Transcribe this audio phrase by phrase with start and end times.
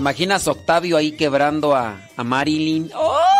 [0.00, 2.90] imaginas Octavio ahí quebrando a, a Marilyn?
[2.94, 3.39] ¡Oh!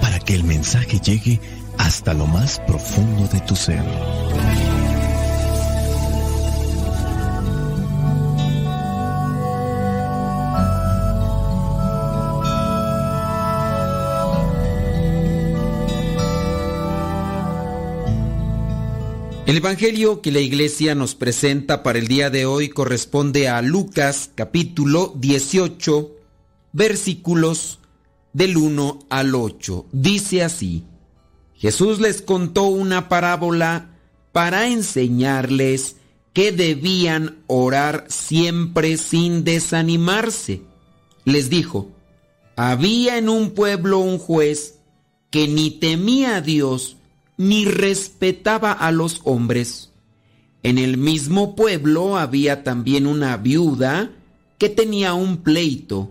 [0.00, 1.40] para que el mensaje llegue
[1.76, 3.82] hasta lo más profundo de tu ser.
[19.46, 24.30] El Evangelio que la iglesia nos presenta para el día de hoy corresponde a Lucas
[24.34, 26.10] capítulo 18
[26.72, 27.75] versículos
[28.36, 29.86] del 1 al 8.
[29.92, 30.84] Dice así,
[31.54, 33.96] Jesús les contó una parábola
[34.32, 35.96] para enseñarles
[36.34, 40.60] que debían orar siempre sin desanimarse.
[41.24, 41.88] Les dijo,
[42.56, 44.80] había en un pueblo un juez
[45.30, 46.98] que ni temía a Dios
[47.38, 49.92] ni respetaba a los hombres.
[50.62, 54.10] En el mismo pueblo había también una viuda
[54.58, 56.10] que tenía un pleito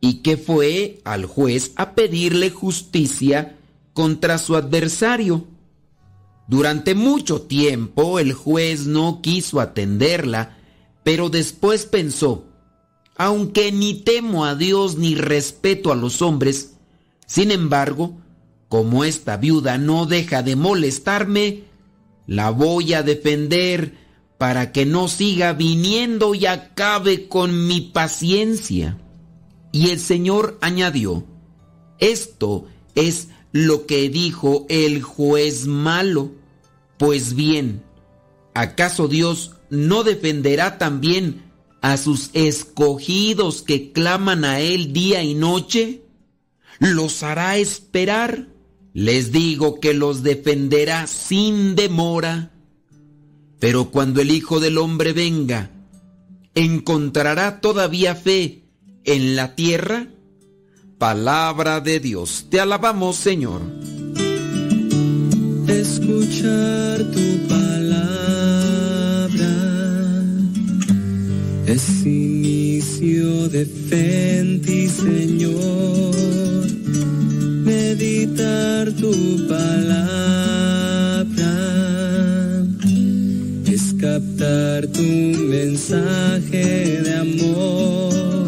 [0.00, 3.56] y que fue al juez a pedirle justicia
[3.92, 5.46] contra su adversario.
[6.48, 10.56] Durante mucho tiempo el juez no quiso atenderla,
[11.02, 12.44] pero después pensó,
[13.16, 16.74] aunque ni temo a Dios ni respeto a los hombres,
[17.26, 18.18] sin embargo,
[18.68, 21.64] como esta viuda no deja de molestarme,
[22.26, 23.94] la voy a defender
[24.38, 28.96] para que no siga viniendo y acabe con mi paciencia.
[29.72, 31.24] Y el Señor añadió,
[31.98, 36.32] esto es lo que dijo el juez malo.
[36.98, 37.82] Pues bien,
[38.54, 41.42] ¿acaso Dios no defenderá también
[41.82, 46.02] a sus escogidos que claman a Él día y noche?
[46.78, 48.48] ¿Los hará esperar?
[48.92, 52.52] Les digo que los defenderá sin demora.
[53.60, 55.70] Pero cuando el Hijo del Hombre venga,
[56.54, 58.59] ¿encontrará todavía fe
[59.04, 60.08] en la tierra?
[60.98, 62.46] Palabra de Dios.
[62.50, 63.62] Te alabamos, Señor.
[65.66, 67.70] Escuchar tu palabra
[71.66, 74.40] es inicio de fe
[74.88, 76.14] Señor.
[77.64, 79.12] Meditar tu
[79.48, 81.26] palabra
[83.66, 88.39] es captar tu mensaje de amor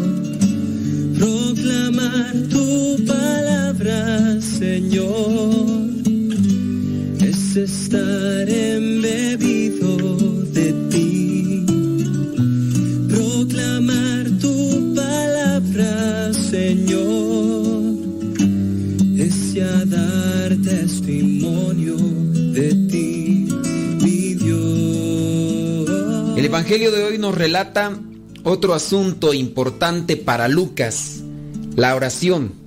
[4.41, 5.89] Señor,
[7.21, 9.97] es estar embebido
[10.51, 11.65] de ti.
[13.09, 17.95] Proclamar tu palabra, Señor,
[19.17, 21.97] es ya dar testimonio
[22.53, 23.47] de ti,
[24.01, 25.89] mi Dios.
[26.37, 27.99] El Evangelio de hoy nos relata
[28.43, 31.21] otro asunto importante para Lucas
[31.75, 32.62] la oración.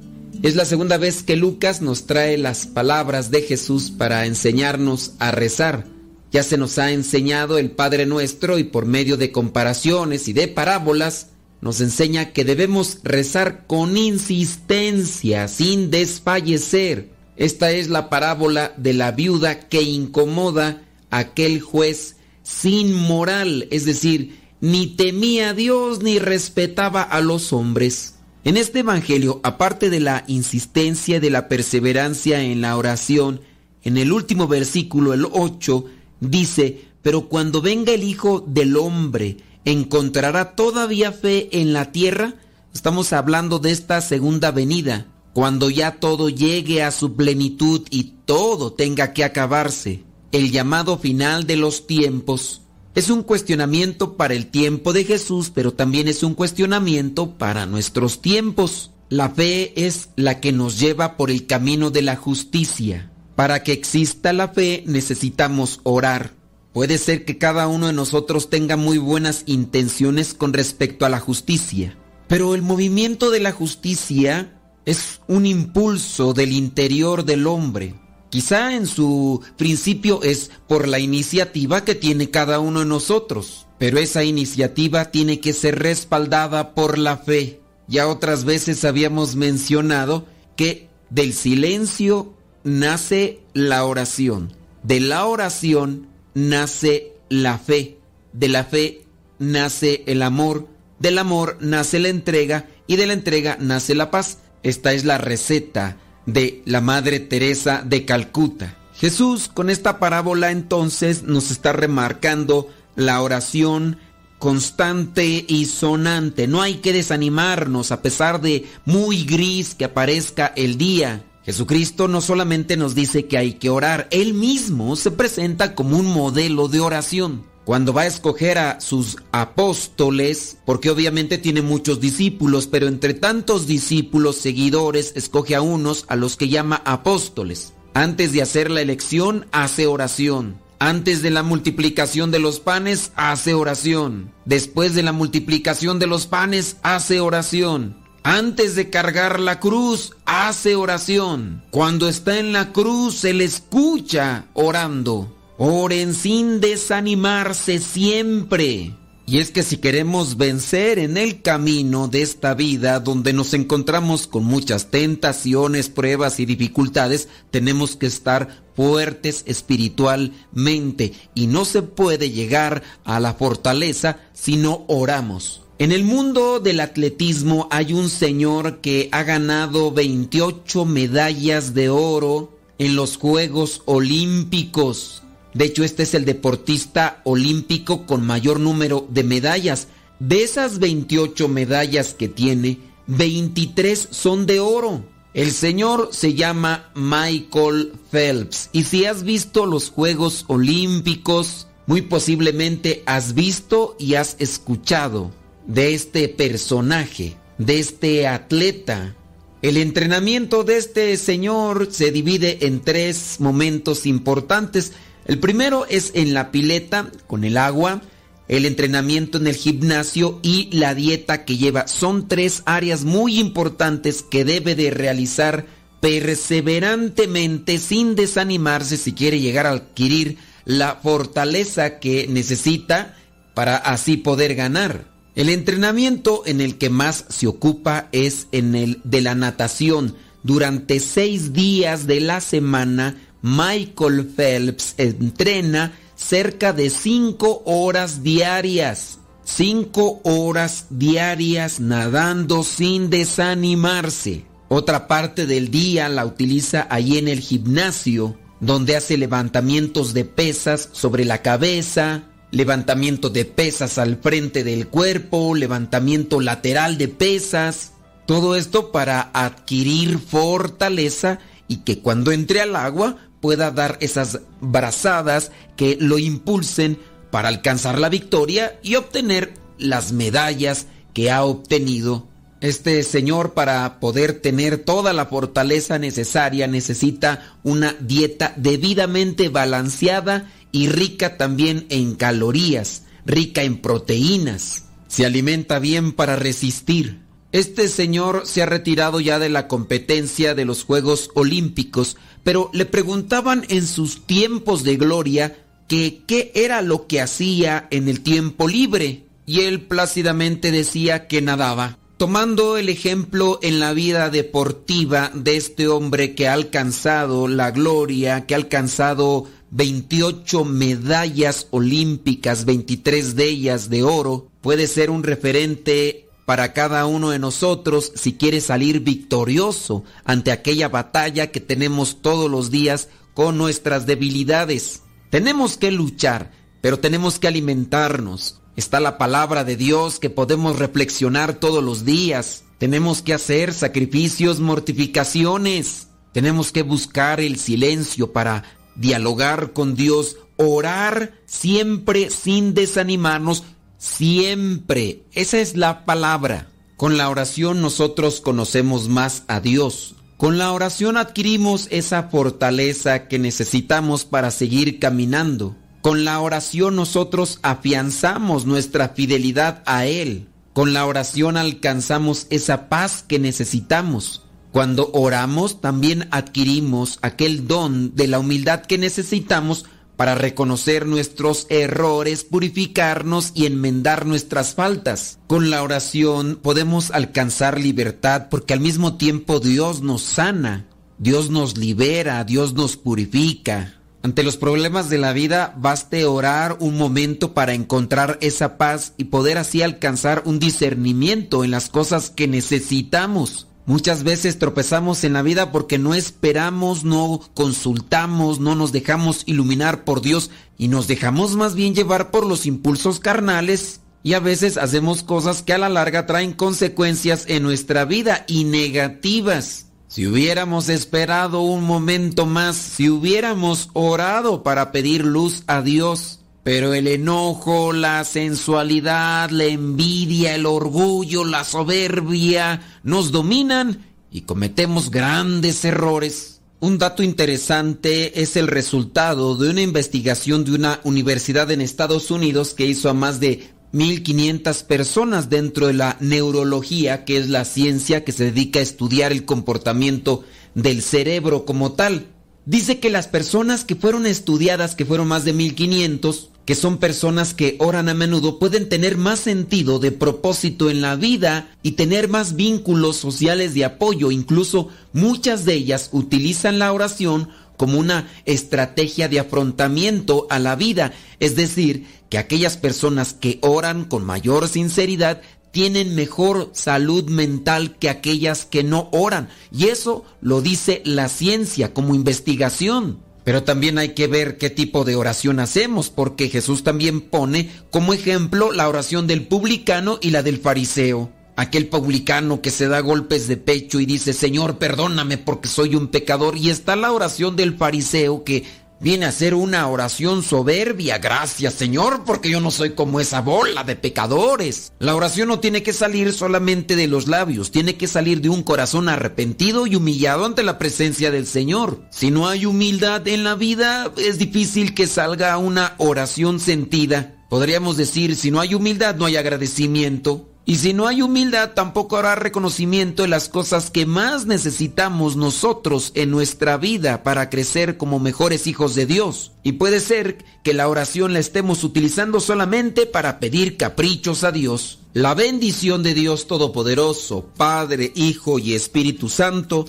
[0.47, 5.33] Es la segunda vez que Lucas nos trae las palabras de Jesús para enseñarnos a
[5.33, 5.89] rezar.
[6.31, 10.47] Ya se nos ha enseñado el Padre Nuestro y por medio de comparaciones y de
[10.47, 17.11] parábolas nos enseña que debemos rezar con insistencia, sin desfallecer.
[17.37, 23.85] Esta es la parábola de la viuda que incomoda a aquel juez sin moral, es
[23.85, 28.16] decir, ni temía a Dios ni respetaba a los hombres.
[28.47, 33.41] En este Evangelio, aparte de la insistencia de la perseverancia en la oración,
[33.83, 35.85] en el último versículo, el 8,
[36.21, 42.35] dice, pero cuando venga el Hijo del Hombre, ¿encontrará todavía fe en la tierra?
[42.73, 48.73] Estamos hablando de esta segunda venida, cuando ya todo llegue a su plenitud y todo
[48.73, 52.63] tenga que acabarse, el llamado final de los tiempos.
[52.97, 58.23] Es un cuestionamiento para el tiempo de Jesús, pero también es un cuestionamiento para nuestros
[58.23, 58.91] tiempos.
[59.11, 63.13] La fe es la que nos lleva por el camino de la justicia.
[63.35, 66.33] Para que exista la fe necesitamos orar.
[66.73, 71.21] Puede ser que cada uno de nosotros tenga muy buenas intenciones con respecto a la
[71.21, 71.99] justicia,
[72.29, 78.87] pero el movimiento de la justicia es un impulso del interior del hombre Quizá en
[78.87, 85.11] su principio es por la iniciativa que tiene cada uno de nosotros, pero esa iniciativa
[85.11, 87.61] tiene que ser respaldada por la fe.
[87.87, 94.53] Ya otras veces habíamos mencionado que del silencio nace la oración,
[94.83, 97.99] de la oración nace la fe,
[98.33, 99.05] de la fe
[99.39, 100.67] nace el amor,
[100.99, 104.39] del amor nace la entrega y de la entrega nace la paz.
[104.65, 108.77] Esta es la receta de la Madre Teresa de Calcuta.
[108.95, 113.99] Jesús con esta parábola entonces nos está remarcando la oración
[114.39, 116.47] constante y sonante.
[116.47, 121.25] No hay que desanimarnos a pesar de muy gris que aparezca el día.
[121.45, 126.07] Jesucristo no solamente nos dice que hay que orar, Él mismo se presenta como un
[126.07, 132.69] modelo de oración cuando va a escoger a sus apóstoles, porque obviamente tiene muchos discípulos,
[132.69, 137.73] pero entre tantos discípulos, seguidores, escoge a unos a los que llama apóstoles.
[137.93, 140.59] Antes de hacer la elección, hace oración.
[140.79, 144.33] Antes de la multiplicación de los panes, hace oración.
[144.45, 147.97] Después de la multiplicación de los panes, hace oración.
[148.23, 151.65] Antes de cargar la cruz, hace oración.
[151.73, 155.36] Cuando está en la cruz, se le escucha orando.
[155.59, 158.95] Oren sin desanimarse siempre.
[159.29, 164.27] Y es que si queremos vencer en el camino de esta vida donde nos encontramos
[164.27, 172.31] con muchas tentaciones, pruebas y dificultades, tenemos que estar fuertes espiritualmente y no se puede
[172.31, 175.63] llegar a la fortaleza si no oramos.
[175.79, 182.53] En el mundo del atletismo hay un señor que ha ganado 28 medallas de oro
[182.79, 185.23] en los Juegos Olímpicos.
[185.57, 189.89] De hecho, este es el deportista olímpico con mayor número de medallas.
[190.21, 195.03] De esas 28 medallas que tiene, 23 son de oro.
[195.33, 198.69] El señor se llama Michael Phelps.
[198.73, 205.31] Y si has visto los Juegos Olímpicos, muy posiblemente has visto y has escuchado
[205.67, 209.17] de este personaje, de este atleta.
[209.63, 214.93] El entrenamiento de este señor se divide en tres momentos importantes.
[215.27, 218.03] El primero es en la pileta con el agua,
[218.49, 221.89] el entrenamiento en el gimnasio y la dieta que lleva.
[221.89, 225.67] Son tres áreas muy importantes que debe de realizar
[226.01, 233.17] perseverantemente sin desanimarse si quiere llegar a adquirir la fortaleza que necesita
[233.55, 235.07] para así poder ganar.
[235.35, 240.15] El entrenamiento en el que más se ocupa es en el de la natación.
[240.43, 243.17] Durante seis días de la semana
[243.49, 249.21] Michael Phelps entrena cerca de 5 horas diarias.
[249.45, 254.47] 5 horas diarias nadando sin desanimarse.
[254.67, 260.89] Otra parte del día la utiliza ahí en el gimnasio, donde hace levantamientos de pesas
[260.91, 267.93] sobre la cabeza, levantamiento de pesas al frente del cuerpo, levantamiento lateral de pesas.
[268.27, 271.39] Todo esto para adquirir fortaleza
[271.69, 276.99] y que cuando entre al agua pueda dar esas brazadas que lo impulsen
[277.31, 282.27] para alcanzar la victoria y obtener las medallas que ha obtenido.
[282.61, 290.89] Este señor para poder tener toda la fortaleza necesaria necesita una dieta debidamente balanceada y
[290.89, 294.87] rica también en calorías, rica en proteínas.
[295.07, 297.21] Se alimenta bien para resistir.
[297.53, 302.87] Este señor se ha retirado ya de la competencia de los Juegos Olímpicos, pero le
[302.87, 308.69] preguntaban en sus tiempos de gloria que qué era lo que hacía en el tiempo
[308.69, 311.99] libre, y él plácidamente decía que nadaba.
[312.19, 318.47] Tomando el ejemplo en la vida deportiva de este hombre que ha alcanzado la gloria,
[318.47, 326.26] que ha alcanzado 28 medallas olímpicas, 23 de ellas de oro, puede ser un referente
[326.47, 332.51] para cada uno de nosotros si quiere salir victorioso ante aquella batalla que tenemos todos
[332.51, 335.03] los días con nuestras debilidades.
[335.29, 338.63] Tenemos que luchar, pero tenemos que alimentarnos.
[338.77, 342.63] Está la palabra de Dios que podemos reflexionar todos los días.
[342.79, 346.09] Tenemos que hacer sacrificios, mortificaciones.
[346.33, 348.63] Tenemos que buscar el silencio para
[348.95, 353.65] dialogar con Dios, orar siempre sin desanimarnos,
[354.07, 355.25] Siempre.
[355.33, 356.69] Esa es la palabra.
[356.97, 360.15] Con la oración nosotros conocemos más a Dios.
[360.39, 365.77] Con la oración adquirimos esa fortaleza que necesitamos para seguir caminando.
[366.03, 370.49] Con la oración nosotros afianzamos nuestra fidelidad a Él.
[370.73, 374.45] Con la oración alcanzamos esa paz que necesitamos.
[374.73, 379.85] Cuando oramos también adquirimos aquel don de la humildad que necesitamos
[380.17, 385.39] para reconocer nuestros errores, purificarnos y enmendar nuestras faltas.
[385.47, 390.87] Con la oración podemos alcanzar libertad porque al mismo tiempo Dios nos sana,
[391.19, 393.93] Dios nos libera, Dios nos purifica.
[394.23, 399.25] Ante los problemas de la vida, baste orar un momento para encontrar esa paz y
[399.25, 403.69] poder así alcanzar un discernimiento en las cosas que necesitamos.
[403.87, 410.03] Muchas veces tropezamos en la vida porque no esperamos, no consultamos, no nos dejamos iluminar
[410.03, 414.77] por Dios y nos dejamos más bien llevar por los impulsos carnales y a veces
[414.77, 419.87] hacemos cosas que a la larga traen consecuencias en nuestra vida y negativas.
[420.09, 426.95] Si hubiéramos esperado un momento más, si hubiéramos orado para pedir luz a Dios, pero
[426.95, 435.85] el enojo, la sensualidad, la envidia, el orgullo, la soberbia nos dominan y cometemos grandes
[435.85, 436.61] errores.
[436.81, 442.75] Un dato interesante es el resultado de una investigación de una universidad en Estados Unidos
[442.75, 448.25] que hizo a más de 1.500 personas dentro de la neurología, que es la ciencia
[448.25, 450.43] que se dedica a estudiar el comportamiento
[450.75, 452.27] del cerebro como tal.
[452.65, 457.55] dice que las personas que fueron estudiadas, que fueron más de 1500, que son personas
[457.55, 462.29] que oran a menudo, pueden tener más sentido de propósito en la vida y tener
[462.29, 464.33] más vínculos sociales de apoyo.
[464.33, 471.13] Incluso muchas de ellas utilizan la oración como una estrategia de afrontamiento a la vida.
[471.39, 478.09] Es decir, que aquellas personas que oran con mayor sinceridad tienen mejor salud mental que
[478.09, 479.51] aquellas que no oran.
[479.71, 483.26] Y eso lo dice la ciencia como investigación.
[483.47, 488.13] Pero también hay que ver qué tipo de oración hacemos, porque Jesús también pone como
[488.13, 491.31] ejemplo la oración del publicano y la del fariseo.
[491.55, 496.09] Aquel publicano que se da golpes de pecho y dice, Señor, perdóname porque soy un
[496.09, 496.57] pecador.
[496.57, 498.65] Y está la oración del fariseo que
[499.01, 501.19] Viene a ser una oración soberbia.
[501.19, 504.93] Gracias Señor, porque yo no soy como esa bola de pecadores.
[504.99, 508.63] La oración no tiene que salir solamente de los labios, tiene que salir de un
[508.63, 512.03] corazón arrepentido y humillado ante la presencia del Señor.
[512.11, 517.35] Si no hay humildad en la vida, es difícil que salga una oración sentida.
[517.49, 520.49] Podríamos decir, si no hay humildad, no hay agradecimiento.
[520.69, 526.11] Y si no hay humildad, tampoco habrá reconocimiento de las cosas que más necesitamos nosotros
[526.17, 529.53] en nuestra vida para crecer como mejores hijos de Dios.
[529.63, 534.99] Y puede ser que la oración la estemos utilizando solamente para pedir caprichos a Dios.
[535.15, 539.87] La bendición de Dios Todopoderoso, Padre, Hijo y Espíritu Santo,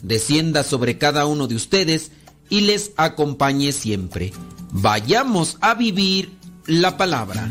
[0.00, 2.12] descienda sobre cada uno de ustedes
[2.48, 4.32] y les acompañe siempre.
[4.70, 6.30] Vayamos a vivir
[6.66, 7.50] la palabra.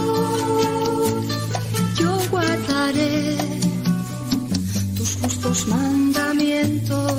[5.51, 7.11] Tus mandamientos.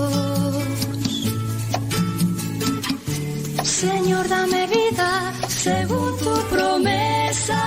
[3.62, 7.62] Señor, dame vida según tu promesa.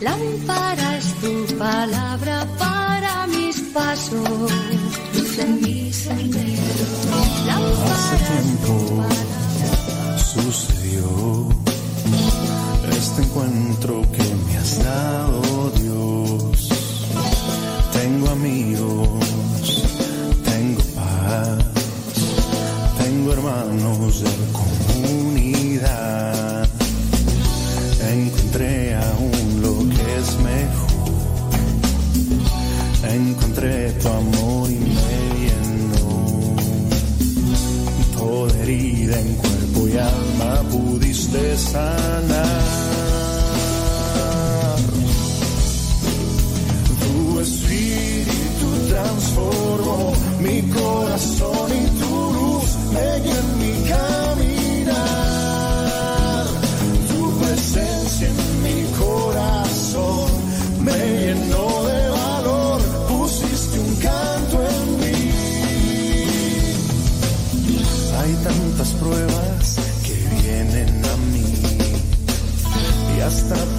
[0.00, 4.52] Lámpara es tu palabra para mis pasos,
[5.14, 6.86] luz en mi sendero.
[7.46, 10.18] Lámpara tu palabra.
[10.32, 11.62] sucedió
[13.02, 15.41] este encuentro que me has dado,
[23.52, 24.30] hermanos de
[25.02, 26.68] comunidad.
[28.12, 30.90] Encontré aún lo que es mejor.
[33.10, 36.56] Encontré tu amor y me llenó
[38.16, 42.62] toda herida en cuerpo y alma pudiste sanar.
[47.02, 52.01] Tu espíritu transformó mi corazón y tu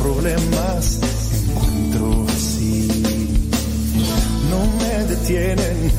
[0.04, 1.00] problemas
[1.50, 2.88] encuentro así.
[4.50, 5.92] No me detienen,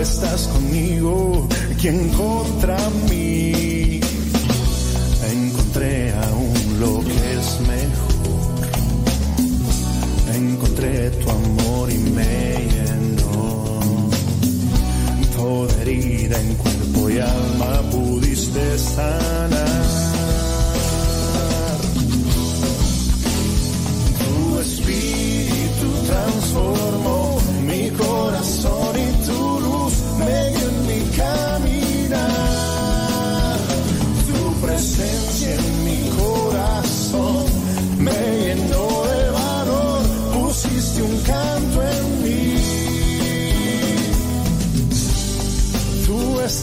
[0.00, 1.46] Estás conmigo,
[1.80, 2.76] quien contra
[3.08, 4.00] mí.
[5.32, 8.12] Encontré aún lo que es mejor.
[10.34, 13.80] Encontré tu amor y me llenó
[15.36, 19.82] toda herida en cuerpo y alma pudiste sanar.
[24.18, 27.21] Tu espíritu transformó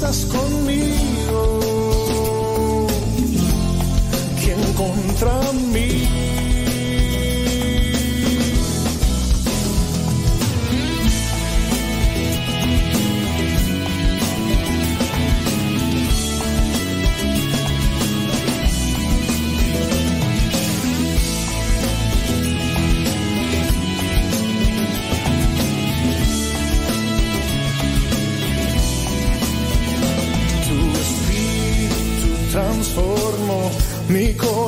[0.10, 0.98] estás conmigo.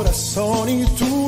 [0.02, 1.21] corazón y tú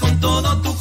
[0.00, 0.71] con todo tu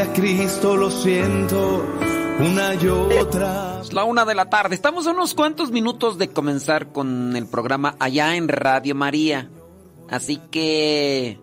[0.00, 1.84] a Cristo lo siento
[2.38, 3.80] una y otra.
[3.80, 4.76] Es la una de la tarde.
[4.76, 9.50] Estamos a unos cuantos minutos de comenzar con el programa allá en Radio María.
[10.08, 11.40] Así que.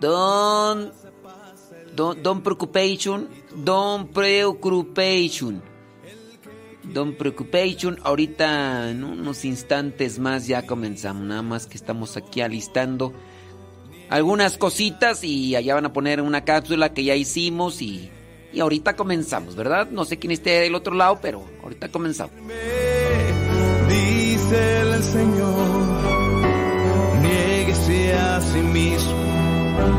[0.00, 0.92] Don.
[1.96, 3.28] Don, don preoccupation.
[3.56, 5.60] Don preoccupation.
[6.84, 7.98] Don preoccupation.
[8.04, 11.24] Ahorita en unos instantes más ya comenzamos.
[11.24, 13.12] Nada más que estamos aquí alistando
[14.14, 18.12] algunas cositas y allá van a poner una cápsula que ya hicimos y,
[18.52, 19.88] y ahorita comenzamos, ¿verdad?
[19.90, 22.32] No sé quién esté del otro lado, pero ahorita comenzamos.
[23.88, 26.46] Dice el Señor,
[27.22, 29.16] nieguese a sí mismo,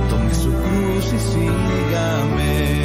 [0.10, 2.85] tome su cruz y sígame.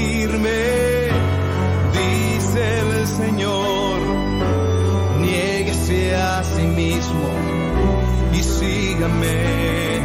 [9.01, 9.97] válgame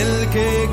[0.00, 0.63] el que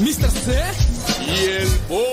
[0.00, 0.30] Mr.
[0.30, 0.62] C
[1.24, 2.06] y el Boa.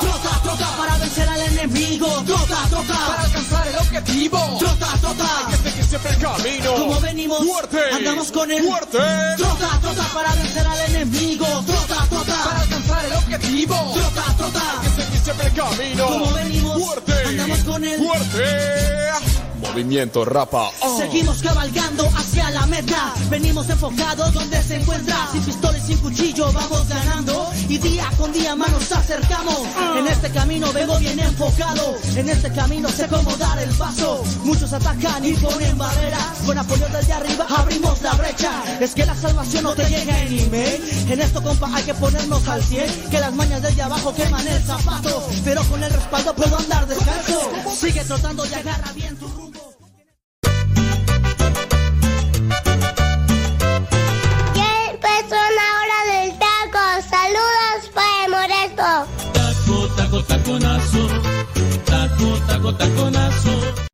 [0.00, 2.06] Trota, trota para vencer al enemigo.
[2.26, 4.38] Trota, trota para alcanzar el objetivo.
[4.58, 5.38] Trota, trota.
[5.38, 6.74] Hay que seguir siempre el camino.
[6.74, 7.78] Como venimos, fuerte.
[7.92, 8.98] andamos con el fuerte.
[9.36, 11.46] Trota, trota para vencer al enemigo.
[11.66, 13.92] Trota, trota para alcanzar el objetivo.
[13.94, 14.60] Trota, trota.
[14.60, 16.06] Hay que seguir siempre el camino.
[16.06, 17.12] Como venimos, fuerte.
[17.26, 19.25] andamos con el fuerte.
[19.76, 20.70] Movimiento rapa.
[20.80, 20.96] Oh.
[20.96, 23.12] Seguimos cabalgando hacia la meta.
[23.28, 25.28] Venimos enfocados donde se encuentra.
[25.32, 27.50] Sin pistola y sin cuchillo vamos ganando.
[27.68, 29.58] Y día con día más nos acercamos.
[29.58, 29.98] Uh.
[29.98, 31.94] En este camino vengo bien enfocado.
[32.16, 34.24] En este camino sé cómo dar el paso.
[34.44, 36.38] Muchos atacan y ponen barreras.
[36.46, 38.52] Con apoyo desde arriba abrimos la brecha.
[38.80, 41.06] Es que la salvación no te llega en email.
[41.10, 43.10] En esto, compa, hay que ponernos al 100.
[43.10, 45.28] Que las mañas desde abajo queman el zapato.
[45.44, 47.50] Pero con el respaldo puedo andar descalzo.
[47.78, 49.65] Sigue trotando y agarra bien tu rumbo.
[60.28, 61.08] Taconazo.
[61.84, 63.86] Taco, taco, taconazo.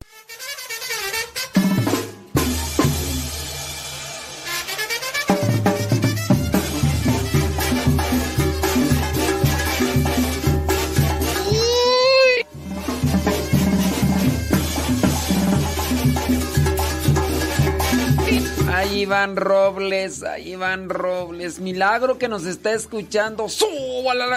[18.74, 21.60] Ahí Iván Robles, ahí Iván Robles.
[21.60, 23.46] Milagro que nos está escuchando.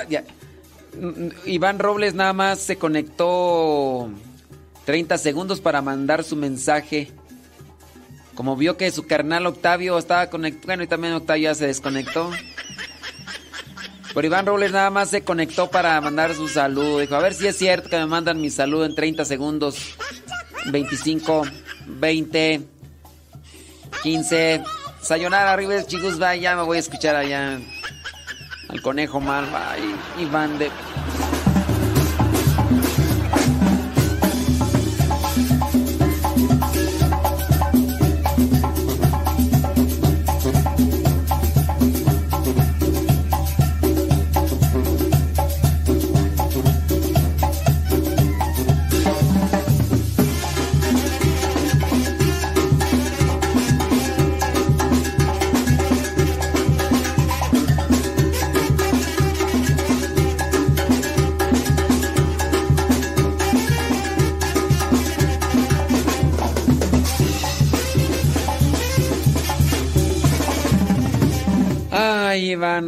[0.10, 0.24] Ya.
[1.46, 4.10] Iván Robles nada más se conectó
[4.86, 7.12] 30 segundos para mandar su mensaje.
[8.34, 12.32] Como vio que su carnal Octavio estaba conectado, bueno, y también Octavio ya se desconectó.
[14.14, 17.00] Pero Iván Robles nada más se conectó para mandar su saludo.
[17.00, 19.96] Dijo, a ver si es cierto que me mandan mi saludo en 30 segundos.
[20.72, 21.44] 25,
[21.88, 22.62] 20,
[24.04, 24.64] 15.
[25.02, 27.60] Sayonara, arriba chicos, va, ya me voy a escuchar allá
[28.70, 30.70] al conejo malva y Iván de...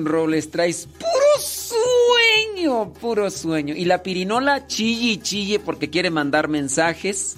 [0.08, 3.76] Robles, traes puro sueño, puro sueño.
[3.76, 7.38] Y la pirinola chille y chille porque quiere mandar mensajes.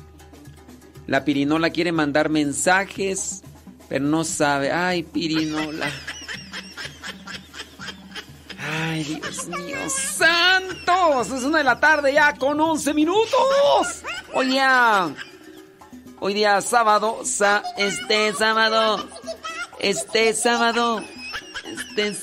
[1.08, 3.42] La pirinola quiere mandar mensajes,
[3.88, 4.72] pero no sabe.
[4.72, 5.90] Ay, pirinola.
[8.72, 11.32] Ay, Dios mío, santos.
[11.32, 14.04] Es una de la tarde ya con 11 minutos.
[14.34, 15.14] Hoy día,
[16.20, 19.04] hoy día sábado, sa, este sábado,
[19.80, 21.04] este sábado
[21.74, 22.14] este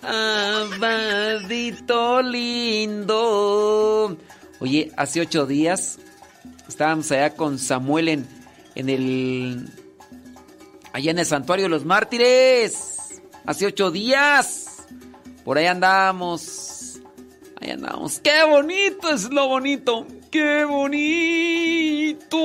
[0.00, 4.16] sabadito lindo.
[4.60, 5.98] Oye, hace ocho días
[6.68, 8.26] estábamos allá con Samuel en,
[8.74, 9.68] en el.
[10.92, 13.20] Allá en el Santuario de los Mártires.
[13.44, 14.86] Hace ocho días.
[15.44, 17.00] Por ahí andábamos.
[17.60, 18.20] Ahí andábamos.
[18.20, 20.06] ¡Qué bonito es lo bonito!
[20.30, 22.38] ¡Qué bonito!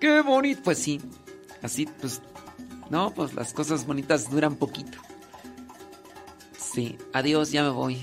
[0.00, 0.62] ¡Qué bonito!
[0.64, 0.98] Pues sí.
[1.62, 2.22] Así, pues
[2.94, 4.98] no, pues las cosas bonitas duran poquito.
[6.56, 8.00] Sí, adiós, ya me voy.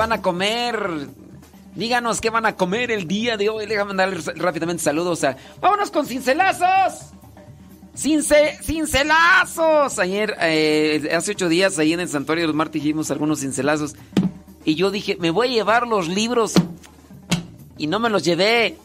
[0.00, 1.08] Van a comer?
[1.74, 3.66] Díganos qué van a comer el día de hoy.
[3.66, 5.36] Déjame mandarles rápidamente saludos a.
[5.60, 7.10] ¡Vámonos con cincelazos!
[7.94, 9.98] ¡Cince, ¡Cincelazos!
[9.98, 13.94] Ayer, eh, hace ocho días, ahí en el Santuario de los Martes hicimos algunos cincelazos.
[14.64, 16.54] Y yo dije, me voy a llevar los libros.
[17.76, 18.78] Y no me los llevé.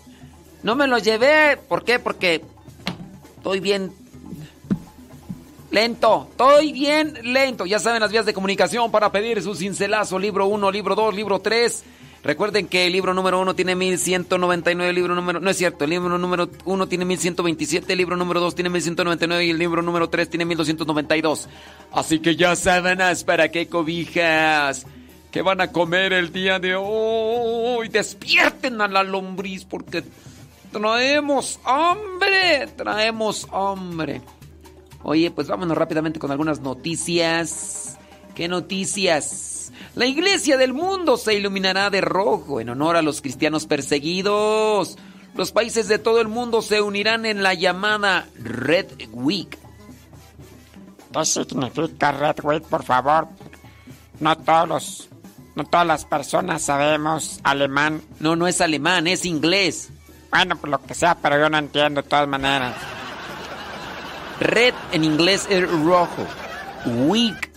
[0.64, 1.56] No me los llevé.
[1.70, 1.98] ¿Por qué?
[1.98, 2.44] Porque
[3.38, 3.94] estoy bien
[5.76, 7.66] Lento, estoy bien lento.
[7.66, 10.18] Ya saben las vías de comunicación para pedir su cincelazo.
[10.18, 11.84] Libro 1, libro 2, libro 3.
[12.24, 15.42] Recuerden que el libro número 1 tiene 1199, el libro número...
[15.42, 19.46] No es cierto, el libro número 1 tiene 1127, el libro número 2 tiene 1199
[19.48, 21.50] y el libro número 3 tiene 1292.
[21.92, 24.88] Así que ya saben, para qué cobijas
[25.30, 27.90] ¿Qué van a comer el día de hoy?
[27.90, 30.06] Despierten a la lombriz porque
[30.72, 34.22] traemos hambre, traemos hambre.
[35.08, 37.98] Oye, pues vámonos rápidamente con algunas noticias.
[38.34, 39.72] ¿Qué noticias?
[39.94, 44.98] La iglesia del mundo se iluminará de rojo en honor a los cristianos perseguidos.
[45.36, 49.58] Los países de todo el mundo se unirán en la llamada Red Week.
[51.14, 53.28] ¿Qué significa Red Week, por favor?
[54.20, 55.10] No todos los-
[55.56, 58.02] no todas las personas sabemos alemán.
[58.20, 59.90] No, no es alemán, es inglés.
[60.32, 62.76] Bueno, por lo que sea, pero yo no entiendo de todas maneras.
[64.40, 66.26] Red en inglés es rojo.
[67.08, 67.52] Week.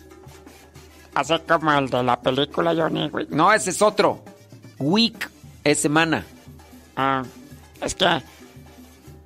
[1.14, 3.30] Así como el de la película Johnny Wick.
[3.30, 4.22] No, ese es otro.
[4.78, 5.28] Week
[5.64, 6.24] es semana.
[6.96, 7.24] Ah,
[7.82, 8.06] es que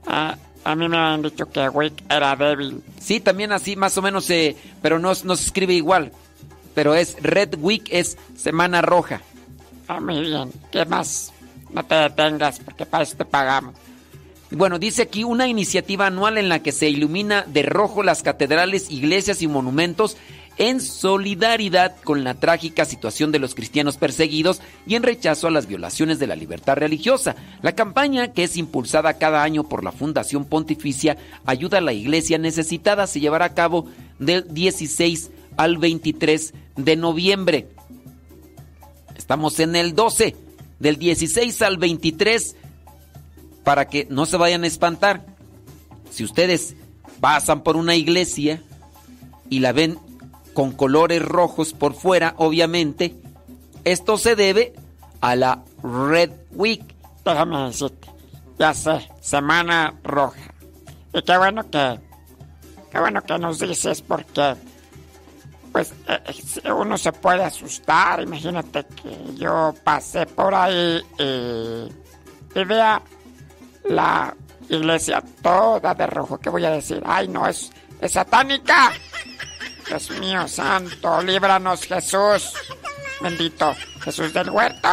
[0.07, 2.83] ah, a mí me han dicho que Wick era débil.
[3.01, 6.13] Sí, también así más o menos, eh, pero no, no se escribe igual.
[6.75, 9.21] Pero es Red Week, es semana roja.
[9.89, 10.51] Ah, muy bien.
[10.71, 11.33] ¿Qué más?
[11.71, 13.75] No te detengas, porque para eso te pagamos.
[14.55, 18.91] Bueno, dice aquí una iniciativa anual en la que se ilumina de rojo las catedrales,
[18.91, 20.19] iglesias y monumentos
[20.59, 25.67] en solidaridad con la trágica situación de los cristianos perseguidos y en rechazo a las
[25.67, 27.35] violaciones de la libertad religiosa.
[27.63, 32.37] La campaña, que es impulsada cada año por la Fundación Pontificia Ayuda a la Iglesia
[32.37, 33.87] Necesitada, se llevará a cabo
[34.19, 37.69] del 16 al 23 de noviembre.
[39.17, 40.37] Estamos en el 12,
[40.79, 42.57] del 16 al 23
[43.65, 45.25] para que no se vayan a espantar.
[46.11, 46.75] Si ustedes
[47.21, 48.63] pasan por una iglesia
[49.49, 49.99] y la ven
[50.55, 53.15] con colores rojos por fuera, obviamente,
[53.85, 54.75] esto se debe
[55.21, 56.83] a la Red Week.
[57.25, 58.09] Déjame decirte.
[58.59, 60.55] Ya sé, Semana Roja.
[61.13, 61.99] Y qué bueno que.
[62.91, 64.55] Qué bueno que nos dices porque.
[65.73, 66.19] Pues eh,
[66.65, 68.23] eh, uno se puede asustar.
[68.23, 72.61] Imagínate que yo pasé por ahí y.
[72.61, 73.03] y vea
[73.85, 74.35] la
[74.68, 76.39] iglesia toda de rojo.
[76.39, 77.03] ¿Qué voy a decir?
[77.05, 77.47] ¡Ay, no!
[77.47, 77.70] ¡Es,
[78.01, 78.93] es satánica!
[79.87, 82.53] Dios mío santo, líbranos Jesús.
[83.20, 84.89] Bendito Jesús del huerto.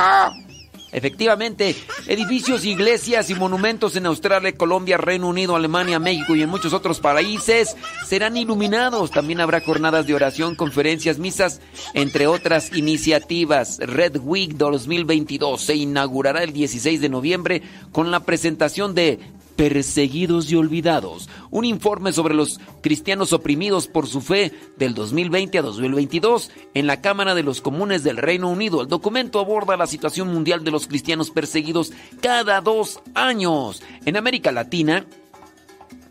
[0.92, 1.76] Efectivamente,
[2.08, 7.00] edificios, iglesias y monumentos en Australia, Colombia, Reino Unido, Alemania, México y en muchos otros
[7.00, 7.76] países
[8.06, 9.12] serán iluminados.
[9.12, 11.62] También habrá jornadas de oración, conferencias, misas,
[11.94, 13.78] entre otras iniciativas.
[13.80, 17.62] Red Week 2022 se inaugurará el 16 de noviembre
[17.92, 19.20] con la presentación de
[19.60, 25.62] Perseguidos y Olvidados, un informe sobre los cristianos oprimidos por su fe del 2020 a
[25.62, 28.82] 2022 en la Cámara de los Comunes del Reino Unido.
[28.82, 31.92] El documento aborda la situación mundial de los cristianos perseguidos
[32.22, 33.84] cada dos años.
[34.06, 35.06] En América Latina,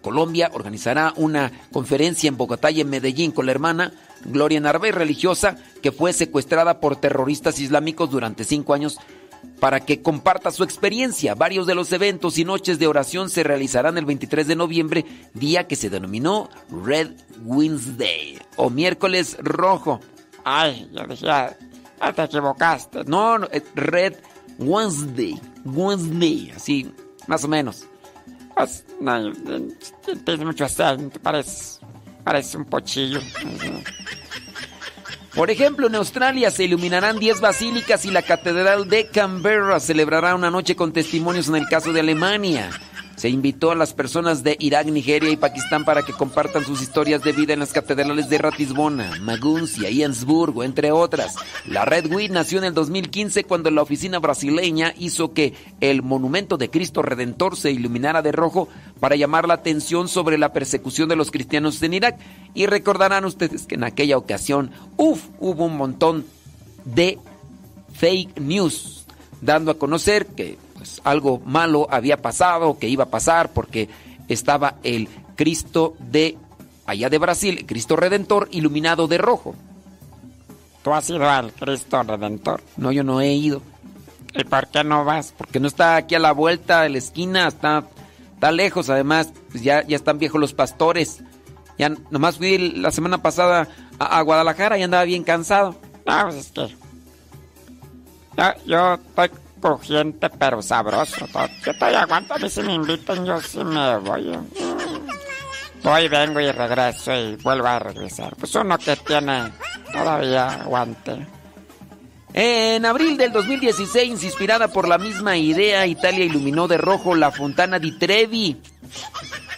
[0.02, 3.94] Colombia organizará una conferencia en Bogotá y en Medellín con la hermana
[4.26, 8.98] Gloria Narváez, religiosa que fue secuestrada por terroristas islámicos durante cinco años
[9.60, 11.34] para que comparta su experiencia.
[11.34, 15.66] Varios de los eventos y noches de oración se realizarán el 23 de noviembre, día
[15.66, 17.12] que se denominó Red
[17.44, 20.00] Wednesday o miércoles rojo.
[20.44, 21.56] Ay, yo decía,
[22.00, 23.04] ah, te equivocaste.
[23.04, 24.14] No, no, es Red
[24.58, 26.92] Wednesday, Wednesday, así,
[27.26, 27.86] más o menos.
[28.54, 29.68] Pues, no, eh,
[30.24, 31.80] tienes mucho acento, parece,
[32.24, 33.20] parece un pochillo.
[35.38, 40.50] Por ejemplo, en Australia se iluminarán 10 basílicas y la Catedral de Canberra celebrará una
[40.50, 42.70] noche con testimonios en el caso de Alemania.
[43.18, 47.20] Se invitó a las personas de Irak, Nigeria y Pakistán para que compartan sus historias
[47.24, 51.34] de vida en las catedrales de Ratisbona, Maguncia y Ensburgo, entre otras.
[51.66, 56.58] La Red Week nació en el 2015 cuando la oficina brasileña hizo que el monumento
[56.58, 58.68] de Cristo Redentor se iluminara de rojo
[59.00, 62.20] para llamar la atención sobre la persecución de los cristianos en Irak.
[62.54, 66.24] Y recordarán ustedes que en aquella ocasión, uff, hubo un montón
[66.84, 67.18] de
[67.94, 69.06] fake news,
[69.40, 73.88] dando a conocer que pues, algo malo había pasado, que iba a pasar, porque
[74.28, 76.38] estaba el Cristo de
[76.86, 79.54] allá de Brasil, Cristo Redentor, iluminado de rojo.
[80.82, 82.62] ¿Tú has ido al Cristo Redentor?
[82.76, 83.60] No, yo no he ido.
[84.34, 85.34] ¿Y por qué no vas?
[85.36, 87.84] Porque no está aquí a la vuelta de la esquina, está,
[88.34, 91.22] está lejos, además, pues ya, ya están viejos los pastores.
[91.78, 93.68] Ya nomás fui la semana pasada
[93.98, 95.76] a, a Guadalajara y andaba bien cansado.
[96.06, 96.68] No, pues es que.
[98.36, 99.30] Yo, yo estoy
[99.60, 101.26] crujiente pero sabroso.
[101.32, 101.48] todo.
[101.64, 104.38] Yo todavía aguanto, a mí si me invitan, yo sí me voy.
[105.82, 108.34] Voy, vengo y regreso y vuelvo a regresar.
[108.36, 109.52] Pues uno que tiene
[109.92, 111.26] todavía aguante.
[112.34, 117.78] En abril del 2016, inspirada por la misma idea, Italia iluminó de rojo la Fontana
[117.78, 118.60] di Trevi.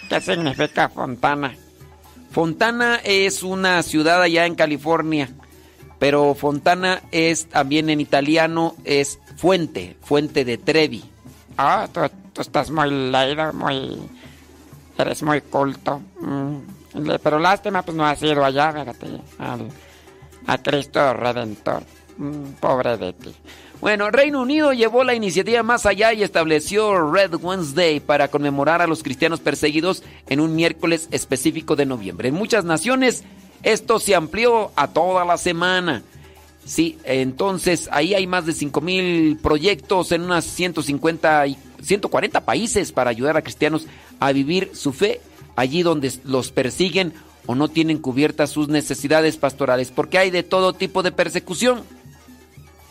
[0.09, 1.55] ¿Qué significa Fontana?
[2.30, 5.28] Fontana es una ciudad allá en California
[5.98, 11.03] Pero Fontana es también en italiano es fuente, fuente de Trevi.
[11.57, 12.01] Ah, tú,
[12.32, 13.99] tú estás muy leído, muy...
[14.99, 16.03] Eres muy culto.
[16.20, 16.59] Mm,
[17.22, 19.07] Pero lástima, pues no has ido allá, fíjate,
[19.38, 19.68] al,
[20.47, 21.82] a Cristo Redentor.
[22.18, 23.34] Mm, Pobre de ti.
[23.80, 28.86] Bueno, Reino Unido llevó la iniciativa más allá y estableció Red Wednesday para conmemorar a
[28.86, 32.28] los cristianos perseguidos en un miércoles específico de noviembre.
[32.28, 33.24] En muchas naciones
[33.62, 36.03] esto se amplió a toda la semana.
[36.70, 43.10] Sí, entonces ahí hay más de 5000 proyectos en unas 150 y 140 países para
[43.10, 43.88] ayudar a cristianos
[44.20, 45.20] a vivir su fe
[45.56, 47.12] allí donde los persiguen
[47.46, 51.82] o no tienen cubiertas sus necesidades pastorales, porque hay de todo tipo de persecución.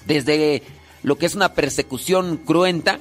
[0.05, 0.61] Desde
[1.01, 2.99] lo que es una persecución cruenta.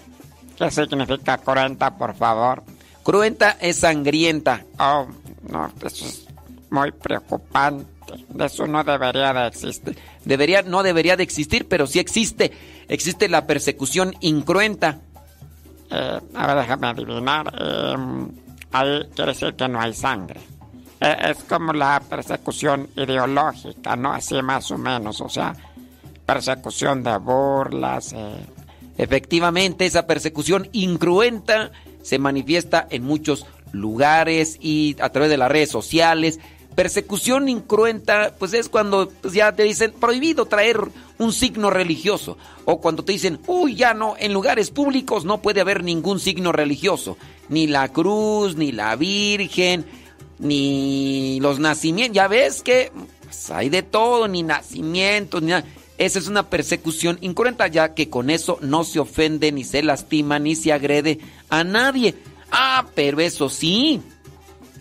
[0.56, 2.62] ¿Qué significa cruenta, por favor?
[3.02, 4.64] Cruenta es sangrienta.
[4.78, 5.08] Oh,
[5.50, 6.28] no, eso es
[6.70, 7.97] muy preocupante.
[8.38, 9.98] Eso no debería de existir.
[10.24, 12.52] Debería, no debería de existir, pero sí existe.
[12.88, 14.98] Existe la persecución incruenta.
[15.90, 17.52] Eh, a ver, déjame adivinar.
[17.58, 17.96] Eh,
[18.72, 20.40] ahí quiere decir que no hay sangre.
[21.00, 24.12] Eh, es como la persecución ideológica, ¿no?
[24.12, 25.20] Así más o menos.
[25.20, 25.54] O sea,
[26.26, 28.12] persecución de burlas.
[28.12, 28.46] eh.
[28.96, 31.70] Efectivamente, esa persecución incruenta
[32.02, 36.40] se manifiesta en muchos lugares y a través de las redes sociales.
[36.78, 40.78] Persecución incruenta, pues es cuando pues, ya te dicen prohibido traer
[41.18, 42.38] un signo religioso.
[42.66, 46.52] O cuando te dicen, uy, ya no, en lugares públicos no puede haber ningún signo
[46.52, 47.16] religioso.
[47.48, 49.86] Ni la cruz, ni la Virgen,
[50.38, 52.14] ni los nacimientos.
[52.14, 52.92] Ya ves que
[53.24, 55.64] pues, hay de todo, ni nacimientos, ni nada.
[55.98, 60.38] Esa es una persecución incruenta, ya que con eso no se ofende, ni se lastima,
[60.38, 61.18] ni se agrede
[61.48, 62.14] a nadie.
[62.52, 64.00] Ah, pero eso sí,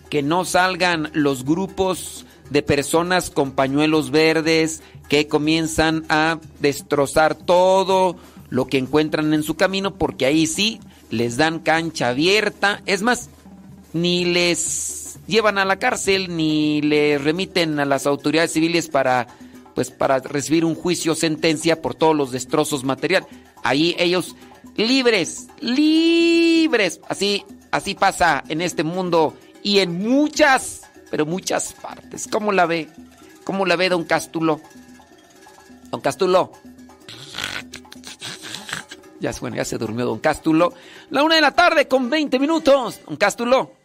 [0.10, 8.16] que no salgan los grupos de personas con pañuelos verdes que comienzan a destrozar todo
[8.50, 10.80] lo que encuentran en su camino, porque ahí sí
[11.10, 12.82] les dan cancha abierta.
[12.86, 13.30] Es más,
[13.94, 19.28] ni les llevan a la cárcel, ni les remiten a las autoridades civiles para
[19.76, 23.28] pues para recibir un juicio o sentencia por todos los destrozos material.
[23.64, 24.36] Ahí ellos
[24.76, 27.00] libres, libres.
[27.08, 32.28] Así, así pasa en este mundo y en muchas, pero muchas partes.
[32.28, 32.90] ¿Cómo la ve?
[33.44, 34.62] ¿Cómo la ve don Castulo?
[35.90, 36.52] Don Castulo.
[39.20, 40.74] Ya, bueno, ya se durmió don Castulo.
[41.10, 43.00] La una de la tarde con 20 minutos.
[43.08, 43.77] Don Castulo.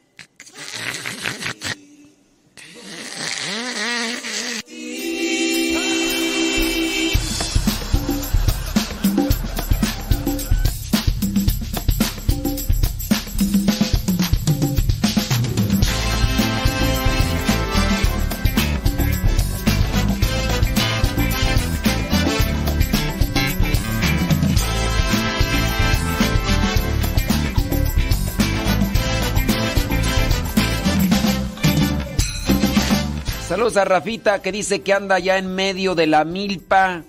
[33.76, 37.04] A Rafita que dice que anda ya en medio de la milpa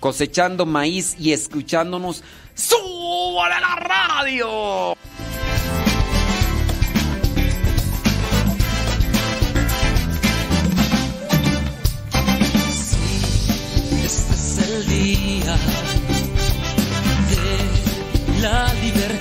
[0.00, 2.24] cosechando maíz y escuchándonos.
[2.54, 4.96] ¡Súbale la radio!
[14.04, 15.56] Este es el día
[17.30, 19.11] de la libertad.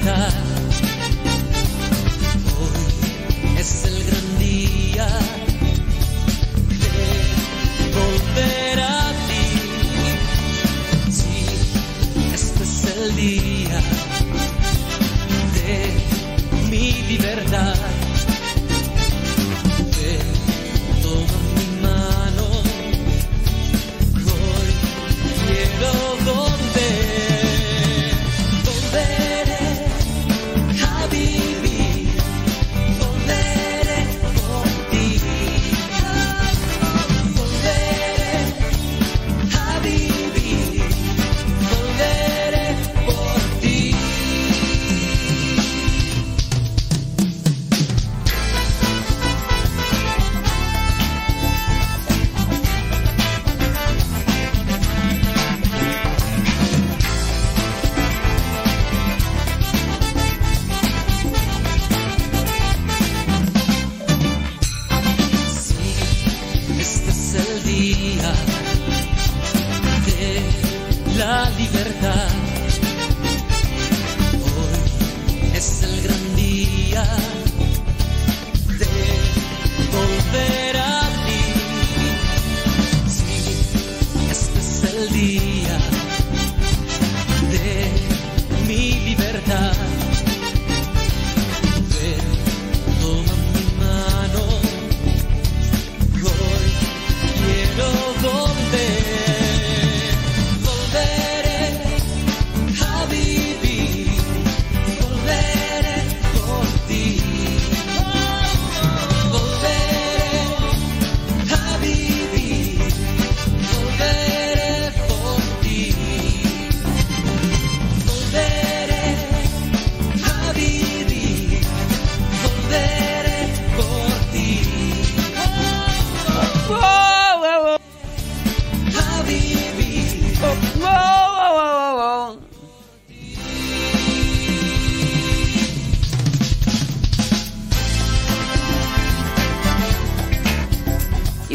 [13.01, 13.50] Este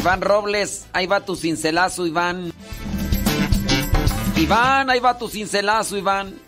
[0.06, 2.52] Iván Robles, ahí va tu cincelazo, Iván.
[4.36, 6.38] Iván, ahí va tu cincelazo, Iván.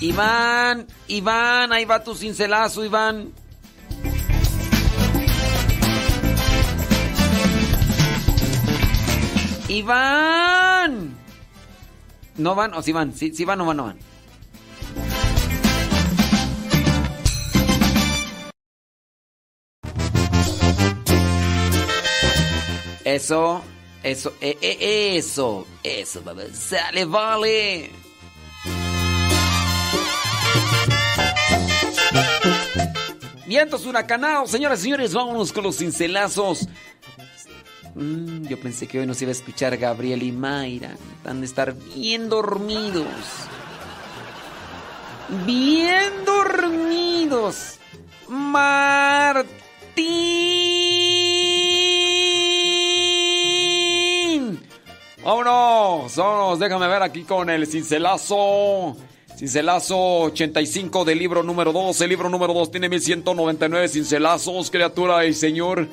[0.00, 3.32] Iván, Iván, ahí va tu cincelazo, Iván.
[9.66, 11.16] Iván.
[12.36, 13.12] ¿No van o sí van?
[13.12, 14.13] Sí, sí van o van, no van.
[23.14, 23.62] Eso,
[24.02, 26.52] eso, eh, eh, eso, eso, bebé.
[26.52, 27.92] Sale, vale.
[33.46, 36.66] Vientos huracanados, señoras y señores, vámonos con los cincelazos.
[37.94, 40.96] Mm, yo pensé que hoy nos iba a escuchar Gabriel y Mayra.
[41.22, 43.06] Van a estar bien dormidos.
[45.46, 47.78] Bien dormidos.
[48.26, 49.54] Martín.
[55.24, 58.94] Vámonos, vámonos, déjame ver aquí con el cincelazo.
[59.34, 61.98] Cincelazo 85 del libro número 2.
[62.02, 65.88] El libro número 2 tiene 1199 cincelazos, criatura y señor.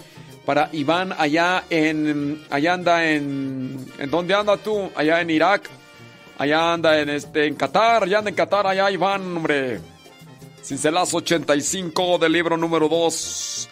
[0.45, 2.43] Para Iván allá en.
[2.49, 3.87] Allá anda en.
[3.99, 4.89] ¿En dónde anda tú?
[4.95, 5.69] Allá en Irak.
[6.37, 7.47] Allá anda en este.
[7.47, 8.03] En Qatar.
[8.03, 8.67] Allá anda en Qatar.
[8.67, 9.79] Allá Iván, hombre.
[10.61, 13.69] Cincelazo 85 del libro número 2.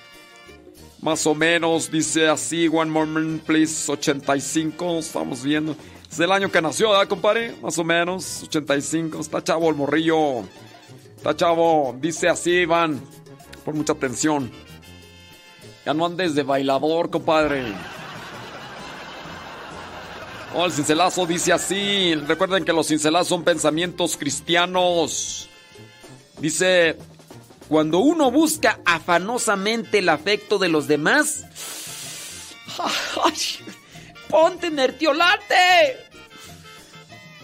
[1.02, 2.68] Más o menos dice así.
[2.68, 3.90] One moment, please.
[3.92, 5.00] 85.
[5.00, 5.76] Estamos viendo.
[6.12, 7.56] Es el año que nació, ¿verdad, compadre?
[7.62, 9.20] Más o menos, 85.
[9.20, 10.42] Está chavo el morrillo.
[11.16, 11.96] Está chavo.
[12.00, 13.02] Dice así, Iván.
[13.64, 14.52] Por mucha atención.
[15.86, 17.74] Ya no andes de bailador, compadre.
[20.54, 22.16] Oh, el cincelazo dice así.
[22.16, 25.48] Recuerden que los cincelazos son pensamientos cristianos.
[26.40, 26.98] Dice,
[27.70, 31.46] cuando uno busca afanosamente el afecto de los demás...
[34.30, 35.98] ¡Ponte mertiolate!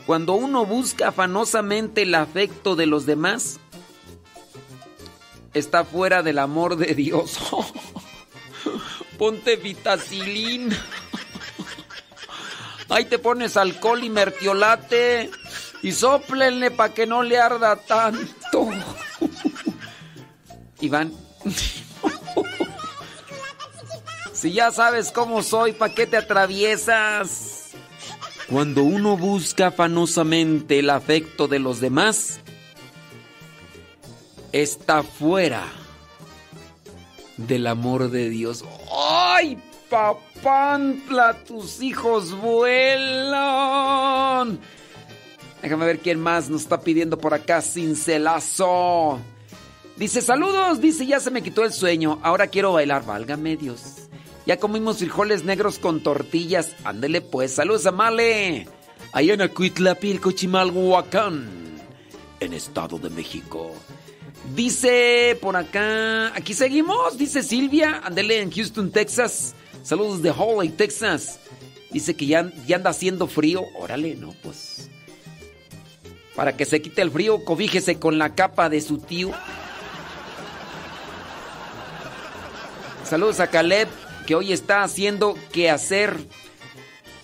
[0.05, 3.59] Cuando uno busca afanosamente el afecto de los demás,
[5.53, 7.39] está fuera del amor de Dios.
[9.17, 10.77] Ponte vitacilina.
[12.89, 15.31] Ahí te pones alcohol y mertiolate
[15.81, 18.69] y soplenle para que no le arda tanto.
[20.81, 21.13] Iván.
[24.33, 27.71] Si ya sabes cómo soy, ¿para qué te atraviesas?
[28.49, 32.39] Cuando uno busca afanosamente el afecto de los demás,
[34.51, 35.63] está fuera
[37.37, 38.63] del amor de Dios.
[38.93, 39.57] ¡Ay,
[39.89, 41.43] papantla!
[41.45, 43.39] Tus hijos vuelan.
[45.61, 49.19] Déjame ver quién más nos está pidiendo por acá, cincelazo.
[49.97, 54.09] Dice, saludos, dice, ya se me quitó el sueño, ahora quiero bailar, válgame Dios.
[54.45, 58.67] Ya comimos frijoles negros con tortillas, ándele pues, saludos a Male.
[59.13, 61.47] Allá en Acuitlapilco, Chimalhuacán,
[62.41, 63.71] en Estado de México.
[64.53, 69.55] Dice por acá, aquí seguimos, dice Silvia, andele en Houston, Texas.
[69.81, 71.39] Saludos de Holly, Texas.
[71.89, 73.63] Dice que ya, ya anda haciendo frío.
[73.79, 74.89] Órale, no, pues.
[76.35, 79.31] Para que se quite el frío, cobíjese con la capa de su tío.
[83.05, 83.87] Saludos a Caleb,
[84.25, 86.17] que hoy está haciendo qué hacer.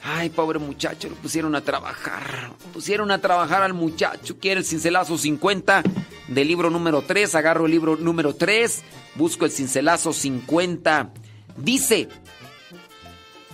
[0.03, 2.51] Ay, pobre muchacho, lo pusieron a trabajar.
[2.71, 4.37] Pusieron a trabajar al muchacho.
[4.37, 5.81] Quiere el cincelazo 50
[6.27, 7.33] del libro número 3.
[7.33, 8.83] Agarro el libro número 3.
[9.15, 11.13] Busco el cincelazo 50.
[11.57, 12.09] Dice,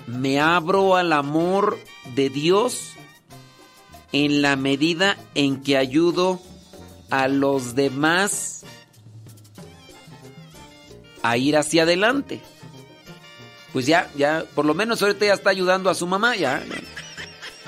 [0.06, 1.80] me abro al amor
[2.14, 2.92] de Dios
[4.12, 6.42] en la medida en que ayudo
[7.10, 8.66] a los demás
[11.30, 12.42] a ir hacia adelante
[13.78, 16.64] pues ya, ya, por lo menos ahorita ya está ayudando a su mamá, ya.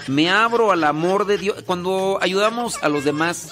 [0.07, 1.62] Me abro al amor de Dios.
[1.68, 3.49] Cuando ayudamos a los demás,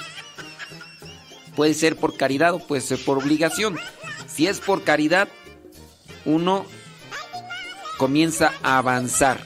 [1.56, 3.78] puede ser por caridad o puede ser por obligación.
[4.28, 5.28] Si es por caridad,
[6.26, 6.66] uno
[7.98, 9.40] comienza a avanzar.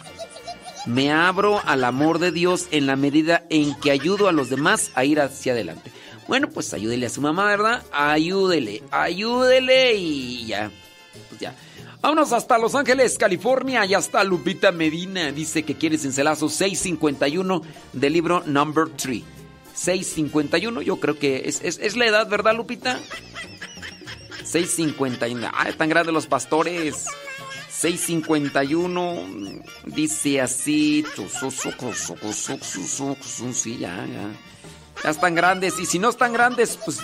[0.85, 4.91] Me abro al amor de Dios en la medida en que ayudo a los demás
[4.95, 5.91] a ir hacia adelante.
[6.31, 7.83] Bueno, pues ayúdele a su mamá, ¿verdad?
[7.91, 10.71] Ayúdele, ayúdele y ya.
[11.27, 11.53] Pues ya.
[11.99, 13.83] Vámonos hasta Los Ángeles, California.
[13.83, 15.33] Ya está Lupita Medina.
[15.33, 17.61] Dice que quiere cincelazo 651
[17.91, 19.23] del libro Number 3.
[19.73, 22.97] 651, yo creo que es, es, es la edad, ¿verdad, Lupita?
[24.45, 25.51] 651.
[25.53, 27.07] Ah, están grandes los pastores.
[27.69, 31.03] 651 dice así.
[33.51, 34.50] Sí, ya, ya.
[35.03, 35.79] Ya están grandes.
[35.79, 36.99] Y si no están grandes, pues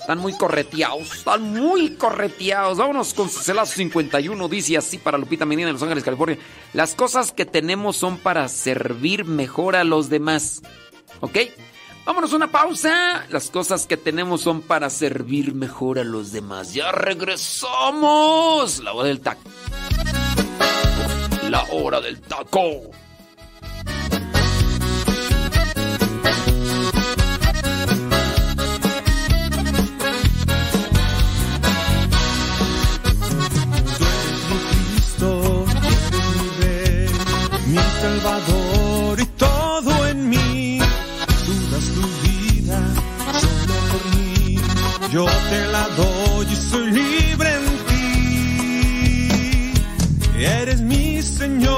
[0.00, 1.14] están muy correteados.
[1.14, 2.78] Están muy correteados.
[2.78, 4.48] Vámonos con Celazo 51.
[4.48, 6.38] Dice así para Lupita Medina de Los Ángeles, California.
[6.72, 10.62] Las cosas que tenemos son para servir mejor a los demás.
[11.20, 11.38] ¿Ok?
[12.04, 13.24] Vámonos a una pausa.
[13.30, 16.74] Las cosas que tenemos son para servir mejor a los demás.
[16.74, 18.80] Ya regresamos.
[18.80, 19.40] La hora del taco.
[21.48, 22.90] La hora del taco.
[45.14, 48.02] yo te la doy y soy libre en ti.
[50.44, 51.68] Eres mi Señor,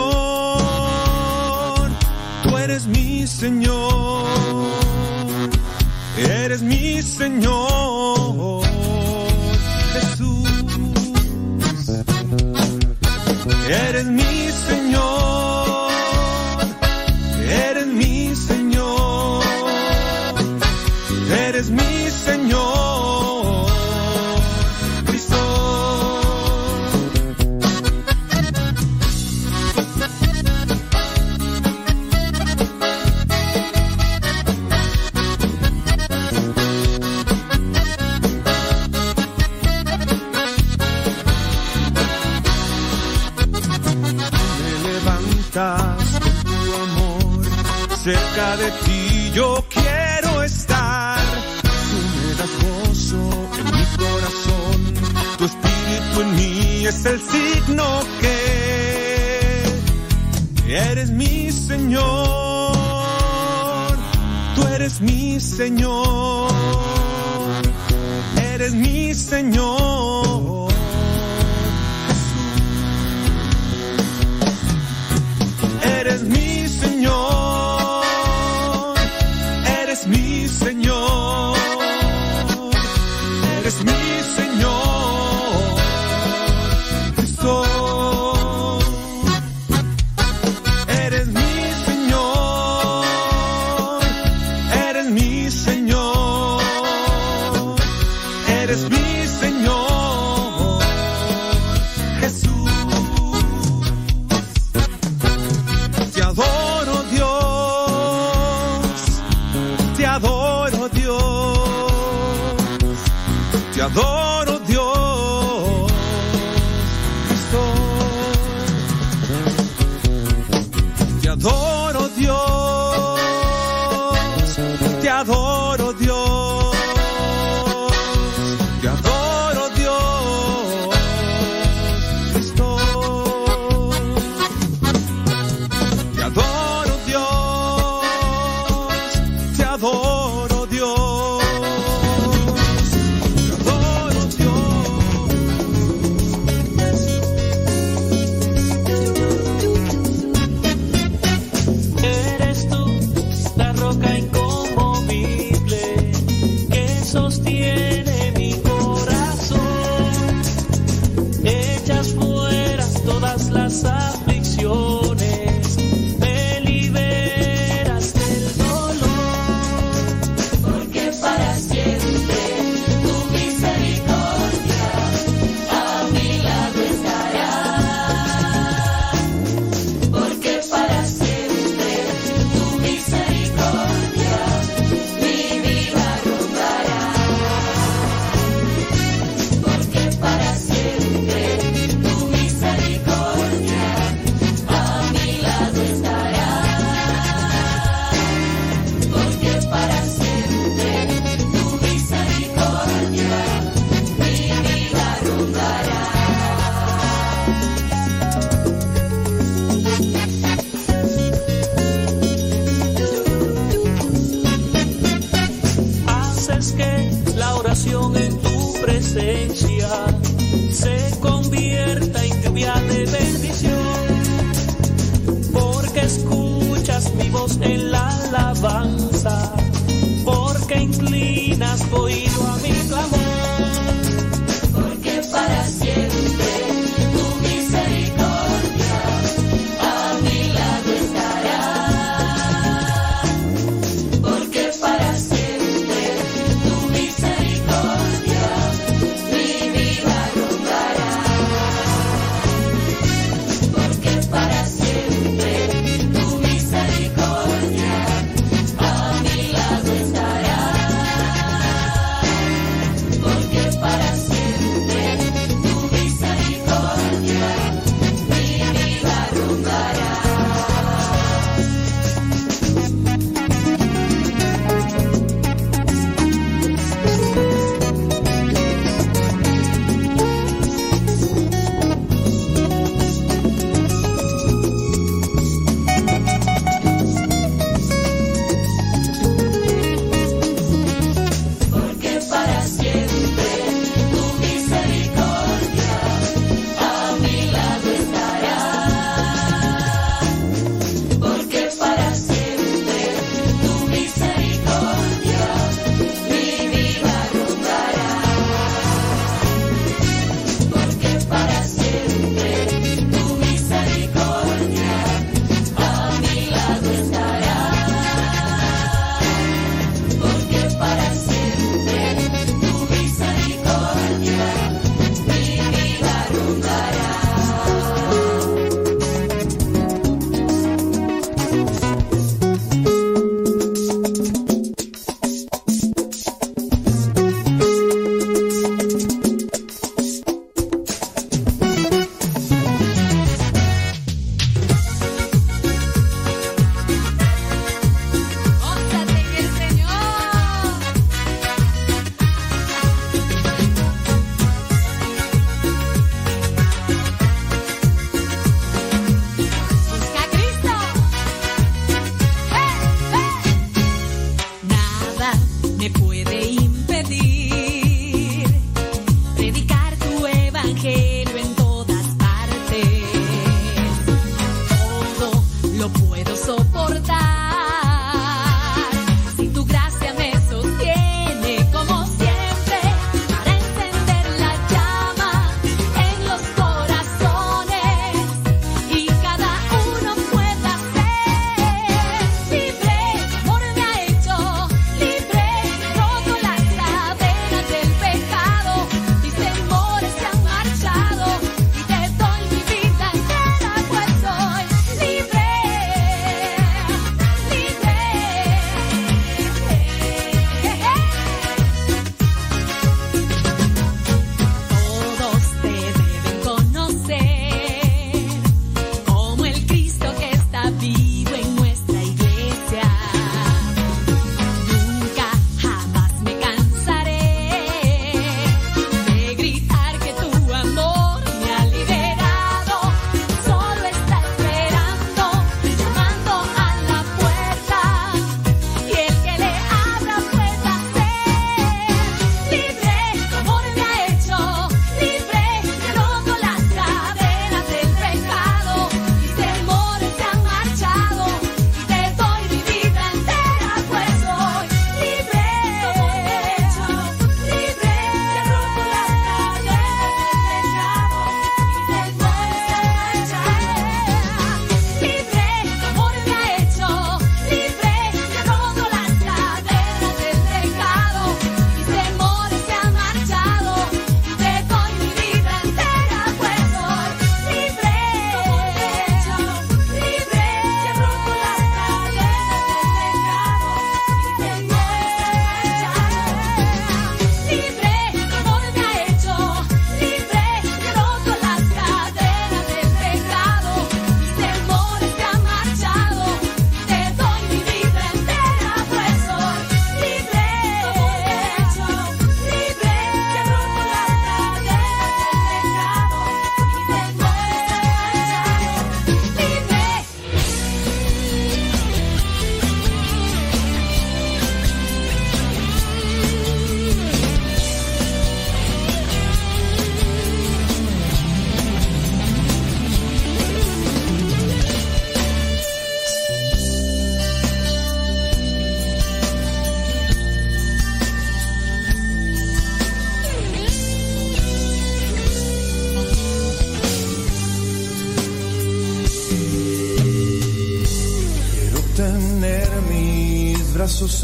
[2.43, 4.25] tú eres mi Señor,
[6.17, 8.63] eres mi Señor.
[9.93, 10.49] Jesús,
[13.69, 15.26] eres mi Señor.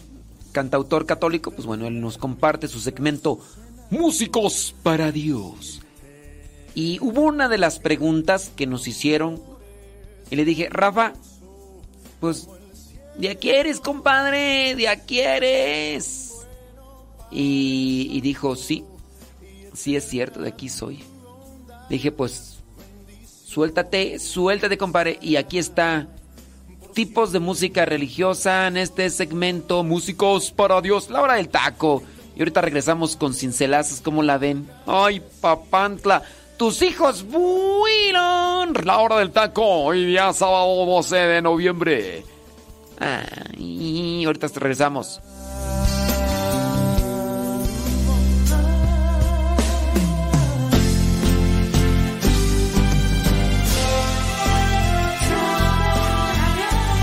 [0.52, 3.38] cantautor católico, pues bueno, él nos comparte su segmento
[3.90, 5.80] Músicos para Dios.
[6.74, 9.42] Y hubo una de las preguntas que nos hicieron
[10.30, 11.14] y le dije, Rafa,
[12.20, 12.48] pues
[13.16, 16.46] de aquí eres, compadre, de aquí eres.
[17.30, 18.84] Y, y dijo, sí,
[19.74, 21.02] sí es cierto, de aquí soy.
[21.88, 22.58] Dije, pues,
[23.46, 25.18] suéltate, suéltate, compadre.
[25.22, 26.08] Y aquí está,
[26.94, 32.02] tipos de música religiosa en este segmento, músicos para Dios, la hora del taco.
[32.36, 34.68] Y ahorita regresamos con cincelazos, ¿cómo la ven?
[34.86, 36.22] Ay, papantla.
[36.56, 38.74] Tus hijos fueron.
[38.84, 39.64] La hora del taco.
[39.64, 42.24] Hoy día sábado 12 de noviembre.
[42.98, 45.20] Ay, ahorita regresamos.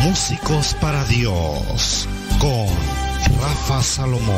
[0.06, 2.68] Músicos para Dios con
[3.41, 4.36] Rafa Salomón.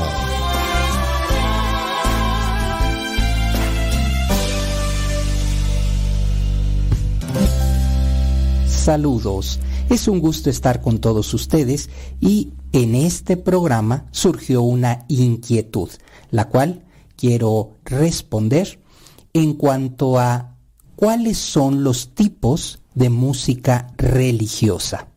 [8.65, 9.59] Saludos.
[9.89, 11.89] Es un gusto estar con todos ustedes
[12.21, 15.89] y en este programa surgió una inquietud,
[16.31, 16.85] la cual
[17.17, 18.79] quiero responder
[19.33, 20.55] en cuanto a
[20.95, 25.09] cuáles son los tipos de música religiosa.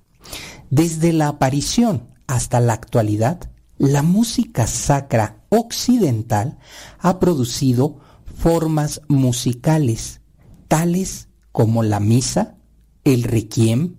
[0.70, 6.58] Desde la aparición hasta la actualidad, la música sacra occidental
[7.00, 7.98] ha producido
[8.36, 10.20] formas musicales
[10.68, 12.56] tales como la misa,
[13.02, 13.96] el requiem,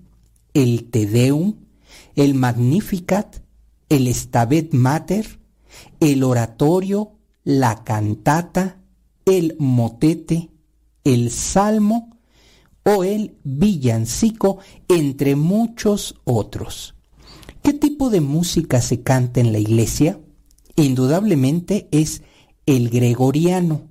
[0.53, 1.55] el Te Deum,
[2.15, 3.43] el Magnificat,
[3.89, 5.41] el Stabat Mater,
[5.99, 8.78] el oratorio, la cantata,
[9.26, 10.51] el motete,
[11.03, 12.11] el salmo
[12.84, 16.95] o el villancico, entre muchos otros.
[17.61, 20.19] ¿Qué tipo de música se canta en la iglesia?
[20.75, 22.23] Indudablemente es
[22.65, 23.89] el gregoriano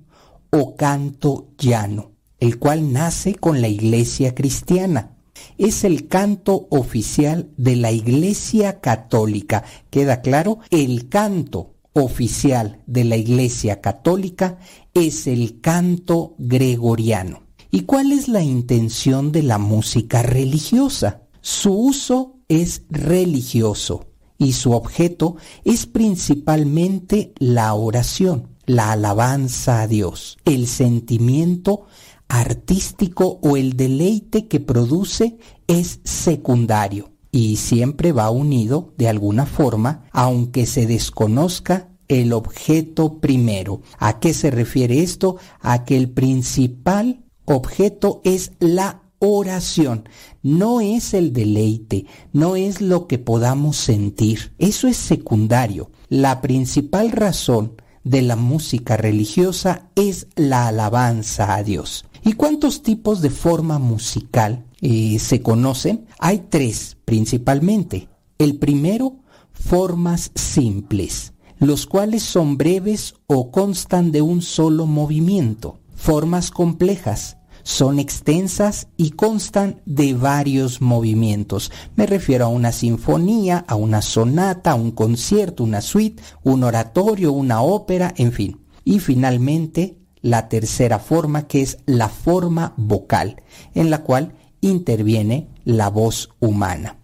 [0.51, 5.17] o canto llano, el cual nace con la iglesia cristiana
[5.57, 9.63] es el canto oficial de la Iglesia Católica.
[9.89, 10.59] ¿Queda claro?
[10.69, 14.57] El canto oficial de la Iglesia Católica
[14.93, 17.43] es el canto gregoriano.
[17.73, 21.21] ¿Y cuál es la intención de la música religiosa?
[21.39, 24.07] Su uso es religioso
[24.37, 31.85] y su objeto es principalmente la oración, la alabanza a Dios, el sentimiento
[32.27, 40.09] artístico o el deleite que produce es secundario y siempre va unido de alguna forma,
[40.11, 43.81] aunque se desconozca el objeto primero.
[43.97, 45.37] ¿A qué se refiere esto?
[45.61, 47.23] A que el principal
[47.55, 50.09] objeto es la oración,
[50.41, 55.91] no es el deleite, no es lo que podamos sentir, eso es secundario.
[56.09, 57.73] La principal razón
[58.03, 62.05] de la música religiosa es la alabanza a Dios.
[62.23, 66.07] ¿Y cuántos tipos de forma musical eh, se conocen?
[66.19, 68.09] Hay tres principalmente.
[68.39, 69.17] El primero,
[69.51, 75.77] formas simples, los cuales son breves o constan de un solo movimiento.
[75.95, 81.71] Formas complejas son extensas y constan de varios movimientos.
[81.95, 87.31] Me refiero a una sinfonía, a una sonata, a un concierto, una suite, un oratorio,
[87.31, 88.59] una ópera, en fin.
[88.83, 93.41] Y finalmente, la tercera forma que es la forma vocal,
[93.73, 96.97] en la cual interviene la voz humana.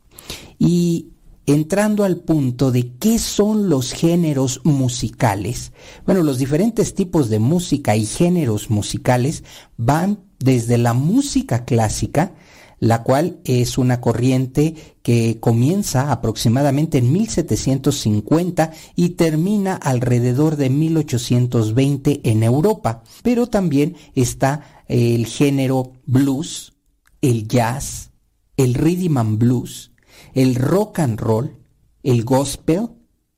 [0.60, 1.10] Y
[1.48, 5.72] entrando al punto de qué son los géneros musicales.
[6.06, 9.44] Bueno, los diferentes tipos de música y géneros musicales
[9.78, 12.34] van desde la música clásica,
[12.80, 22.22] la cual es una corriente que comienza aproximadamente en 1750 y termina alrededor de 1820
[22.24, 23.04] en Europa.
[23.24, 26.74] Pero también está el género blues,
[27.22, 28.12] el jazz,
[28.58, 29.92] el rhythm and blues,
[30.34, 31.58] el rock and roll,
[32.04, 32.90] el gospel,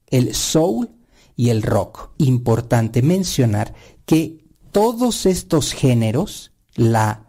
[0.07, 0.90] el soul
[1.36, 2.11] y el rock.
[2.18, 3.74] Importante mencionar
[4.06, 7.26] que todos estos géneros, la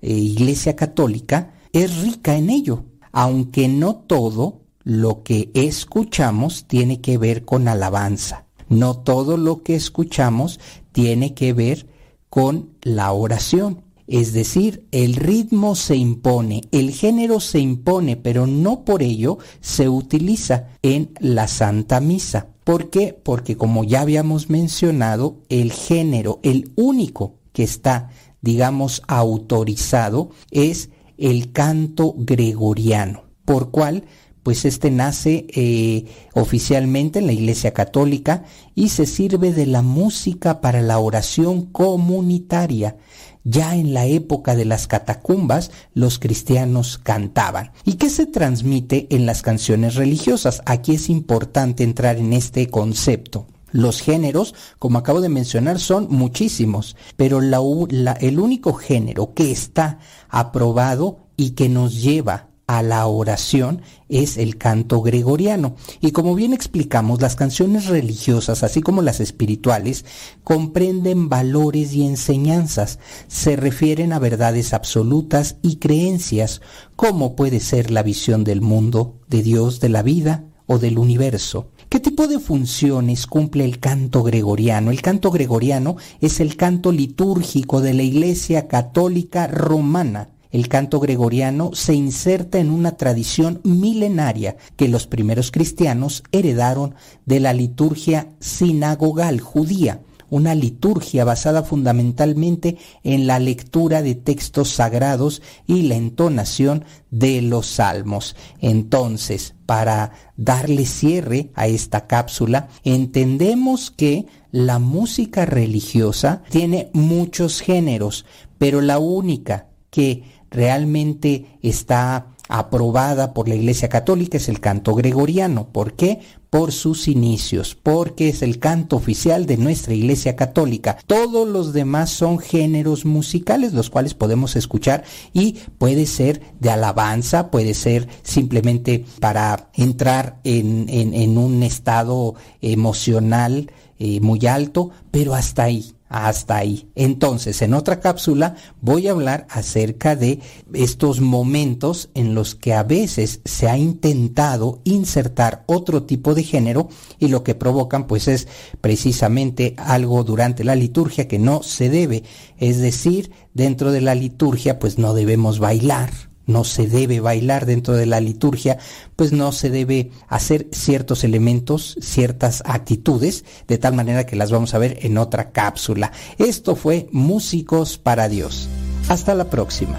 [0.00, 7.18] eh, Iglesia Católica es rica en ello, aunque no todo lo que escuchamos tiene que
[7.18, 8.46] ver con alabanza.
[8.68, 10.60] No todo lo que escuchamos
[10.92, 11.86] tiene que ver
[12.30, 13.82] con la oración.
[14.06, 19.88] Es decir, el ritmo se impone, el género se impone, pero no por ello se
[19.88, 22.48] utiliza en la Santa Misa.
[22.64, 23.18] ¿Por qué?
[23.20, 28.10] Porque como ya habíamos mencionado, el género, el único que está,
[28.42, 34.04] digamos, autorizado es el canto gregoriano, por cual
[34.42, 38.44] pues este nace eh, oficialmente en la Iglesia Católica
[38.74, 42.96] y se sirve de la música para la oración comunitaria.
[43.44, 47.72] Ya en la época de las catacumbas los cristianos cantaban.
[47.84, 50.62] ¿Y qué se transmite en las canciones religiosas?
[50.64, 53.46] Aquí es importante entrar en este concepto.
[53.72, 61.26] Los géneros, como acabo de mencionar, son muchísimos, pero el único género que está aprobado
[61.36, 65.74] y que nos lleva a la oración es el canto gregoriano.
[66.00, 70.04] Y como bien explicamos, las canciones religiosas, así como las espirituales,
[70.44, 76.60] comprenden valores y enseñanzas, se refieren a verdades absolutas y creencias,
[76.96, 81.71] como puede ser la visión del mundo, de Dios, de la vida o del universo.
[81.92, 84.90] ¿Qué tipo de funciones cumple el canto gregoriano?
[84.90, 91.70] El canto gregoriano es el canto litúrgico de la Iglesia Católica Romana el canto gregoriano
[91.72, 96.94] se inserta en una tradición milenaria que los primeros cristianos heredaron
[97.24, 100.02] de la liturgia sinagogal judía,
[100.32, 107.66] una liturgia basada fundamentalmente en la lectura de textos sagrados y la entonación de los
[107.66, 108.34] salmos.
[108.58, 118.24] Entonces, para darle cierre a esta cápsula, entendemos que la música religiosa tiene muchos géneros,
[118.56, 125.68] pero la única que realmente está aprobada por la Iglesia Católica es el canto gregoriano.
[125.68, 126.20] ¿Por qué?
[126.52, 130.98] Por sus inicios, porque es el canto oficial de nuestra Iglesia Católica.
[131.06, 135.02] Todos los demás son géneros musicales, los cuales podemos escuchar
[135.32, 143.72] y puede ser de alabanza, puede ser simplemente para entrar en, en, un estado emocional
[143.98, 146.90] eh, muy alto, pero hasta ahí hasta ahí.
[146.94, 150.40] Entonces, en otra cápsula voy a hablar acerca de
[150.74, 156.88] estos momentos en los que a veces se ha intentado insertar otro tipo de género
[157.18, 158.46] y lo que provocan pues es
[158.82, 162.24] precisamente algo durante la liturgia que no se debe.
[162.58, 167.94] Es decir, dentro de la liturgia pues no debemos bailar no se debe bailar dentro
[167.94, 168.78] de la liturgia,
[169.16, 174.74] pues no se debe hacer ciertos elementos, ciertas actitudes, de tal manera que las vamos
[174.74, 176.12] a ver en otra cápsula.
[176.38, 178.68] Esto fue Músicos para Dios.
[179.08, 179.98] Hasta la próxima.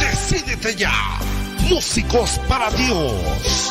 [0.00, 0.92] Decídete ya,
[1.68, 3.69] Músicos para Dios.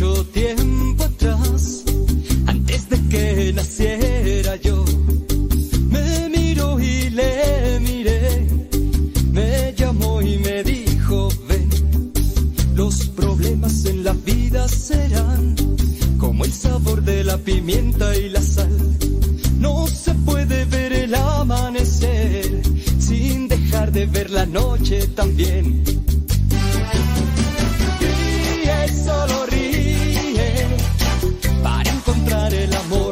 [0.00, 1.84] Tiempo atrás,
[2.46, 4.82] antes de que naciera yo,
[5.90, 8.48] me miró y le miré,
[9.30, 12.12] me llamó y me dijo, ven,
[12.74, 15.54] los problemas en la vida serán
[16.16, 18.74] como el sabor de la pimienta y la sal.
[19.58, 22.62] No se puede ver el amanecer
[22.98, 25.84] sin dejar de ver la noche también.
[29.04, 29.46] solo
[31.62, 33.09] para encontrar el amor.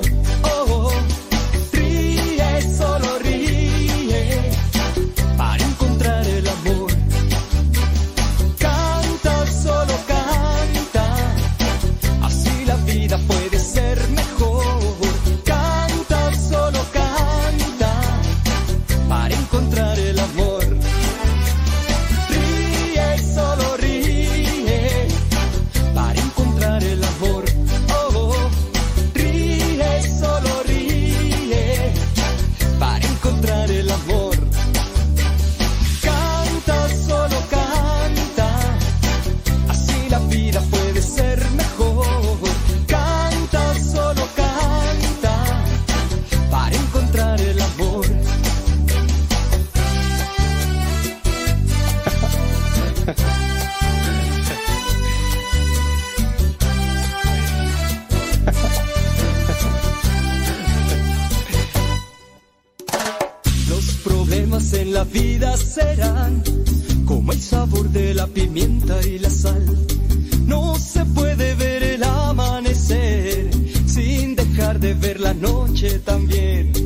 [67.04, 69.64] Como el sabor de la pimienta y la sal.
[70.46, 73.50] No se puede ver el amanecer
[73.86, 76.77] sin dejar de ver la noche también.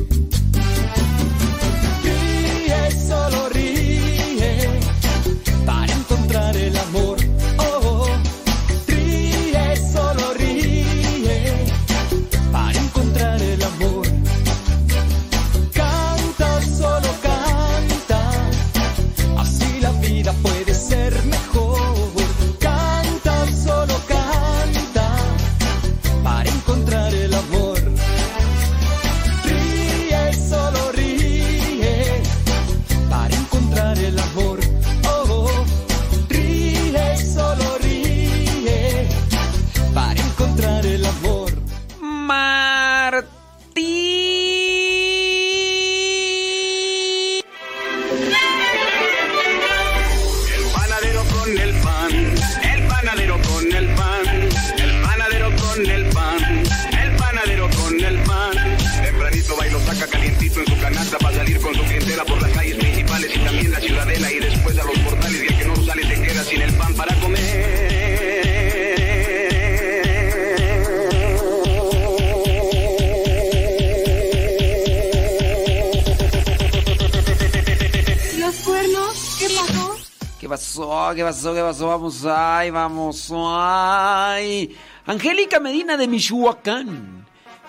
[81.43, 81.53] Pasó?
[81.53, 81.61] ¿Qué pasó?
[81.61, 81.87] ¿Qué pasó?
[81.87, 84.75] Vamos, ay, vamos, ay.
[85.05, 87.25] Angélica Medina de Michoacán.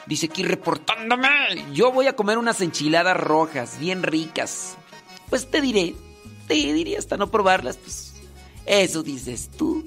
[0.06, 1.28] Dice aquí reportándome.
[1.72, 4.76] Yo voy a comer unas enchiladas rojas, bien ricas.
[5.28, 5.94] Pues te diré,
[6.46, 7.76] te diré hasta no probarlas.
[7.78, 8.14] Pues
[8.66, 9.84] eso dices tú.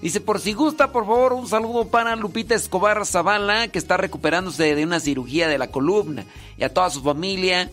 [0.00, 4.74] Dice, por si gusta, por favor, un saludo para Lupita Escobar Zavala, que está recuperándose
[4.74, 6.24] de una cirugía de la columna.
[6.56, 7.70] Y a toda su familia.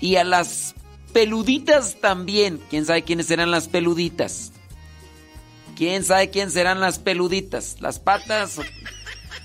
[0.00, 0.74] Y a las
[1.12, 2.60] peluditas también.
[2.70, 4.52] ¿Quién sabe quiénes serán las peluditas?
[5.76, 7.76] ¿Quién sabe quién serán las peluditas?
[7.80, 8.60] ¿Las patas?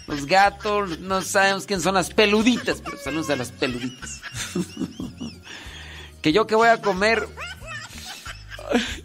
[0.07, 0.99] ¿Los gatos?
[0.99, 4.21] No sabemos quién son las peluditas, pero saludos a las peluditas.
[6.21, 7.27] que yo que voy a comer...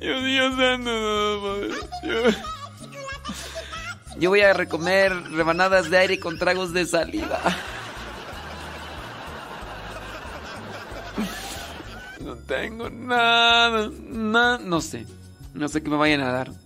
[0.00, 1.60] Dios, santo,
[4.18, 7.40] yo voy a recomer rebanadas de aire con tragos de saliva.
[12.20, 15.06] No tengo nada, nada, no sé.
[15.54, 16.61] No sé qué me vayan a dar.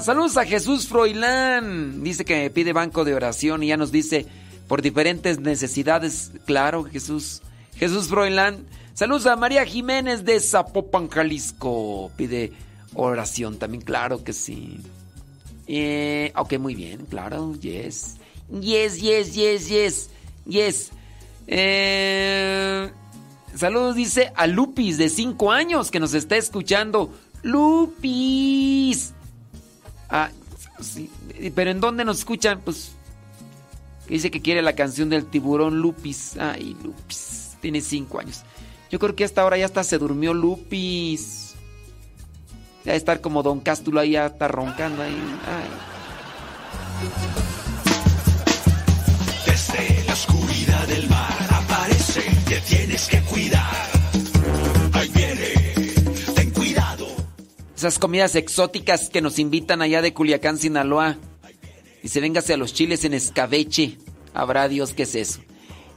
[0.00, 2.02] Saludos a Jesús Froilán.
[2.02, 4.26] Dice que me pide banco de oración y ya nos dice
[4.68, 6.32] por diferentes necesidades.
[6.46, 7.42] Claro, Jesús.
[7.76, 8.66] Jesús Froilán.
[8.94, 12.10] Saludos a María Jiménez de Zapopan, Jalisco.
[12.16, 12.52] Pide
[12.94, 14.80] oración también, claro que sí.
[15.66, 18.16] Eh, ok, muy bien, claro, yes.
[18.50, 20.10] Yes, yes, yes, yes,
[20.44, 20.90] yes.
[21.46, 22.90] Eh,
[23.54, 27.12] saludos, dice a Lupis de 5 años que nos está escuchando.
[27.42, 29.12] Lupis.
[30.08, 30.30] Ah,
[30.80, 31.10] sí,
[31.54, 32.60] pero ¿en dónde nos escuchan?
[32.64, 32.92] Pues
[34.08, 36.36] dice que quiere la canción del tiburón Lupis.
[36.38, 37.56] Ay, Lupis.
[37.60, 38.42] Tiene 5 años.
[38.90, 41.54] Yo creo que hasta ahora ya hasta se durmió Lupis.
[42.84, 45.16] Ya estar como Don Cástulo ahí, ya roncando ahí.
[49.46, 53.19] Desde la oscuridad del mar aparece, te tienes que
[57.80, 61.16] Esas comidas exóticas que nos invitan allá de Culiacán, Sinaloa.
[62.02, 63.96] Y se véngase a los chiles en escabeche.
[64.34, 65.40] Habrá Dios qué es eso.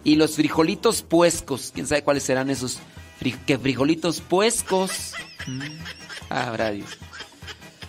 [0.01, 1.71] Y los frijolitos puescos.
[1.73, 2.79] ¿Quién sabe cuáles serán esos?
[3.45, 5.11] ¿Qué frijolitos puescos?
[5.45, 5.61] Mm.
[6.29, 6.87] Sabrá Dios.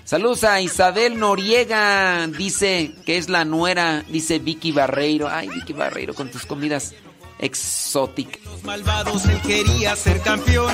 [0.03, 5.29] Saludos a Isabel Noriega, dice que es la nuera, dice Vicky Barreiro.
[5.29, 6.97] Ay, Vicky Barreiro, con tus comidas
[7.39, 8.43] exóticas.
[8.45, 10.73] Los malvados él quería ser campeón.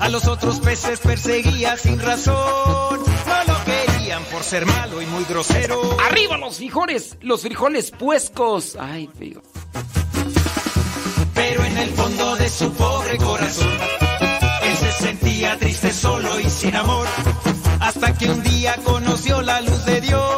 [0.00, 3.00] A los otros peces perseguía sin razón.
[3.26, 5.96] No lo querían por ser malo y muy grosero.
[6.08, 7.16] ¡Arriba los frijoles!
[7.20, 8.76] ¡Los frijoles puescos!
[8.78, 9.42] Ay, fío.
[11.34, 13.78] Pero en el fondo de su pobre corazón,
[14.62, 17.06] él se sentía triste, solo y sin amor.
[17.80, 20.37] Hasta que un día conoció la luz de Dios,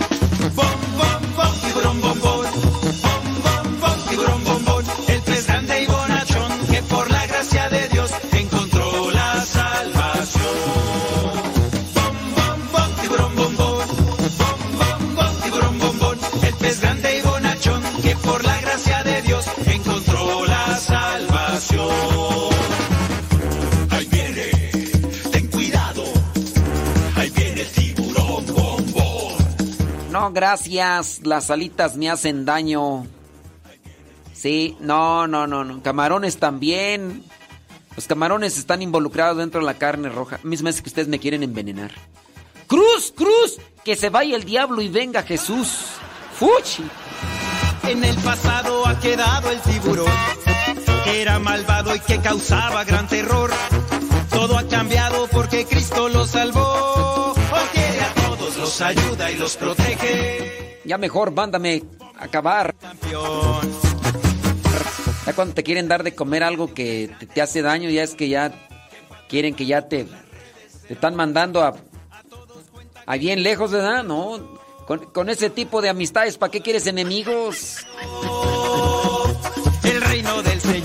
[30.21, 31.21] No, gracias.
[31.23, 33.07] Las alitas me hacen daño.
[34.35, 35.81] Sí, no, no, no, no.
[35.81, 37.23] Camarones también.
[37.95, 40.35] Los camarones están involucrados dentro de la carne roja.
[40.35, 41.89] A mí se me hace que ustedes me quieren envenenar.
[42.67, 43.57] ¡Cruz, cruz!
[43.83, 45.87] Que se vaya el diablo y venga Jesús.
[46.35, 46.83] ¡Fuchi!
[47.87, 50.05] En el pasado ha quedado el tiburón,
[51.03, 53.49] que era malvado y que causaba gran terror.
[54.29, 57.20] Todo ha cambiado porque Cristo lo salvó.
[58.71, 60.79] Los ayuda y los protege.
[60.85, 61.83] Ya mejor, mándame
[62.17, 62.73] a acabar.
[65.25, 68.15] Ya cuando te quieren dar de comer algo que te, te hace daño, ya es
[68.15, 68.53] que ya
[69.27, 70.07] quieren que ya te,
[70.87, 71.75] te están mandando a,
[73.05, 74.03] a bien lejos, ¿verdad?
[74.05, 74.39] No,
[74.87, 77.85] con, con ese tipo de amistades, ¿para qué quieres enemigos?
[79.83, 80.80] El reino del Señor.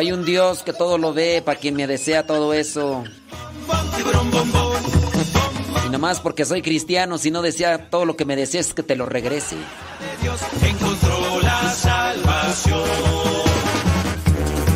[0.00, 3.04] Hay un Dios que todo lo ve, para quien me desea todo eso.
[5.84, 8.96] Y nomás porque soy cristiano, si no desea todo lo que me desees, que te
[8.96, 9.56] lo regrese.
[10.22, 12.80] Dios encontró la salvación.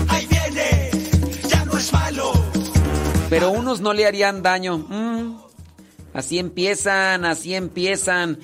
[0.09, 0.91] Ahí viene,
[1.49, 2.33] ya no es malo.
[3.31, 4.77] Pero unos no le harían daño.
[4.77, 5.39] Mm.
[6.13, 8.39] Así empiezan, así empiezan.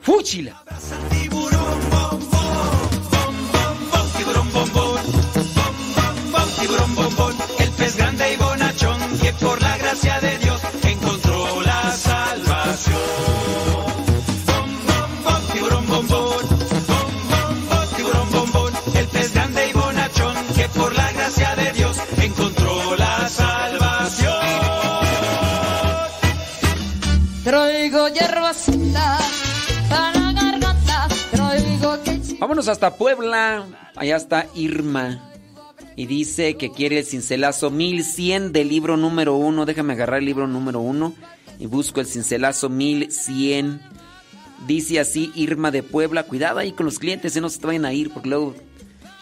[0.00, 0.64] ¡Fúchila!
[1.10, 1.80] Tiburón,
[32.40, 33.66] Vámonos hasta Puebla.
[33.94, 35.30] Allá está Irma.
[35.94, 39.66] Y dice que quiere el cincelazo 1100 del libro número 1.
[39.66, 41.12] Déjame agarrar el libro número 1
[41.58, 43.82] y busco el cincelazo 1100.
[44.66, 46.22] Dice así Irma de Puebla.
[46.22, 48.54] Cuidado ahí con los clientes, si no se vayan a ir, porque luego,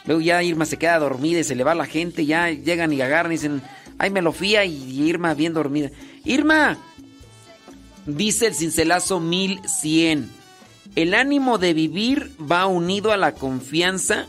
[0.06, 2.24] luego ya Irma se queda dormida y se le va la gente.
[2.24, 3.62] Ya llegan y agarran y dicen,
[3.98, 5.90] ay, me lo fía y Irma bien dormida.
[6.24, 6.78] Irma,
[8.06, 10.37] dice el cincelazo 1100.
[10.98, 14.26] El ánimo de vivir va unido a la confianza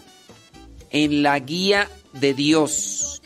[0.92, 3.24] en la guía de Dios.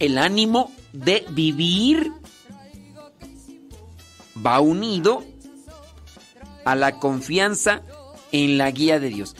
[0.00, 2.10] El ánimo de vivir
[4.44, 5.22] va unido
[6.64, 7.82] a la confianza
[8.32, 9.36] en la guía de Dios.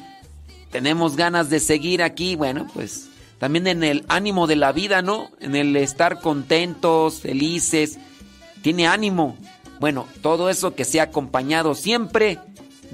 [0.71, 3.09] Tenemos ganas de seguir aquí, bueno, pues
[3.41, 5.33] también en el ánimo de la vida, ¿no?
[5.41, 7.99] En el estar contentos, felices.
[8.63, 9.37] Tiene ánimo.
[9.81, 12.39] Bueno, todo eso que sea acompañado siempre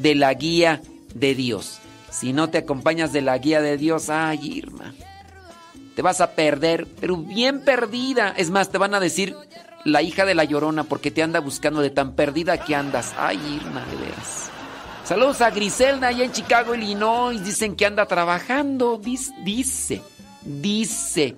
[0.01, 0.81] de la guía
[1.15, 1.79] de Dios.
[2.11, 4.95] Si no te acompañas de la guía de Dios, ay, Irma,
[5.95, 8.35] te vas a perder, pero bien perdida.
[8.37, 9.37] Es más, te van a decir
[9.85, 13.15] la hija de la llorona porque te anda buscando de tan perdida que andas.
[13.17, 14.51] Ay, Irma, de veras.
[15.05, 17.43] Saludos a Griselda allá en Chicago, Illinois.
[17.43, 18.97] Dicen que anda trabajando.
[18.97, 20.03] Dice, dice,
[20.43, 21.37] dice,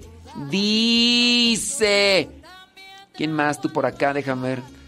[0.51, 2.29] dice.
[3.15, 4.13] ¿Quién más tú por acá?
[4.13, 4.82] Déjame ver.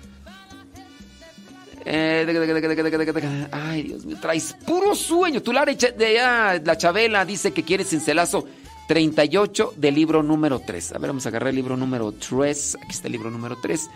[3.53, 5.43] Ay, Dios mío, traes puro sueño.
[5.43, 8.47] Tu Lara de ah, la Chabela dice que quiere cincelazo
[8.89, 10.93] 38 del libro número 3.
[10.93, 12.79] A ver, vamos a agarrar el libro número 3.
[12.83, 13.89] Aquí está el libro número 3.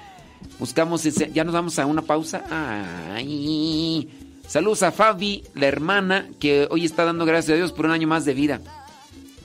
[0.59, 2.45] Buscamos, ya nos vamos a una pausa.
[2.51, 4.09] Ay.
[4.47, 8.09] Saludos a Fabi, la hermana, que hoy está dando gracias a Dios por un año
[8.09, 8.61] más de vida.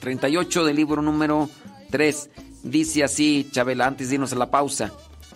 [0.00, 1.50] 38 del libro número
[1.90, 2.30] 3.
[2.62, 4.92] Dice así, Chabela, antes de irnos a la pausa.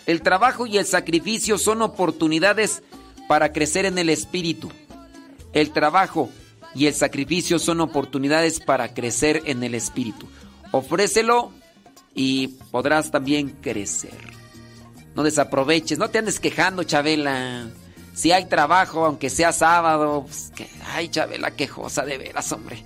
[0.06, 2.82] El trabajo y el sacrificio son oportunidades
[3.28, 4.70] para crecer en el espíritu.
[5.52, 6.30] El trabajo
[6.74, 10.26] y el sacrificio son oportunidades para crecer en el espíritu.
[10.72, 11.52] Ofrécelo
[12.14, 14.18] y podrás también crecer.
[15.14, 17.68] No desaproveches, no te andes quejando, Chabela.
[18.14, 22.82] Si hay trabajo, aunque sea sábado, pues que, ay, Chabela, quejosa de veras, hombre.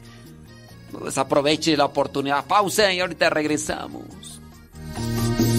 [0.93, 2.44] No desaproveche la oportunidad.
[2.44, 4.40] Pausa y ahorita regresamos.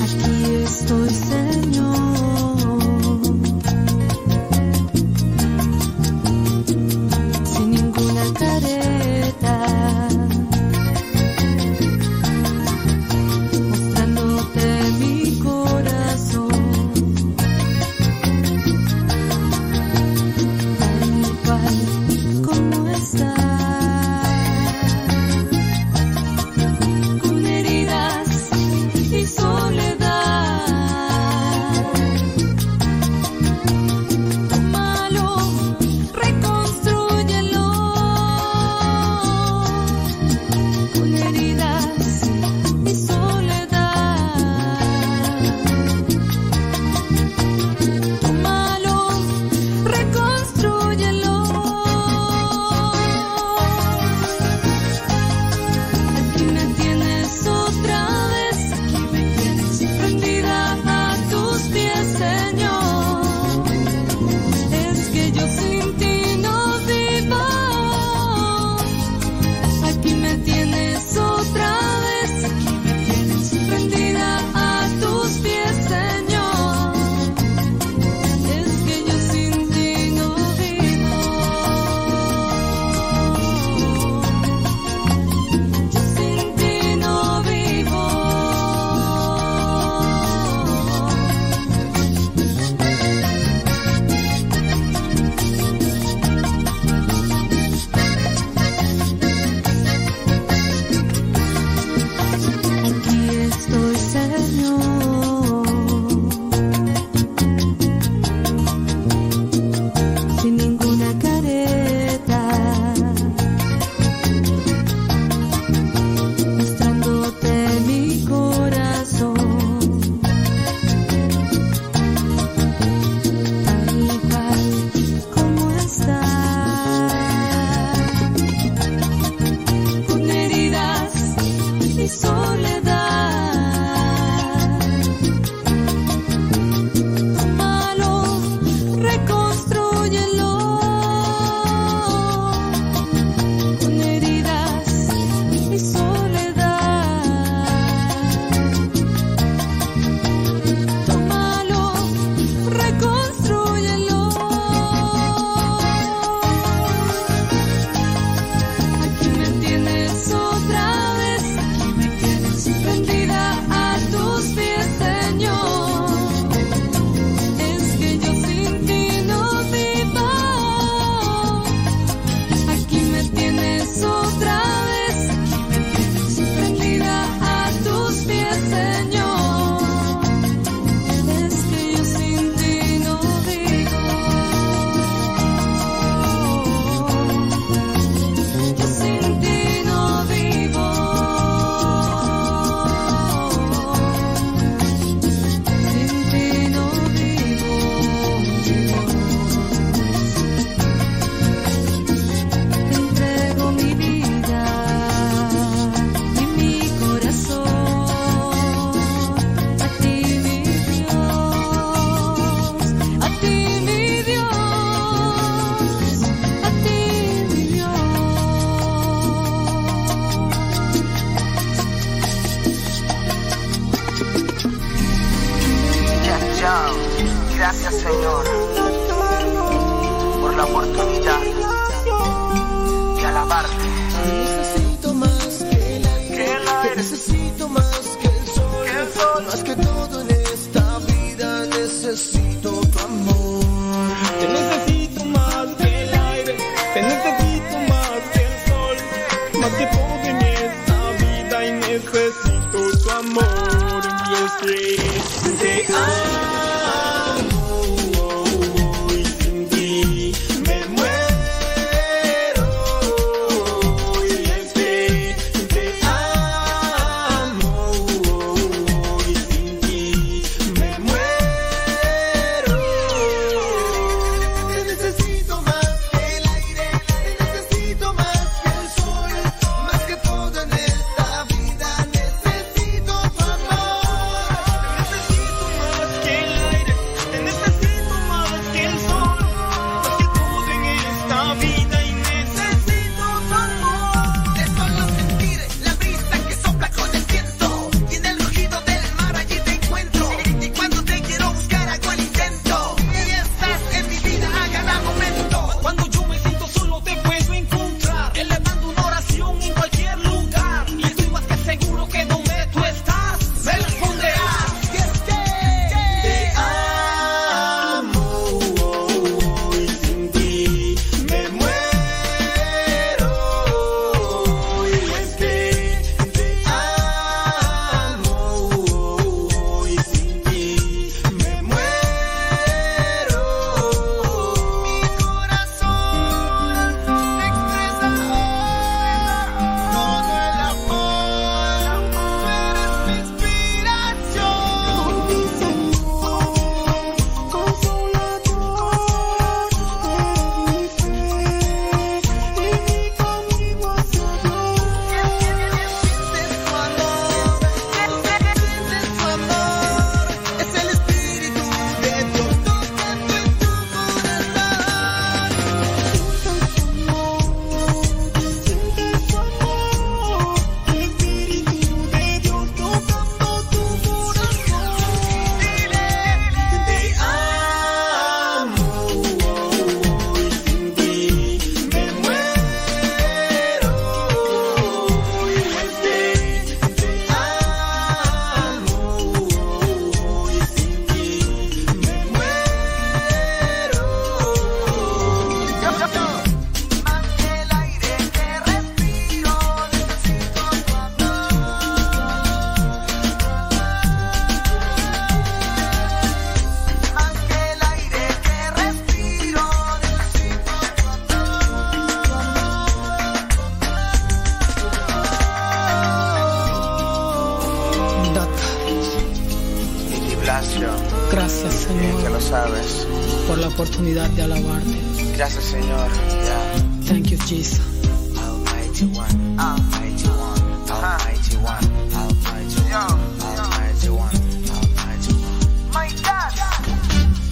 [0.04, 1.10] Aquí estoy,
[8.64, 8.93] ninguna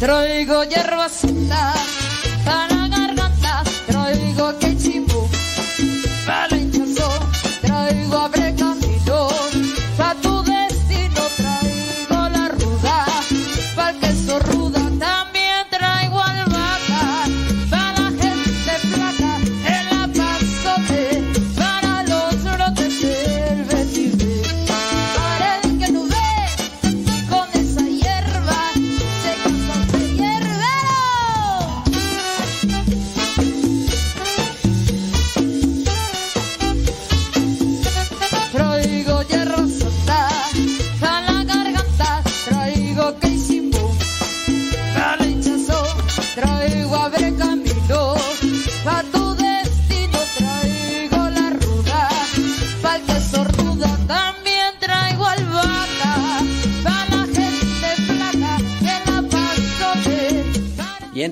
[0.02, 1.74] Traigo hierba santa
[2.44, 2.81] para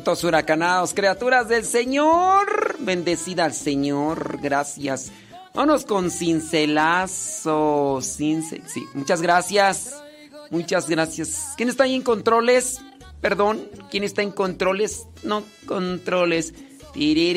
[0.09, 2.77] Vientos huracanados, criaturas del Señor.
[2.79, 5.11] Bendecida al Señor, gracias.
[5.53, 7.99] Vámonos con cincelazo.
[8.01, 10.01] Cince, sí, muchas gracias.
[10.49, 11.53] Muchas gracias.
[11.57, 12.81] ¿Quién está ahí en controles?
[13.21, 13.61] Perdón,
[13.91, 15.05] ¿quién está en controles?
[15.21, 16.55] No, controles.
[16.91, 17.27] ¿Quién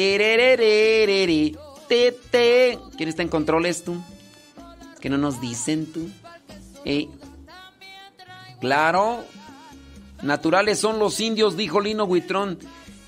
[3.07, 4.03] está en controles tú?
[4.99, 6.09] Que no nos dicen tú.
[6.87, 7.11] Eh,
[8.63, 9.25] Claro.
[10.23, 12.59] Naturales son los indios, dijo Lino Huitrón.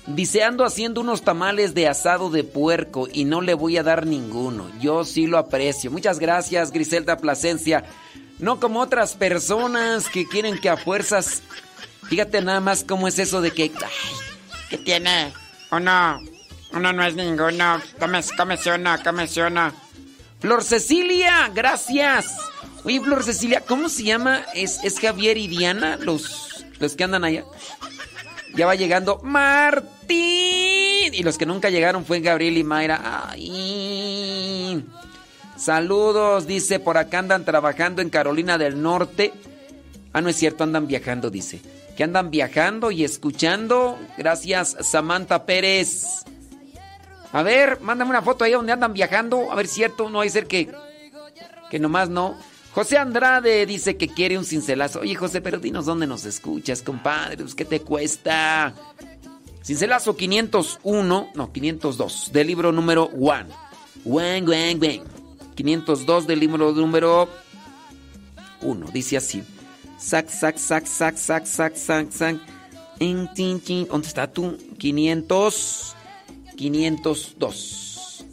[0.07, 4.05] Dice, ando haciendo unos tamales de asado de puerco y no le voy a dar
[4.05, 4.69] ninguno.
[4.79, 5.89] Yo sí lo aprecio.
[5.89, 7.85] Muchas gracias, Griselda Plasencia.
[8.37, 11.41] No como otras personas que quieren que a fuerzas...
[12.07, 13.63] Fíjate nada más cómo es eso de que...
[13.63, 13.91] Ay,
[14.69, 15.33] ¿Qué tiene?
[15.71, 16.19] Uno,
[16.73, 17.81] uno no es ninguno.
[17.99, 19.73] Cómese, uno, cómese uno.
[20.39, 22.27] Flor Cecilia, gracias.
[22.83, 24.45] Oye, Flor Cecilia, ¿cómo se llama?
[24.53, 27.43] ¿Es, es Javier y Diana los, los que andan allá?
[28.55, 31.13] Ya va llegando Martín.
[31.13, 33.29] Y los que nunca llegaron fue Gabriel y Mayra.
[33.29, 34.85] Ay.
[35.57, 39.33] Saludos, dice, por acá andan trabajando en Carolina del Norte.
[40.13, 41.61] Ah, no es cierto, andan viajando, dice.
[41.95, 43.97] Que andan viajando y escuchando.
[44.17, 46.25] Gracias, Samantha Pérez.
[47.31, 49.51] A ver, mándame una foto ahí donde andan viajando.
[49.51, 50.71] A ver, cierto, no hay ser que.
[51.69, 52.37] Que nomás no.
[52.75, 54.99] José Andrade dice que quiere un cincelazo.
[54.99, 57.37] Oye, José, pero dinos dónde nos escuchas, compadre.
[57.37, 58.73] Pues, ¿Qué te cuesta?
[59.63, 63.45] Cincelazo 501, no, 502, del libro número 1.
[64.03, 65.03] Wen, wen, wen.
[65.55, 67.29] 502 del libro número
[68.59, 68.87] 1.
[68.91, 69.41] Dice así.
[69.97, 72.37] Sac, sac, sac, sac, sac, sac, sac, sac.
[72.99, 74.57] ¿Dónde está tú?
[74.77, 75.95] 500.
[76.57, 78.25] 502.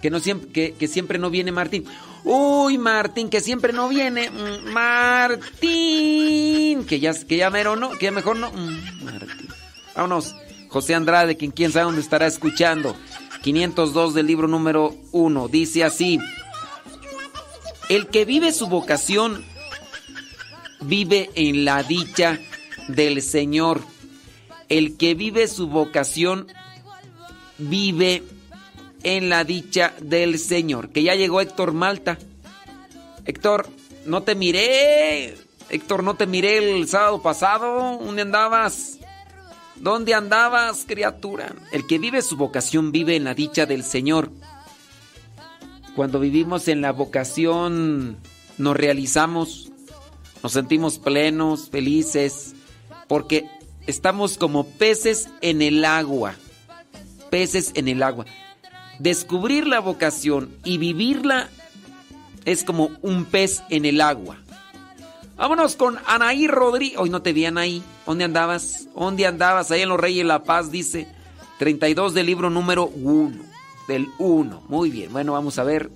[0.00, 1.84] Que, no siempre, que siempre no viene Martín.
[2.28, 4.30] Uy, Martín, que siempre no viene.
[4.30, 6.84] Mm, Martín.
[6.84, 8.50] Que ya, que ya mero no, que ya mejor no.
[8.50, 9.48] Mm, Martín.
[9.94, 10.34] Vámonos.
[10.68, 12.96] José Andrade, quien quién sabe dónde estará escuchando.
[13.42, 15.46] 502 del libro número 1.
[15.46, 16.18] Dice así.
[17.88, 19.44] El que vive su vocación
[20.80, 22.40] vive en la dicha
[22.88, 23.82] del Señor.
[24.68, 26.48] El que vive su vocación
[27.58, 28.24] vive
[29.06, 30.90] en la dicha del Señor.
[30.90, 32.18] Que ya llegó Héctor Malta.
[33.24, 33.68] Héctor,
[34.04, 35.36] no te miré.
[35.68, 37.98] Héctor, no te miré el sábado pasado.
[37.98, 38.98] ¿Dónde andabas?
[39.76, 41.54] ¿Dónde andabas, criatura?
[41.70, 44.32] El que vive su vocación vive en la dicha del Señor.
[45.94, 48.18] Cuando vivimos en la vocación
[48.58, 49.70] nos realizamos,
[50.42, 52.56] nos sentimos plenos, felices,
[53.06, 53.48] porque
[53.86, 56.34] estamos como peces en el agua.
[57.30, 58.26] Peces en el agua.
[58.98, 61.48] Descubrir la vocación y vivirla
[62.44, 64.38] es como un pez en el agua.
[65.36, 66.98] Vámonos con Anaí Rodríguez.
[66.98, 67.82] Hoy no te vi, Anaí.
[68.06, 68.88] ¿Dónde andabas?
[68.94, 69.70] ¿Dónde andabas?
[69.70, 71.08] Ahí en Los Reyes la Paz, dice.
[71.58, 73.36] 32 del libro número 1.
[73.86, 74.62] Del 1.
[74.68, 75.12] Muy bien.
[75.12, 75.90] Bueno, vamos a ver.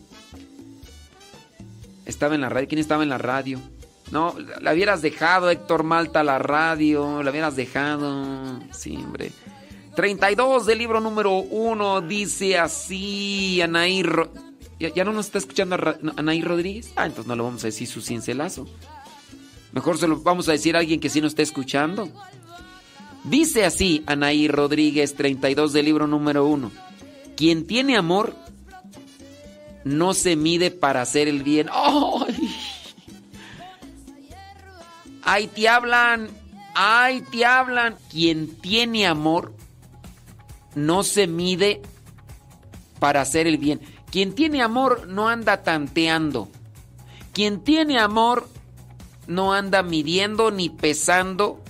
[2.04, 2.68] Estaba en la radio.
[2.68, 3.60] ¿Quién estaba en la radio?
[4.10, 7.22] No, la hubieras dejado, Héctor Malta, la radio.
[7.22, 8.60] La hubieras dejado.
[8.72, 9.32] Sí, hombre.
[10.00, 14.02] 32 del libro número 1 dice así, Anaí...
[14.02, 14.32] Ro-
[14.78, 15.76] ¿Ya, no nos está escuchando
[16.16, 16.90] Anaí Rodríguez?
[16.96, 18.66] Ah, entonces no le vamos a decir su cincelazo.
[19.72, 22.08] Mejor se lo vamos a decir a alguien que sí nos está escuchando.
[23.24, 26.72] Dice así, Anaí Rodríguez, 32 del libro número 1.
[27.36, 28.34] Quien tiene amor
[29.84, 31.68] no se mide para hacer el bien.
[31.74, 32.54] ¡Ay!
[35.24, 36.30] Ahí te hablan.
[36.74, 37.96] Ay, te hablan.
[38.10, 39.59] Quien tiene amor
[40.74, 41.82] no se mide
[42.98, 43.80] para hacer el bien.
[44.10, 46.48] Quien tiene amor no anda tanteando.
[47.32, 48.48] Quien tiene amor
[49.26, 51.60] no anda midiendo ni pesando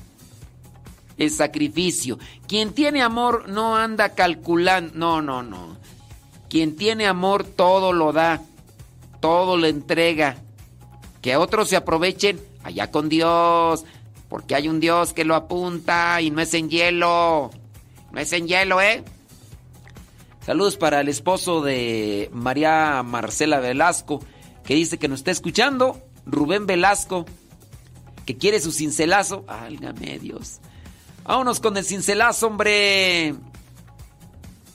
[1.18, 2.18] el sacrificio.
[2.48, 4.92] Quien tiene amor no anda calculando.
[4.94, 5.76] No, no, no.
[6.48, 8.42] Quien tiene amor todo lo da,
[9.20, 10.36] todo le entrega.
[11.20, 13.84] Que otros se aprovechen allá con Dios,
[14.28, 17.50] porque hay un Dios que lo apunta y no es en hielo.
[18.12, 19.04] No es en hielo, ¿eh?
[20.44, 24.20] Saludos para el esposo de María Marcela Velasco,
[24.64, 26.00] que dice que nos está escuchando.
[26.26, 27.26] Rubén Velasco,
[28.26, 29.44] que quiere su cincelazo.
[29.46, 30.60] Álgame Dios.
[31.24, 33.34] Vámonos con el cincelazo, hombre.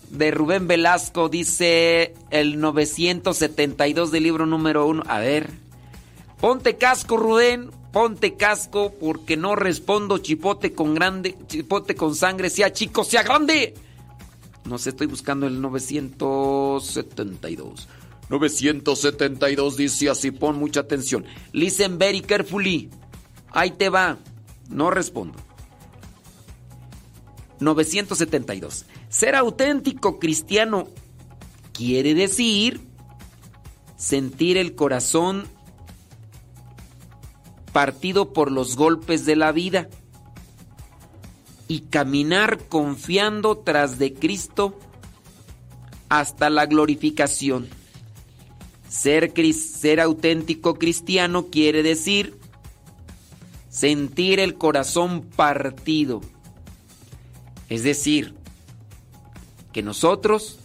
[0.09, 5.03] De Rubén Velasco, dice el 972 del libro número uno.
[5.07, 5.49] A ver.
[6.39, 7.71] Ponte casco, Rubén.
[7.95, 13.73] Ponte casco porque no respondo chipote con grande, chipote con sangre, sea chico, sea grande.
[14.65, 17.87] No sé, estoy buscando el 972.
[18.27, 21.23] 972 dice así, pon mucha atención.
[21.53, 22.89] Listen very carefully.
[23.51, 24.17] Ahí te va.
[24.67, 25.39] No respondo.
[27.61, 28.87] 972.
[29.07, 30.89] Ser auténtico cristiano
[31.71, 32.81] quiere decir
[33.95, 35.54] sentir el corazón
[37.75, 39.89] partido por los golpes de la vida
[41.67, 44.79] y caminar confiando tras de Cristo
[46.07, 47.67] hasta la glorificación.
[48.87, 52.39] Ser, ser, auténtico cristiano quiere decir
[53.67, 56.21] sentir el corazón partido.
[57.67, 58.35] Es decir,
[59.73, 60.59] que nosotros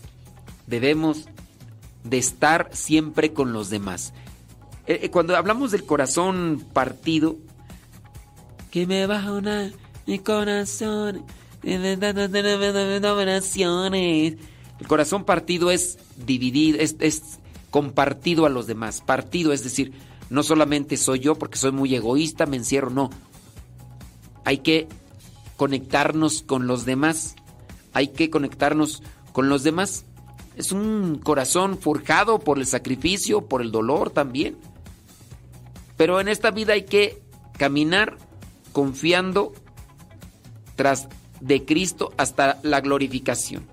[0.68, 1.24] debemos
[2.04, 4.12] de estar siempre con los demás.
[5.10, 7.36] Cuando hablamos del corazón partido,
[8.70, 9.70] que me baja
[10.06, 11.24] mi corazón.
[14.80, 17.38] El corazón partido es dividido, es, es,
[17.70, 19.00] compartido a los demás.
[19.00, 19.92] Partido es decir,
[20.28, 23.10] no solamente soy yo porque soy muy egoísta, me encierro, no.
[24.44, 24.88] Hay que
[25.56, 27.36] conectarnos con los demás.
[27.92, 29.02] Hay que conectarnos
[29.32, 30.06] con los demás.
[30.56, 34.56] Es un corazón forjado por el sacrificio, por el dolor también.
[36.00, 37.20] Pero en esta vida hay que
[37.58, 38.16] caminar
[38.72, 39.52] confiando
[40.74, 41.08] tras
[41.42, 43.66] de Cristo hasta la glorificación.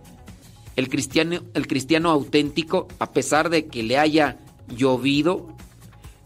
[0.76, 5.48] El cristiano, el cristiano auténtico, a pesar de que le haya llovido,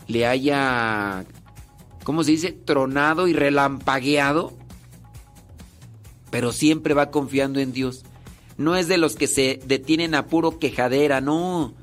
[0.07, 1.23] le haya,
[2.03, 4.53] ¿cómo se dice?, tronado y relampagueado,
[6.31, 8.05] pero siempre va confiando en Dios.
[8.57, 11.75] No es de los que se detienen a puro quejadera, no.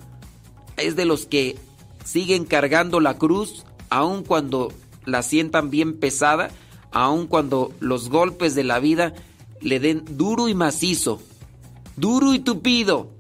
[0.77, 1.57] Es de los que
[2.05, 4.73] siguen cargando la cruz, aun cuando
[5.05, 6.51] la sientan bien pesada,
[6.93, 9.15] aun cuando los golpes de la vida
[9.61, 11.21] le den duro y macizo,
[11.97, 13.11] duro y tupido.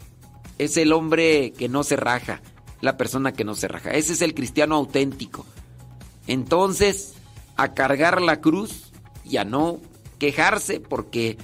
[0.58, 2.42] Es el hombre que no se raja,
[2.80, 3.90] la persona que no se raja.
[3.90, 5.46] Ese es el cristiano auténtico.
[6.26, 7.14] Entonces,
[7.56, 8.92] a cargar la cruz
[9.24, 9.78] y a no
[10.18, 11.38] quejarse, porque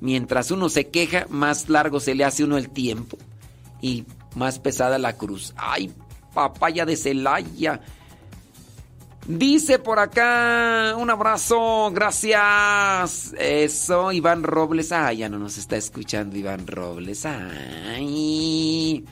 [0.00, 3.16] mientras uno se queja, más largo se le hace uno el tiempo
[3.80, 4.04] y
[4.34, 5.54] más pesada la cruz.
[5.56, 5.92] ¡Ay,
[6.34, 7.80] papaya de Celaya!
[9.28, 13.34] Dice por acá, un abrazo, gracias.
[13.38, 14.90] Eso, Iván Robles.
[14.90, 17.26] Ah, ya no nos está escuchando Iván Robles.
[17.26, 19.04] Ay.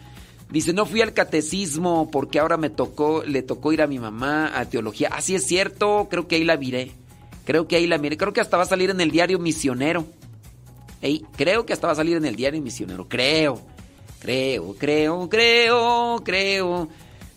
[0.49, 4.59] Dice, no fui al catecismo porque ahora me tocó, le tocó ir a mi mamá
[4.59, 5.11] a teología.
[5.13, 6.93] Así es cierto, creo que ahí la miré.
[7.45, 8.17] Creo que ahí la miré.
[8.17, 10.07] Creo que hasta va a salir en el diario misionero.
[11.37, 13.07] Creo que hasta va a salir en el diario misionero.
[13.07, 13.61] Creo,
[14.19, 16.89] creo, creo, creo, creo.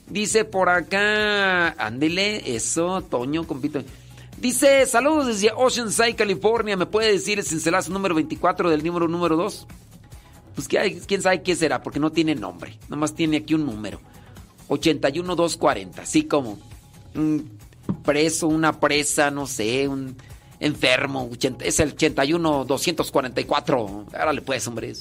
[0.10, 3.84] Dice por acá, ándele, eso, Toño, compito.
[4.38, 6.78] Dice, saludos desde Oceanside, California.
[6.78, 9.68] ¿Me puede decir el cincelazo número 24 del número número 2?
[10.56, 12.78] Pues quién sabe qué será, porque no tiene nombre.
[12.90, 14.00] Nomás tiene aquí un número.
[14.68, 16.58] 81240, así como
[17.16, 17.58] un
[18.04, 20.18] preso, una presa, no sé, un
[20.60, 21.30] enfermo.
[21.60, 24.06] Es el 81244.
[24.14, 24.94] Árale pues, hombre.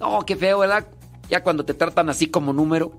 [0.00, 0.86] No, qué feo, ¿verdad?
[1.28, 2.92] Ya cuando te tratan así como número.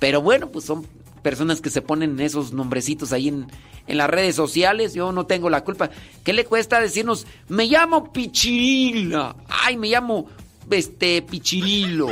[0.00, 0.84] Pero bueno, pues son
[1.22, 3.46] personas que se ponen esos nombrecitos ahí en,
[3.86, 4.94] en, las redes sociales.
[4.94, 5.90] Yo no tengo la culpa.
[6.24, 9.36] ¿Qué le cuesta decirnos, me llamo Pichirila?
[9.48, 10.26] Ay, me llamo
[10.70, 12.08] este Pichirilo.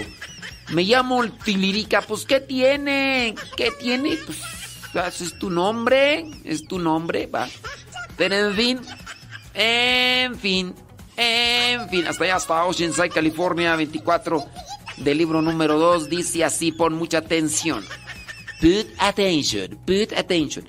[0.70, 2.02] Me llamo Tilirica.
[2.02, 3.34] Pues, ¿qué tiene?
[3.56, 4.18] ¿Qué tiene?
[4.26, 6.26] Pues, es tu nombre.
[6.44, 7.48] Es tu nombre, va.
[8.16, 8.80] Pero en fin.
[9.54, 10.74] En fin.
[11.16, 12.06] En fin.
[12.06, 14.44] Hasta allá, hasta Oceanside, California, 24
[15.00, 17.84] del libro número 2 dice así, pon mucha atención.
[18.60, 20.66] Put attention, put attention.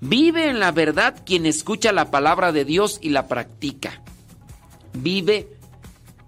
[0.00, 4.02] Vive en la verdad quien escucha la palabra de Dios y la practica.
[4.92, 5.48] Vive,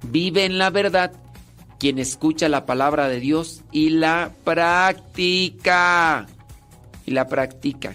[0.02, 1.12] vive en la verdad
[1.78, 6.27] quien escucha la palabra de Dios y la practica.
[7.05, 7.94] Y la practica.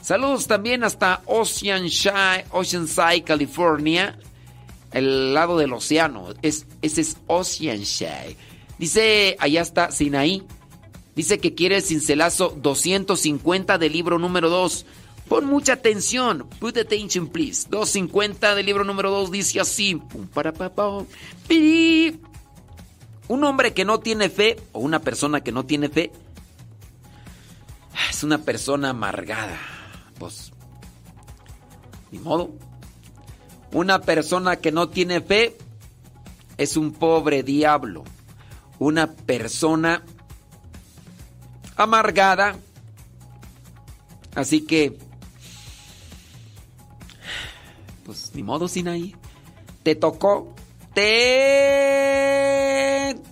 [0.00, 4.18] Saludos también hasta Oceanside, Oceanside, California.
[4.92, 6.28] El lado del océano.
[6.42, 8.36] Es, ese es Oceanside.
[8.78, 10.42] Dice, allá está Sinaí.
[11.14, 14.86] Dice que quiere el cincelazo 250 del libro número 2.
[15.28, 16.48] Pon mucha atención.
[16.58, 17.68] Put attention, please.
[17.70, 20.00] 250 del libro número 2 dice así.
[21.48, 22.20] Pi.
[23.28, 26.12] Un hombre que no tiene fe o una persona que no tiene fe
[28.10, 29.58] es una persona amargada.
[30.18, 30.52] Pues,
[32.10, 32.50] ni modo.
[33.72, 35.56] Una persona que no tiene fe
[36.58, 38.04] es un pobre diablo.
[38.84, 40.04] Una persona
[41.74, 42.54] amargada.
[44.34, 44.98] Así que,
[48.04, 49.16] pues ni modo, Sinaí.
[49.82, 50.54] Te tocó.
[50.92, 51.96] Te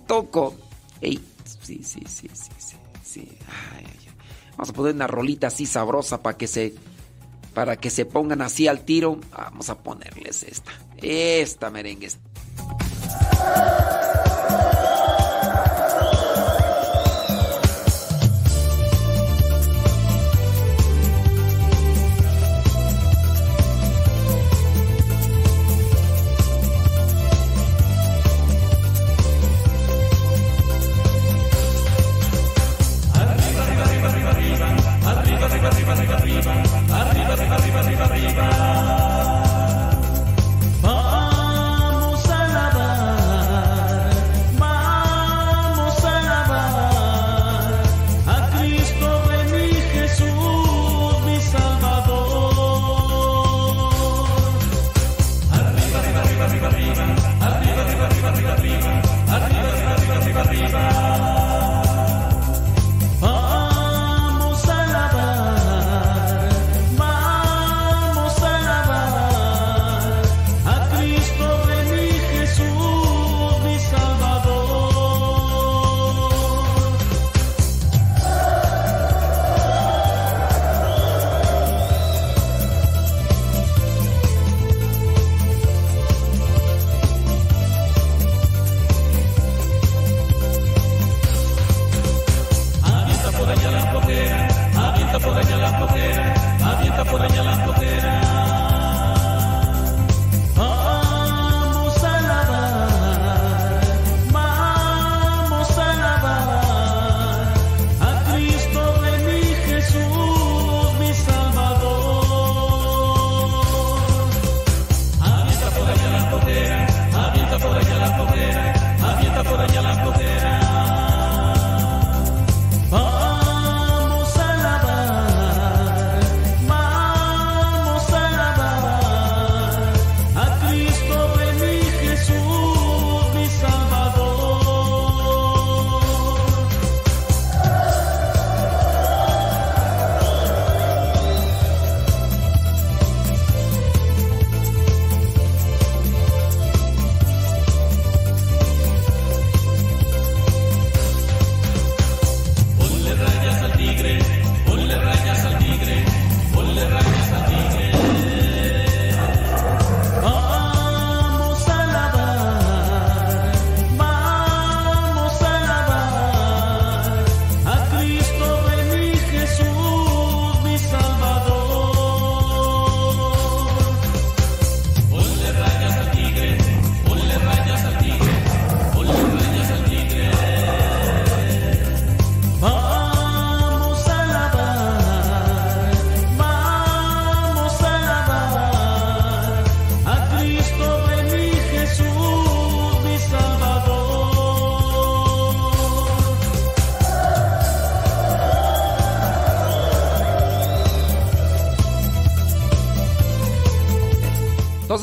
[0.07, 0.55] tocó.
[1.01, 1.23] Ey,
[1.61, 2.75] sí, sí, sí, sí, sí.
[3.03, 3.37] sí.
[4.53, 6.73] Vamos a poner una rolita así sabrosa para que se
[7.53, 9.19] para que se pongan así al tiro.
[9.31, 10.71] Vamos a ponerles esta.
[10.97, 12.09] Esta merengue.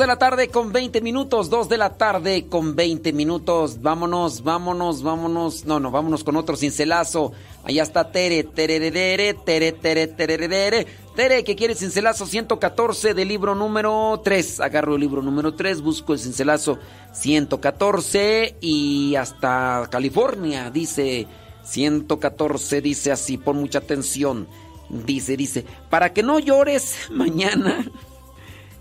[0.01, 3.83] De la tarde con 20 minutos, dos de la tarde con 20 minutos.
[3.83, 5.67] Vámonos, vámonos, vámonos.
[5.67, 7.33] No, no, vámonos con otro cincelazo.
[7.65, 10.87] Allá está Tere, tererere, tere, tere, tererere.
[11.15, 14.61] Tere, que quiere cincelazo 114 del libro número 3.
[14.61, 16.79] Agarro el libro número 3, busco el cincelazo
[17.13, 21.27] 114 y hasta California dice
[21.63, 24.49] 114, dice así, pon mucha atención.
[24.89, 27.85] Dice, dice, para que no llores mañana,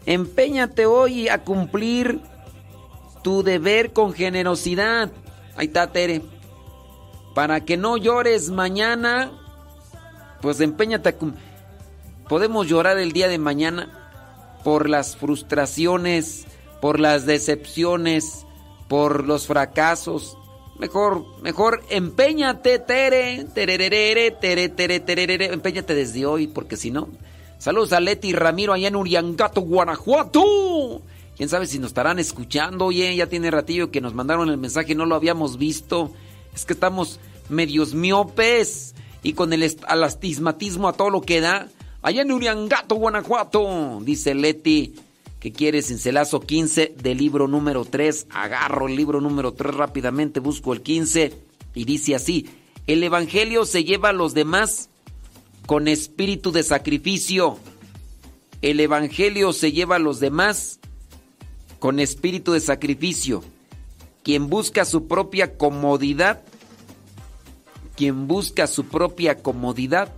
[0.06, 2.20] empeñate hoy a cumplir
[3.24, 5.12] tu deber con generosidad.
[5.56, 6.22] Ahí está, Tere.
[7.36, 9.32] Para que no llores mañana,
[10.42, 11.44] pues empeñate a cumplir.
[12.28, 14.00] Podemos llorar el día de mañana
[14.64, 16.46] por las frustraciones,
[16.82, 18.46] por las decepciones,
[18.88, 20.38] por los fracasos.
[20.80, 27.10] Mejor, mejor empeñate, Tere, tererere, tere, tere, tererere, empeñate desde hoy, porque si no.
[27.60, 31.02] Saludos a Leti Ramiro allá en Uriangato, Guanajuato.
[31.36, 32.86] Quién sabe si nos estarán escuchando.
[32.86, 36.10] Oye, ya tiene ratillo que nos mandaron el mensaje, no lo habíamos visto.
[36.56, 37.20] Es que estamos
[37.50, 41.68] medios miopes y con el al astigmatismo a todo lo que da.
[42.02, 44.96] Allá en Uriangato, Guanajuato, dice Leti
[45.42, 48.28] que quiere cincelazo 15 del libro número 3.
[48.30, 51.34] Agarro el libro número 3 rápidamente, busco el 15
[51.76, 52.50] y dice así,
[52.88, 54.90] el Evangelio se lleva a los demás
[55.70, 57.60] con espíritu de sacrificio.
[58.64, 60.80] El Evangelio se lleva a los demás
[61.78, 63.44] con espíritu de sacrificio.
[64.24, 66.42] Quien busca su propia comodidad,
[67.96, 70.12] quien busca su propia comodidad,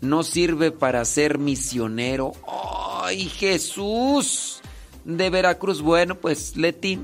[0.00, 2.32] no sirve para ser misionero.
[3.02, 4.62] ¡Ay, Jesús!
[5.04, 5.82] De Veracruz.
[5.82, 7.00] Bueno, pues Leti,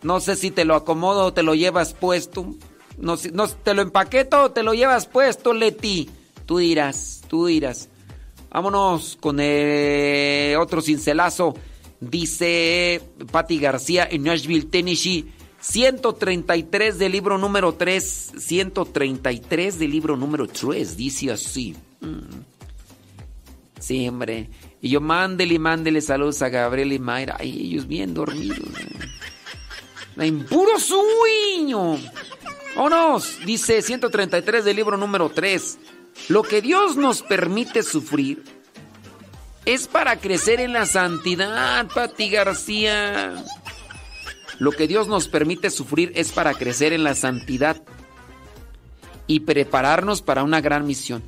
[0.00, 2.54] no sé si te lo acomodo o te lo llevas puesto.
[2.96, 6.08] No, no, ¿Te lo empaqueto o te lo llevas puesto, Leti?
[6.46, 7.88] Tú dirás, tú dirás.
[8.50, 11.54] Vámonos con eh, otro cincelazo.
[12.00, 13.00] Dice
[13.30, 15.32] Patti García en Nashville, Tennessee.
[15.60, 18.32] 133 del libro número 3.
[18.36, 20.96] 133 del libro número 3.
[20.96, 21.74] Dice así.
[22.00, 22.42] Mm.
[23.78, 24.50] Sí, hombre.
[24.80, 27.36] Y yo mándele y mándele saludos a Gabriel y Mayra.
[27.38, 28.58] Ay, ellos bien dormidos.
[30.16, 30.22] ¿no?
[30.22, 31.98] En puro sueño.
[32.76, 33.38] Vámonos.
[33.46, 35.78] Dice 133 del libro número 3.
[36.28, 38.42] Lo que Dios nos permite sufrir
[39.64, 43.34] es para crecer en la santidad, Pati García.
[44.58, 47.82] Lo que Dios nos permite sufrir es para crecer en la santidad
[49.26, 51.22] y prepararnos para una gran misión.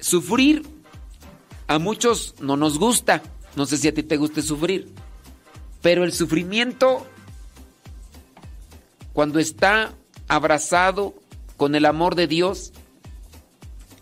[0.00, 0.62] Sufrir
[1.68, 3.22] a muchos no nos gusta.
[3.56, 4.92] No sé si a ti te guste sufrir.
[5.82, 7.06] Pero el sufrimiento,
[9.12, 9.92] cuando está
[10.28, 11.14] abrazado
[11.56, 12.72] con el amor de Dios,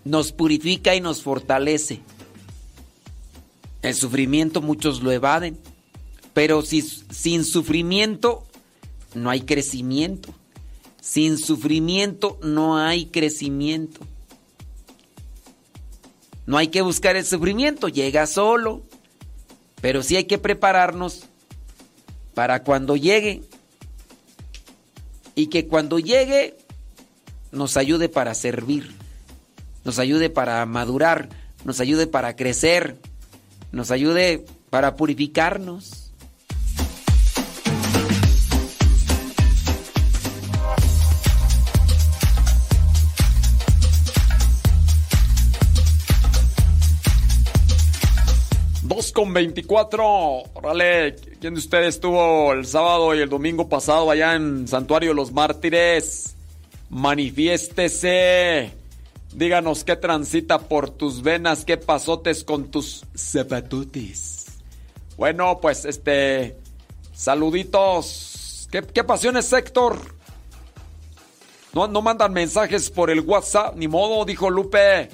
[0.04, 2.00] nos purifica y nos fortalece.
[3.82, 5.58] El sufrimiento muchos lo evaden,
[6.32, 8.44] pero si, sin sufrimiento
[9.14, 10.34] no hay crecimiento.
[11.00, 14.00] Sin sufrimiento no hay crecimiento.
[16.46, 18.82] No hay que buscar el sufrimiento, llega solo.
[19.80, 21.24] Pero sí hay que prepararnos
[22.32, 23.42] para cuando llegue.
[25.34, 26.56] Y que cuando llegue
[27.52, 29.03] nos ayude para servir,
[29.84, 31.28] nos ayude para madurar,
[31.64, 32.96] nos ayude para crecer,
[33.70, 36.00] nos ayude para purificarnos.
[48.82, 50.04] Dos con 24.
[50.54, 55.14] Órale, ¿quién de ustedes estuvo el sábado y el domingo pasado allá en Santuario de
[55.16, 56.36] los Mártires?
[56.90, 58.83] Manifiéstese.
[59.34, 64.46] Díganos qué transita por tus venas, qué pasotes con tus zapatotes.
[65.16, 66.56] Bueno, pues este.
[67.12, 68.68] Saluditos.
[68.70, 69.98] ¿Qué, qué pasiones, Héctor?
[71.72, 75.08] No, no mandan mensajes por el WhatsApp, ni modo, dijo Lupe.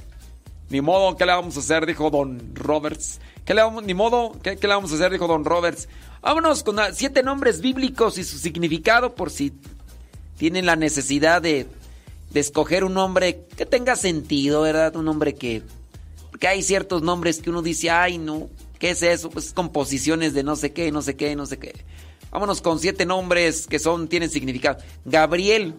[0.68, 1.86] Ni modo, ¿qué le vamos a hacer?
[1.86, 3.20] Dijo Don Roberts.
[3.46, 5.12] ¿Qué le vamos, ni modo, ¿qué, qué le vamos a hacer?
[5.12, 5.88] Dijo Don Roberts.
[6.20, 9.54] Vámonos con siete nombres bíblicos y su significado por si
[10.36, 11.66] tienen la necesidad de,
[12.30, 14.96] de escoger un nombre que tenga sentido, ¿verdad?
[14.96, 15.62] Un nombre que...
[16.30, 18.48] Porque hay ciertos nombres que uno dice, ay, no,
[18.78, 19.30] ¿qué es eso?
[19.30, 21.84] Pues composiciones de no sé qué, no sé qué, no sé qué.
[22.30, 24.78] Vámonos con siete nombres que son, tienen significado.
[25.04, 25.74] Gabriel.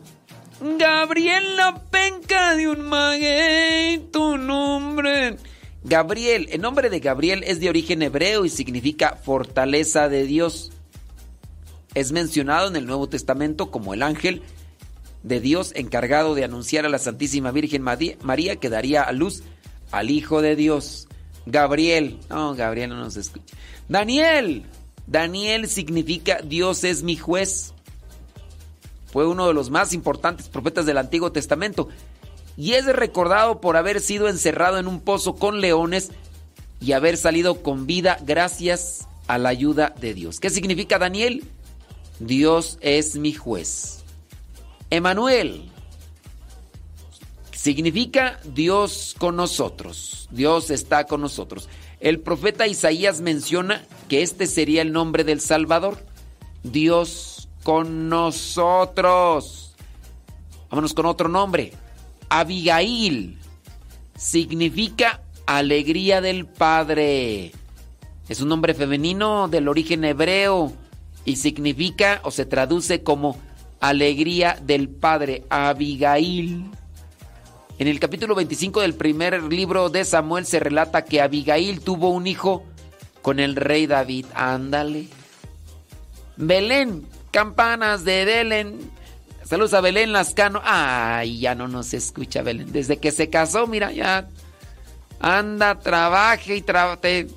[0.77, 5.37] Gabriel la penca de un maguey, tu nombre.
[5.83, 10.71] Gabriel, el nombre de Gabriel es de origen hebreo y significa fortaleza de Dios.
[11.95, 14.43] Es mencionado en el Nuevo Testamento como el ángel
[15.23, 19.43] de Dios encargado de anunciar a la Santísima Virgen María que daría a luz
[19.91, 21.07] al Hijo de Dios.
[21.45, 23.55] Gabriel, no, Gabriel no nos escucha.
[23.89, 24.63] Daniel,
[25.07, 27.73] Daniel significa Dios es mi juez.
[29.11, 31.89] Fue uno de los más importantes profetas del Antiguo Testamento
[32.55, 36.11] y es recordado por haber sido encerrado en un pozo con leones
[36.79, 40.39] y haber salido con vida gracias a la ayuda de Dios.
[40.39, 41.43] ¿Qué significa Daniel?
[42.19, 44.00] Dios es mi juez.
[44.91, 45.71] Emanuel
[47.61, 50.27] Significa Dios con nosotros.
[50.31, 51.69] Dios está con nosotros.
[51.99, 56.03] El profeta Isaías menciona que este sería el nombre del Salvador.
[56.63, 59.75] Dios con nosotros.
[60.71, 61.73] Vámonos con otro nombre.
[62.29, 63.37] Abigail.
[64.17, 67.51] Significa alegría del Padre.
[68.27, 70.73] Es un nombre femenino del origen hebreo
[71.25, 73.37] y significa o se traduce como
[73.81, 75.43] alegría del Padre.
[75.49, 76.71] Abigail.
[77.77, 82.27] En el capítulo 25 del primer libro de Samuel se relata que Abigail tuvo un
[82.27, 82.63] hijo
[83.21, 84.27] con el rey David.
[84.35, 85.07] Ándale.
[86.37, 88.91] Belén, campanas de Belén.
[89.43, 90.61] Saludos a Belén Lascano.
[90.63, 92.71] Ay, ya no nos escucha Belén.
[92.71, 94.29] Desde que se casó, mira, ya
[95.19, 97.27] anda, trabaje y trabaje.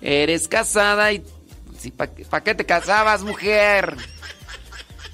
[0.00, 1.24] Eres casada y...
[2.28, 3.96] ¿Para qué te casabas, mujer?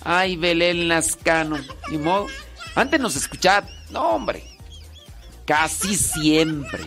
[0.04, 1.58] Ay, Belén Lascano.
[1.90, 2.26] Ni modo.
[2.74, 3.66] Antes nos escuchaba...
[3.90, 4.44] No, hombre.
[5.46, 6.84] Casi siempre.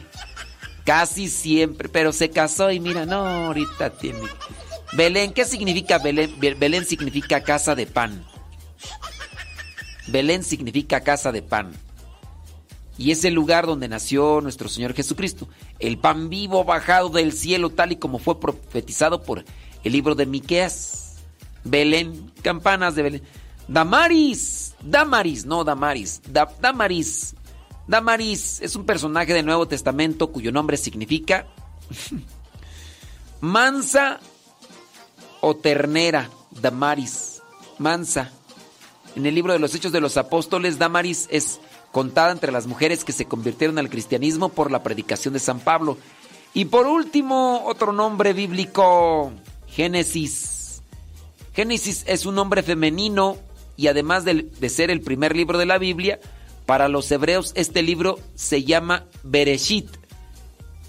[0.85, 1.89] Casi siempre.
[1.89, 4.21] Pero se casó y mira, no, ahorita tiene...
[4.93, 6.35] Belén, ¿qué significa Belén?
[6.39, 8.25] Belén significa casa de pan.
[10.07, 11.73] Belén significa casa de pan.
[12.97, 15.49] Y es el lugar donde nació nuestro Señor Jesucristo.
[15.79, 19.43] El pan vivo bajado del cielo tal y como fue profetizado por
[19.83, 21.04] el libro de Miqueas.
[21.65, 23.23] Belén, campanas de Belén.
[23.67, 26.21] Damaris, Damaris, no Damaris,
[26.61, 27.35] Damaris.
[27.87, 31.45] Damaris es un personaje del Nuevo Testamento cuyo nombre significa
[33.41, 34.19] mansa
[35.41, 36.29] o ternera.
[36.61, 37.41] Damaris,
[37.79, 38.31] mansa.
[39.15, 41.59] En el libro de los Hechos de los Apóstoles, Damaris es
[41.91, 45.97] contada entre las mujeres que se convirtieron al cristianismo por la predicación de San Pablo.
[46.53, 49.31] Y por último, otro nombre bíblico,
[49.67, 50.54] Génesis.
[51.55, 53.37] Génesis es un nombre femenino
[53.77, 56.19] y además de, ser el primer libro de la Biblia,
[56.65, 59.87] para los hebreos este libro se llama Bereshit.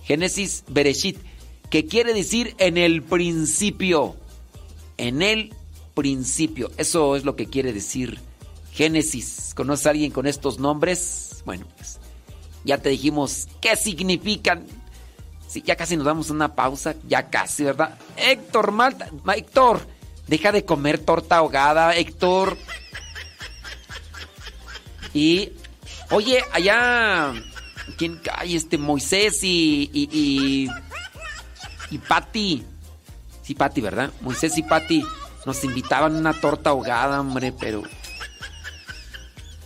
[0.03, 1.19] Génesis Bereshit,
[1.71, 4.17] que quiere decir en el principio.
[4.97, 5.55] En el
[5.95, 6.71] principio.
[6.79, 8.19] Eso es lo que quiere decir
[8.73, 9.53] Génesis.
[9.55, 11.43] ¿Conoces a alguien con estos nombres?
[11.45, 12.01] Bueno, pues
[12.65, 14.67] ya te dijimos qué significan.
[15.47, 17.97] Sí, ya casi nos damos una pausa, ya casi, ¿verdad?
[18.17, 19.96] Héctor Malta, Héctor,
[20.27, 22.57] deja de comer torta ahogada, Héctor.
[25.15, 25.53] Y,
[26.11, 27.33] oye, allá,
[27.97, 28.55] ¿quién cae?
[28.55, 30.69] Este Moisés y, y, y,
[31.91, 32.65] y Patti.
[33.43, 34.11] Sí, Patti, ¿verdad?
[34.21, 35.05] Moisés y Patti
[35.47, 37.83] nos invitaban una torta ahogada, hombre, pero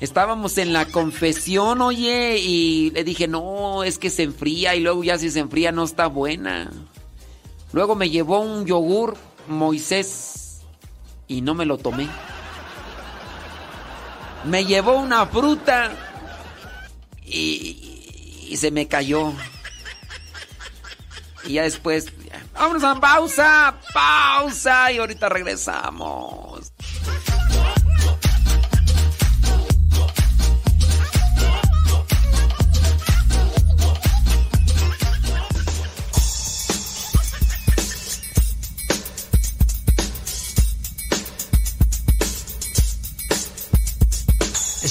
[0.01, 5.05] Estábamos en la confesión, oye, y le dije, no, es que se enfría y luego
[5.05, 6.71] ya si se enfría no está buena.
[7.73, 10.50] Luego me llevó un yogur Moisés
[11.31, 12.09] y no me lo tomé.
[14.45, 15.93] Me llevó una fruta
[17.25, 19.33] y, se me cayó.
[21.45, 22.07] Y ya después,
[22.53, 26.60] vámonos a pausa, pausa y ahorita regresamos.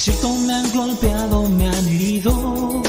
[0.00, 2.82] Es cierto, me han golpeado, me han herido.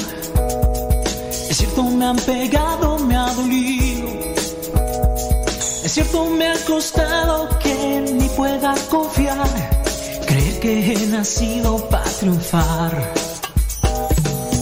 [1.50, 4.08] Es cierto, me han pegado, me ha dolido.
[5.84, 9.46] Es cierto, me ha costado que ni pueda confiar.
[10.26, 13.14] Creer que he nacido para triunfar.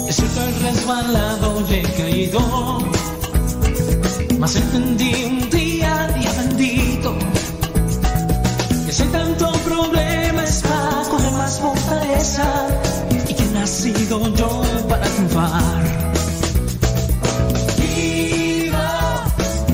[0.08, 2.80] Es cierto, he resbalado y he caído.
[4.40, 5.69] Mas entendí un día,
[13.11, 15.84] Y que he nacido yo para triunfar.
[17.78, 19.26] Viva,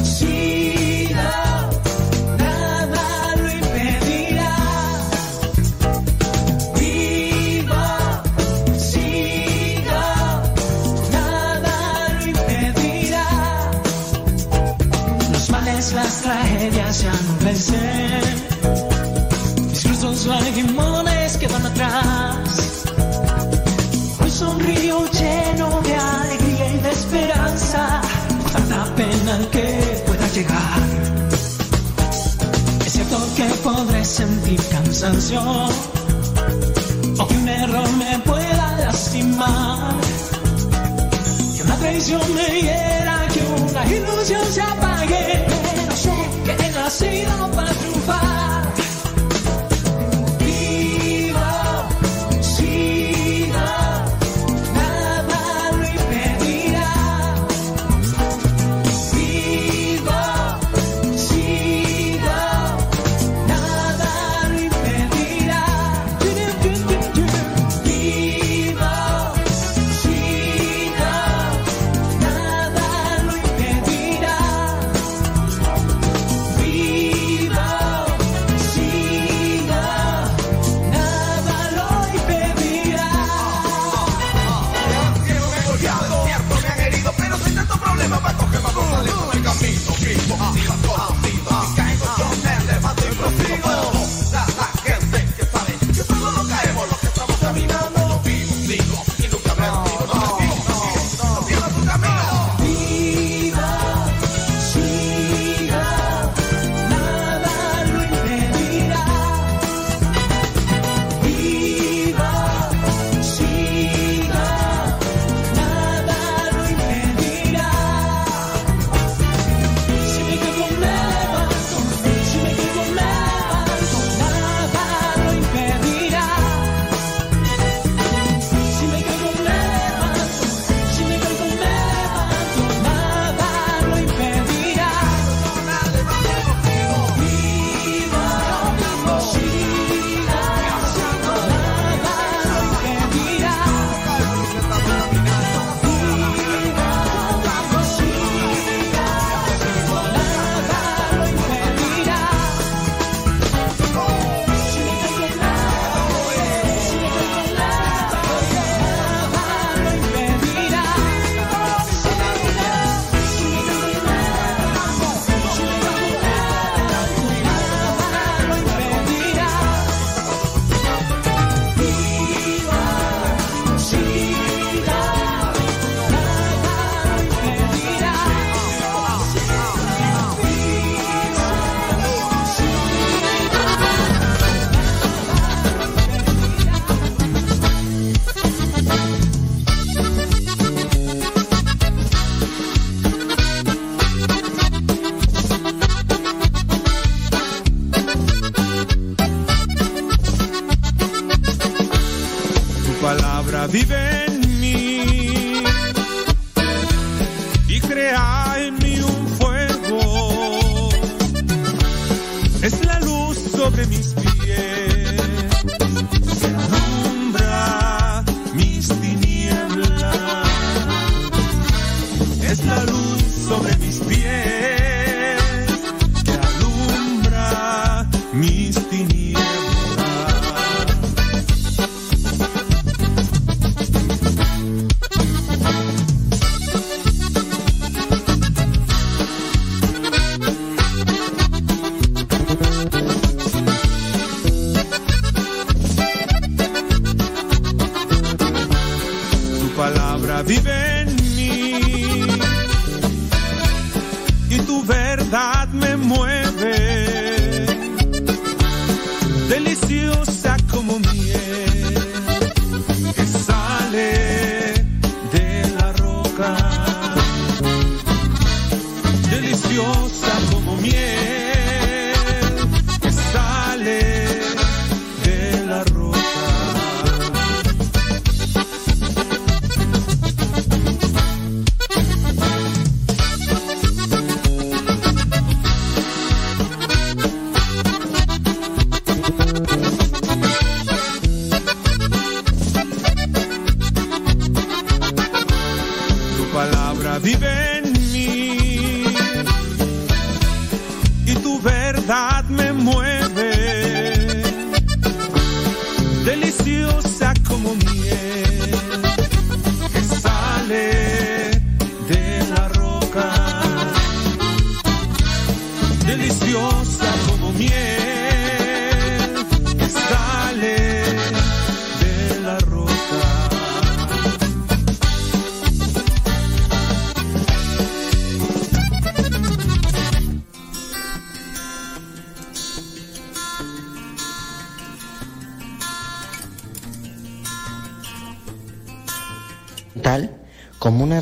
[0.04, 1.70] siga,
[2.38, 4.56] nada lo impedirá.
[6.80, 8.24] Viva,
[8.78, 10.06] siga,
[11.12, 11.76] nada
[12.20, 13.28] lo impedirá.
[15.32, 18.05] Los males, las tragedias ya no vencen.
[34.96, 35.42] Cansancio.
[37.20, 39.94] O que un error me pueda lastimar.
[41.56, 45.46] Que una traición me hiera, que una ilusión se apague.
[45.48, 46.14] Pero sé
[46.46, 48.35] que he nacido para triunfar.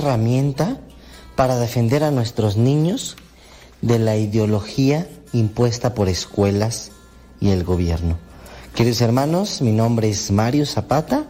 [0.04, 0.78] Herramienta
[1.36, 3.16] para defender a nuestros niños
[3.82, 6.92] de la ideología impuesta por escuelas
[7.40, 8.18] y el gobierno.
[8.76, 11.26] Queridos hermanos, mi nombre es Mario Zapata,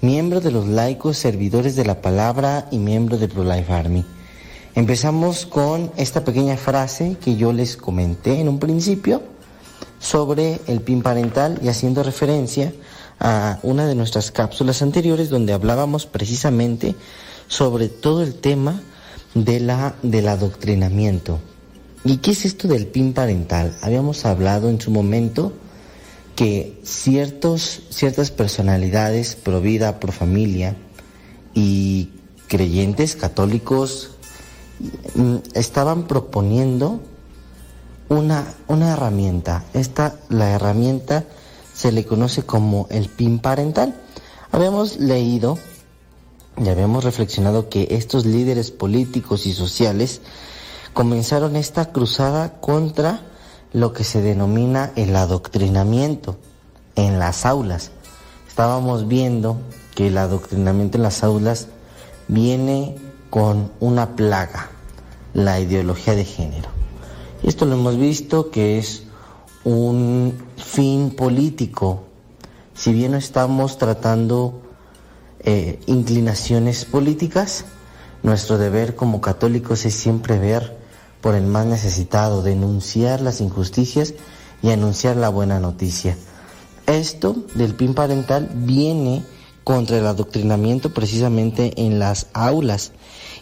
[0.00, 4.04] miembro de los laicos servidores de la palabra y miembro de ProLife Army.
[4.74, 9.22] Empezamos con esta pequeña frase que yo les comenté en un principio
[9.98, 12.72] sobre el PIN parental y haciendo referencia
[13.20, 16.94] a una de nuestras cápsulas anteriores donde hablábamos precisamente
[17.54, 18.80] sobre todo el tema
[19.34, 21.38] de la, del adoctrinamiento.
[22.04, 23.76] ¿Y qué es esto del PIN parental?
[23.80, 25.52] Habíamos hablado en su momento
[26.34, 30.74] que ciertos, ciertas personalidades pro vida, pro familia
[31.54, 32.10] y
[32.48, 34.10] creyentes católicos
[35.14, 37.00] mm, estaban proponiendo
[38.08, 39.64] una, una herramienta.
[39.74, 41.24] Esta, la herramienta
[41.72, 43.94] se le conoce como el PIN parental.
[44.50, 45.56] Habíamos leído
[46.56, 50.20] y habíamos reflexionado que estos líderes políticos y sociales
[50.92, 53.22] comenzaron esta cruzada contra
[53.72, 56.36] lo que se denomina el adoctrinamiento
[56.94, 57.90] en las aulas.
[58.48, 59.58] Estábamos viendo
[59.96, 61.66] que el adoctrinamiento en las aulas
[62.28, 62.96] viene
[63.30, 64.70] con una plaga,
[65.32, 66.68] la ideología de género.
[67.42, 69.02] Esto lo hemos visto que es
[69.64, 72.04] un fin político.
[72.74, 74.63] Si bien no estamos tratando
[75.44, 77.64] eh, inclinaciones políticas,
[78.22, 80.76] nuestro deber como católicos es siempre ver
[81.20, 84.14] por el más necesitado, denunciar las injusticias
[84.62, 86.16] y anunciar la buena noticia.
[86.86, 89.22] Esto del PIN parental viene
[89.64, 92.92] contra el adoctrinamiento precisamente en las aulas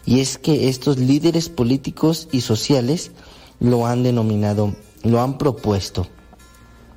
[0.06, 3.10] y es que estos líderes políticos y sociales
[3.60, 6.06] lo han denominado, lo han propuesto.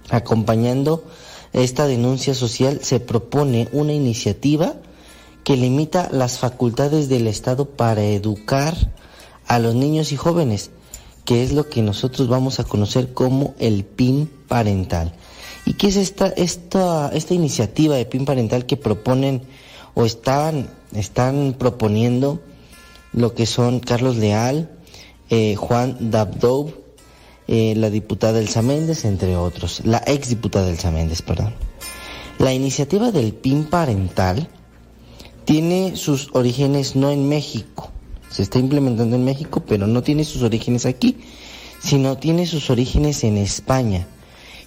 [0.10, 1.03] Acompañando
[1.53, 4.76] esta denuncia social se propone una iniciativa
[5.46, 8.74] que limita las facultades del Estado para educar
[9.46, 10.72] a los niños y jóvenes,
[11.24, 15.14] que es lo que nosotros vamos a conocer como el PIN parental.
[15.68, 19.44] ¿Y qué es esta, esta, esta iniciativa de PIN parental que proponen
[19.94, 22.42] o están, están proponiendo
[23.14, 24.72] lo que son Carlos Leal,
[25.30, 26.72] eh, Juan Dabdov,
[27.48, 31.54] eh, la diputada Elsa Méndez, entre otros, la ex diputada Elsa Méndez, perdón.
[32.40, 34.50] La iniciativa del PIN parental
[35.46, 37.92] tiene sus orígenes no en México,
[38.30, 41.18] se está implementando en México, pero no tiene sus orígenes aquí,
[41.80, 44.08] sino tiene sus orígenes en España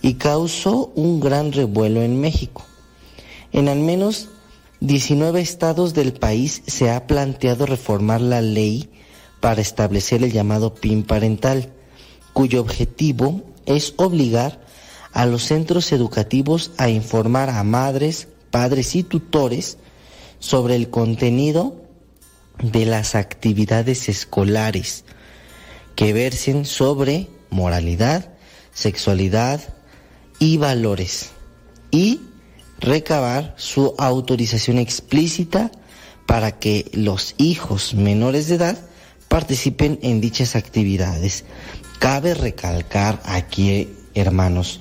[0.00, 2.64] y causó un gran revuelo en México.
[3.52, 4.28] En al menos
[4.80, 8.88] 19 estados del país se ha planteado reformar la ley
[9.40, 11.72] para establecer el llamado PIN parental,
[12.32, 14.60] cuyo objetivo es obligar
[15.12, 19.78] a los centros educativos a informar a madres, padres y tutores
[20.38, 21.82] sobre el contenido
[22.62, 25.04] de las actividades escolares
[25.94, 28.32] que versen sobre moralidad,
[28.72, 29.60] sexualidad
[30.38, 31.30] y valores
[31.90, 32.20] y
[32.78, 35.72] recabar su autorización explícita
[36.26, 38.78] para que los hijos menores de edad
[39.28, 41.44] participen en dichas actividades.
[41.98, 44.80] Cabe recalcar aquí, hermanos,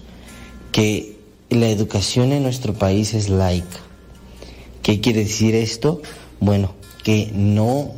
[0.71, 1.17] que
[1.49, 3.86] la educación en nuestro país es laica.
[4.81, 6.01] ¿Qué quiere decir esto?
[6.39, 6.73] Bueno,
[7.03, 7.91] que no,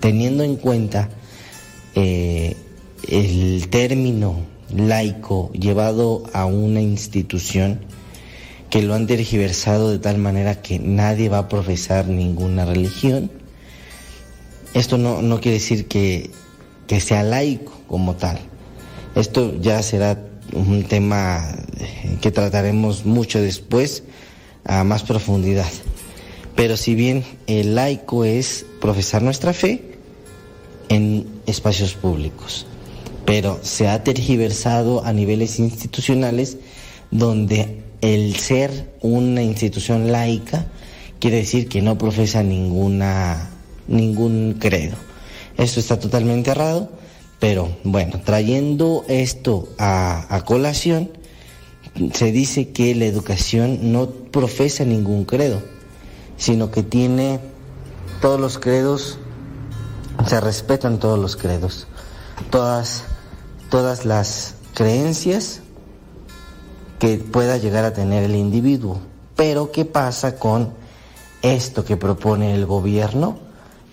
[0.00, 1.08] teniendo en cuenta
[1.94, 2.56] eh,
[3.08, 4.36] el término
[4.74, 7.80] laico llevado a una institución,
[8.70, 13.30] que lo han tergiversado de tal manera que nadie va a profesar ninguna religión,
[14.74, 16.30] esto no, no quiere decir que,
[16.86, 18.38] que sea laico como tal.
[19.14, 20.18] Esto ya será
[20.52, 21.56] un tema
[22.20, 24.02] que trataremos mucho después
[24.66, 25.70] a más profundidad.
[26.54, 29.98] Pero si bien el laico es profesar nuestra fe
[30.88, 32.66] en espacios públicos,
[33.24, 36.58] pero se ha tergiversado a niveles institucionales
[37.10, 40.66] donde el ser una institución laica
[41.18, 43.50] quiere decir que no profesa ninguna
[43.88, 44.96] ningún credo.
[45.56, 46.90] Esto está totalmente errado,
[47.38, 51.10] pero bueno, trayendo esto a, a colación,
[52.12, 55.62] se dice que la educación no profesa ningún credo,
[56.36, 57.40] sino que tiene
[58.20, 59.18] todos los credos,
[60.26, 61.86] se respetan todos los credos,
[62.50, 63.04] todas,
[63.70, 65.60] todas las creencias
[66.98, 69.00] que pueda llegar a tener el individuo.
[69.34, 70.72] Pero ¿qué pasa con
[71.42, 73.38] esto que propone el gobierno?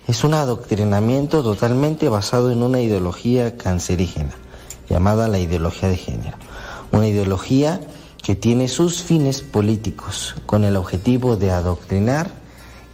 [0.06, 4.34] Es un adoctrinamiento totalmente basado en una ideología cancerígena,
[4.88, 6.36] llamada la ideología de género.
[6.92, 7.80] Una ideología
[8.24, 12.30] que tiene sus fines políticos con el objetivo de adoctrinar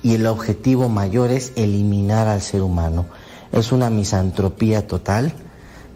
[0.02, 3.07] y el objetivo mayor es eliminar al ser humano.
[3.52, 5.32] Es una misantropía total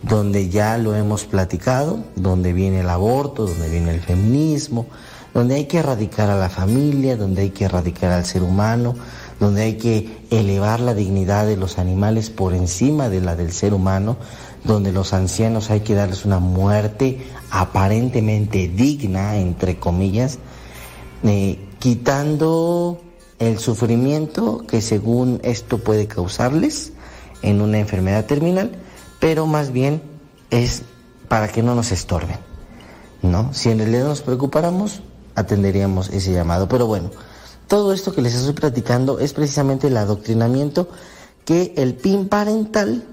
[0.02, 4.86] donde ya lo hemos platicado, donde viene el aborto, donde viene el feminismo,
[5.32, 8.94] donde hay que erradicar a la familia, donde hay que erradicar al ser humano,
[9.40, 13.74] donde hay que elevar la dignidad de los animales por encima de la del ser
[13.74, 14.16] humano,
[14.64, 20.38] donde los ancianos hay que darles una muerte aparentemente digna, entre comillas,
[21.22, 23.00] eh, quitando
[23.38, 26.92] el sufrimiento que según esto puede causarles
[27.42, 28.72] en una enfermedad terminal,
[29.20, 30.02] pero más bien
[30.50, 30.82] es
[31.28, 32.38] para que no nos estorben,
[33.22, 33.52] ¿no?
[33.52, 35.02] Si en realidad nos preocupáramos,
[35.34, 36.68] atenderíamos ese llamado.
[36.68, 37.10] Pero bueno,
[37.68, 40.88] todo esto que les estoy platicando es precisamente el adoctrinamiento
[41.44, 43.04] que el PIN parental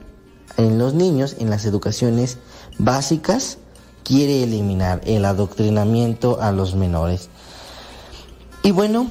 [0.57, 2.37] en los niños, en las educaciones
[2.77, 3.57] básicas,
[4.03, 7.29] quiere eliminar el adoctrinamiento a los menores.
[8.63, 9.07] Y bueno,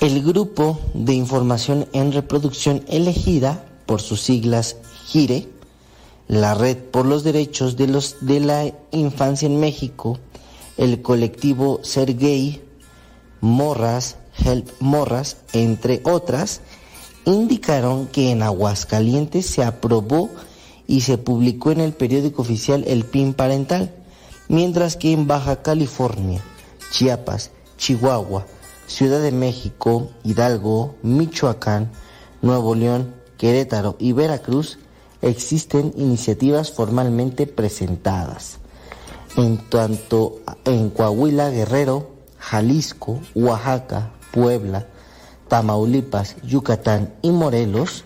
[0.00, 4.76] el grupo de información en reproducción elegida por sus siglas
[5.06, 5.48] GIRE,
[6.28, 10.18] la Red por los Derechos de, los, de la Infancia en México,
[10.76, 12.62] el colectivo Ser Gay,
[13.40, 16.60] Morras, Help Morras, entre otras,
[17.24, 20.30] indicaron que en Aguascalientes se aprobó
[20.86, 23.94] y se publicó en el periódico oficial el PIN parental,
[24.48, 26.42] mientras que en Baja California,
[26.90, 28.46] Chiapas, Chihuahua,
[28.86, 31.90] Ciudad de México, Hidalgo, Michoacán,
[32.42, 34.78] Nuevo León, Querétaro y Veracruz
[35.22, 38.58] existen iniciativas formalmente presentadas.
[39.36, 44.88] En tanto en Coahuila, Guerrero, Jalisco, Oaxaca, Puebla,
[45.52, 48.04] Tamaulipas, Yucatán y Morelos,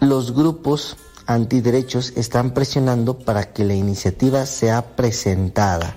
[0.00, 0.96] los grupos
[1.26, 5.94] antiderechos están presionando para que la iniciativa sea presentada.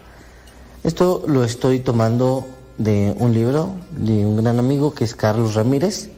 [0.84, 2.46] Esto lo estoy tomando
[2.78, 6.10] de un libro de un gran amigo que es Carlos Ramírez.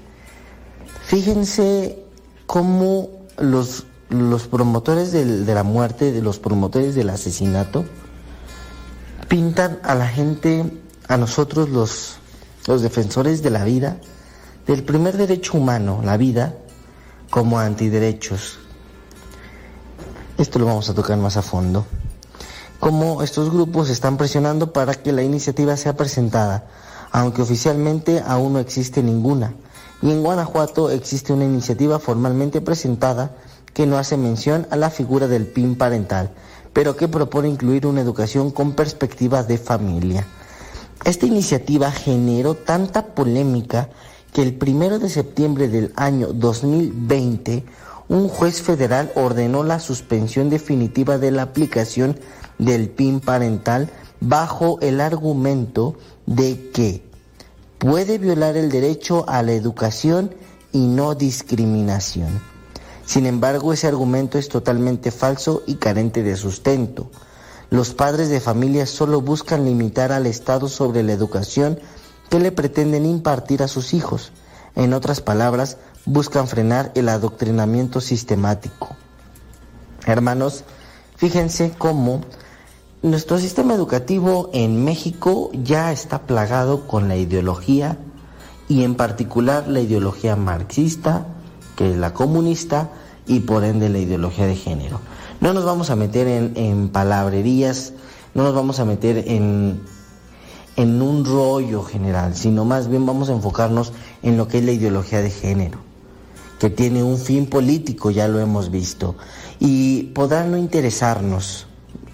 [1.04, 2.04] Fíjense
[2.48, 7.86] cómo los, los promotores de la muerte, de los promotores del asesinato,
[9.28, 10.66] pintan a la gente,
[11.08, 12.21] a nosotros los,
[12.68, 13.98] los defensores de la vida,
[14.68, 16.56] del primer derecho humano, la vida,
[17.30, 18.60] como antiderechos.
[20.38, 21.86] Esto lo vamos a tocar más a fondo.
[22.80, 26.66] Cómo estos grupos están presionando para que la iniciativa sea presentada,
[27.12, 29.54] aunque oficialmente aún no existe ninguna.
[30.02, 33.36] Y en Guanajuato existe una iniciativa formalmente presentada
[33.74, 36.32] que no hace mención a la figura del PIN parental,
[36.74, 40.26] pero que propone incluir una educación con perspectiva de familia.
[41.04, 43.90] Esta iniciativa generó tanta polémica
[44.34, 47.64] que el primero de septiembre del año 2020
[48.08, 52.20] un juez federal ordenó la suspensión definitiva de la aplicación
[52.58, 55.96] del PIN parental bajo el argumento
[56.26, 57.04] de que
[57.78, 60.36] puede violar el derecho a la educación
[60.72, 62.42] y no discriminación.
[63.06, 67.10] Sin embargo, ese argumento es totalmente falso y carente de sustento.
[67.72, 71.80] Los padres de familia solo buscan limitar al Estado sobre la educación
[72.30, 74.34] que le pretenden impartir a sus hijos.
[74.76, 78.90] En otras palabras, buscan frenar el adoctrinamiento sistemático.
[80.06, 80.66] Hermanos,
[81.16, 82.20] fíjense cómo
[83.04, 87.98] nuestro sistema educativo en México ya está plagado con la ideología
[88.68, 91.26] y en particular la ideología marxista,
[91.78, 92.90] que es la comunista
[93.28, 95.00] y por ende la ideología de género.
[95.42, 97.94] No nos vamos a meter en, en palabrerías,
[98.36, 99.82] no nos vamos a meter en,
[100.76, 103.92] en un rollo general, sino más bien vamos a enfocarnos
[104.22, 105.80] en lo que es la ideología de género,
[106.60, 109.16] que tiene un fin político, ya lo hemos visto,
[109.60, 111.66] y podrá no interesarnos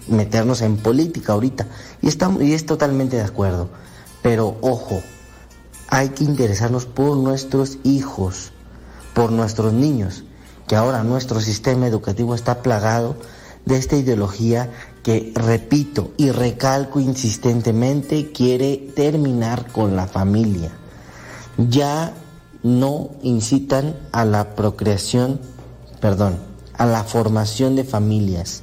[0.08, 1.66] meternos en política ahorita,
[2.00, 3.68] y, estamos, y es totalmente de acuerdo,
[4.22, 5.02] pero ojo,
[5.88, 8.52] hay que interesarnos por nuestros hijos,
[9.14, 10.24] por nuestros niños,
[10.68, 13.16] que ahora nuestro sistema educativo está plagado
[13.64, 14.70] de esta ideología
[15.02, 20.70] que, repito y recalco insistentemente, quiere terminar con la familia.
[21.56, 22.12] Ya
[22.62, 25.40] no incitan a la procreación,
[26.00, 26.38] perdón,
[26.74, 28.62] a la formación de familias.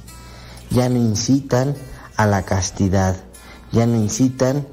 [0.70, 1.74] Ya no incitan
[2.16, 3.16] a la castidad.
[3.72, 4.66] Ya no incitan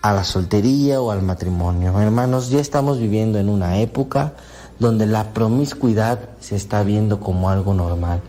[0.00, 2.00] a la soltería o al matrimonio.
[2.00, 4.34] Hermanos, ya estamos viviendo en una época
[4.78, 8.20] donde la promiscuidad se está viendo como algo normal,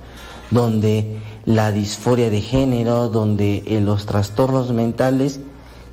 [0.51, 5.39] donde la disforia de género, donde eh, los trastornos mentales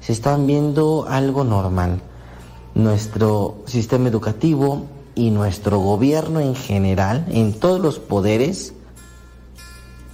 [0.01, 2.01] se están viendo algo normal.
[2.75, 8.75] Nuestro sistema educativo y nuestro gobierno en general, en todos los poderes,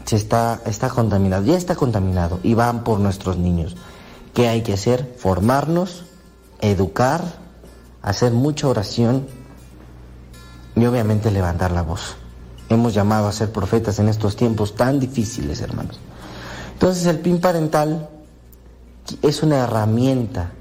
[0.04, 3.76] se está, está contaminado, ya está contaminado y van por nuestros niños.
[4.34, 5.14] ¿Qué hay que hacer?
[5.18, 6.04] Formarnos,
[6.60, 7.22] educar,
[8.02, 9.26] hacer mucha oración
[10.74, 12.16] y obviamente levantar la voz.
[12.68, 15.98] Hemos llamado a ser profetas en estos tiempos tan difíciles, hermanos.
[16.72, 18.08] Entonces el PIN parental
[19.20, 20.52] es una herramienta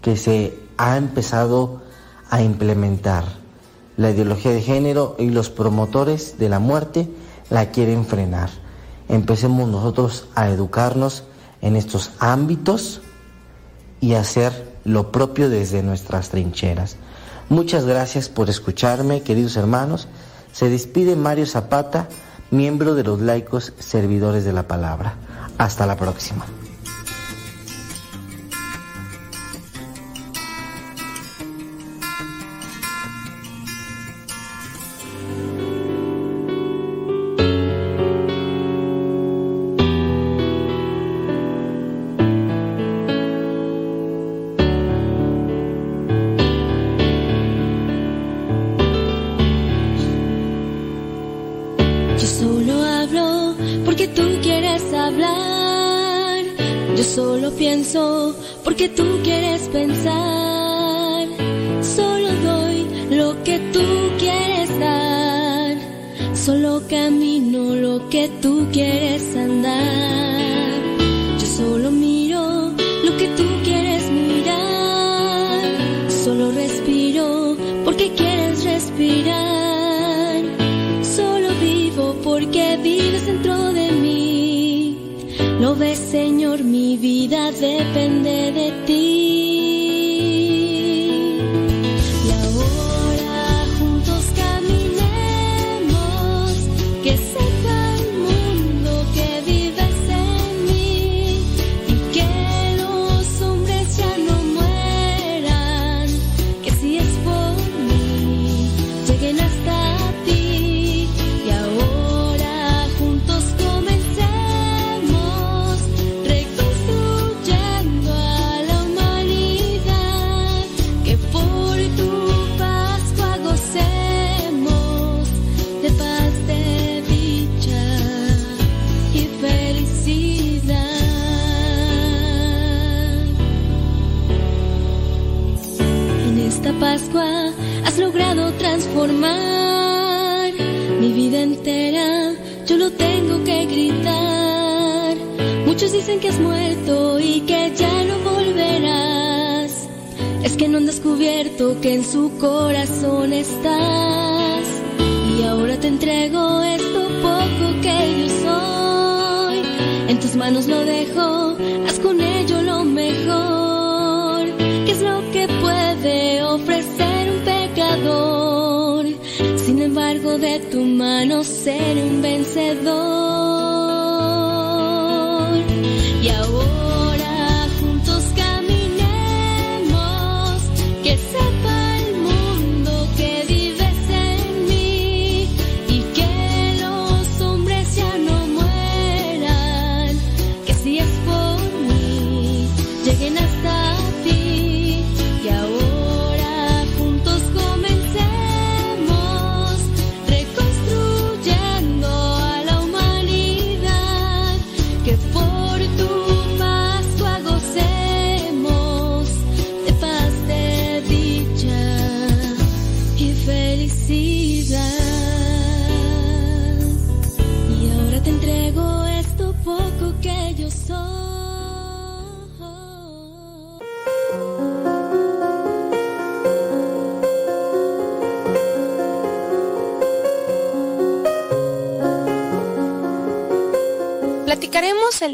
[0.00, 1.82] que se ha empezado
[2.30, 3.24] a implementar.
[3.96, 7.08] La ideología de género y los promotores de la muerte
[7.50, 8.50] la quieren frenar.
[9.08, 11.24] Empecemos nosotros a educarnos
[11.60, 13.00] en estos ámbitos
[14.00, 16.96] y hacer lo propio desde nuestras trincheras.
[17.48, 20.06] Muchas gracias por escucharme, queridos hermanos.
[20.52, 22.08] Se despide Mario Zapata,
[22.50, 25.14] miembro de los laicos servidores de la palabra.
[25.56, 26.44] Hasta la próxima.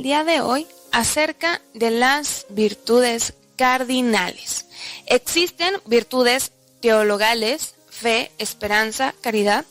[0.04, 4.66] Día de hoy acerca de las virtudes cardinales.
[5.06, 6.52] Existen virtudes
[6.82, 9.64] teologales, fe, esperanza, caridad.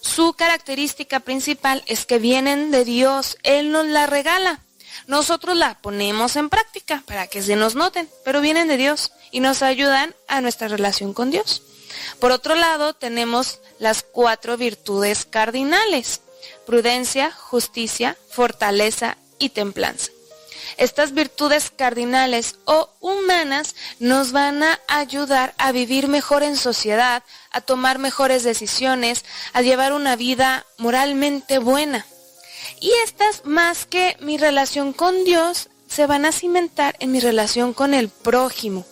[0.00, 4.60] Su característica principal es que vienen de Dios, Él nos la regala.
[5.08, 9.40] Nosotros la ponemos en práctica para que se nos noten, pero vienen de Dios y
[9.40, 11.62] nos ayudan a nuestra relación con Dios.
[12.18, 16.22] Por otro lado, tenemos las cuatro virtudes cardinales
[16.64, 20.10] prudencia, justicia, fortaleza y templanza.
[20.76, 27.60] Estas virtudes cardinales o humanas nos van a ayudar a vivir mejor en sociedad, a
[27.62, 32.04] tomar mejores decisiones, a llevar una vida moralmente buena.
[32.80, 37.72] Y estas, más que mi relación con Dios, se van a cimentar en mi relación
[37.72, 38.84] con el prójimo.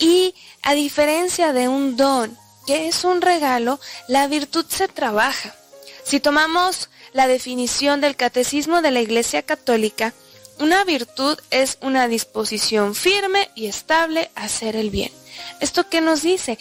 [0.00, 2.36] Y a diferencia de un don,
[2.66, 3.78] que es un regalo,
[4.08, 5.54] la virtud se trabaja.
[6.02, 10.12] Si tomamos la definición del catecismo de la Iglesia Católica,
[10.58, 15.12] una virtud es una disposición firme y estable a hacer el bien.
[15.60, 16.58] ¿Esto qué nos dice?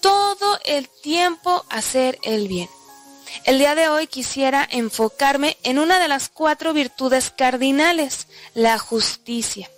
[0.00, 2.70] Todo el tiempo hacer el bien.
[3.44, 9.68] El día de hoy quisiera enfocarme en una de las cuatro virtudes cardinales, la justicia.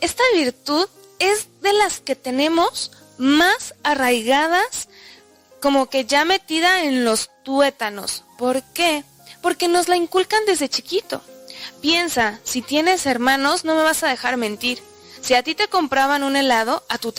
[0.00, 0.88] Esta virtud
[1.20, 4.88] es de las que tenemos más arraigadas,
[5.64, 8.24] como que ya metida en los tuétanos.
[8.36, 9.02] ¿Por qué?
[9.40, 11.22] Porque nos la inculcan desde chiquito.
[11.80, 14.82] Piensa, si tienes hermanos, no me vas a dejar mentir.
[15.22, 17.14] Si a ti te compraban un helado, a tu,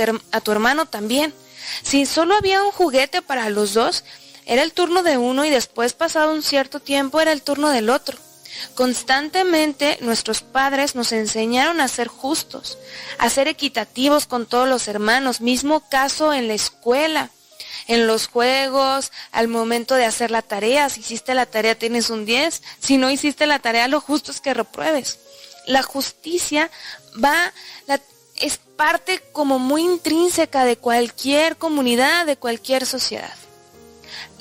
[0.51, 1.33] hermano también.
[1.81, 4.03] Si solo había un juguete para los dos,
[4.45, 7.89] era el turno de uno y después, pasado un cierto tiempo, era el turno del
[7.89, 8.19] otro.
[8.75, 12.77] Constantemente nuestros padres nos enseñaron a ser justos,
[13.17, 17.31] a ser equitativos con todos los hermanos, mismo caso en la escuela,
[17.87, 22.25] en los juegos, al momento de hacer la tarea, si hiciste la tarea tienes un
[22.25, 25.19] 10, si no hiciste la tarea lo justo es que repruebes.
[25.67, 26.69] La justicia
[27.23, 27.53] va,
[27.87, 28.01] la-
[28.37, 33.33] es parte como muy intrínseca de cualquier comunidad, de cualquier sociedad.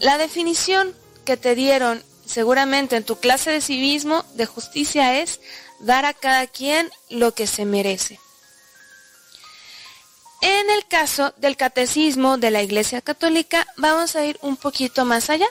[0.01, 0.95] La definición
[1.25, 5.41] que te dieron seguramente en tu clase de civismo de justicia es
[5.81, 8.19] dar a cada quien lo que se merece.
[10.47, 15.31] En el caso del catecismo de la Iglesia Católica vamos a ir un poquito más
[15.31, 15.49] allá.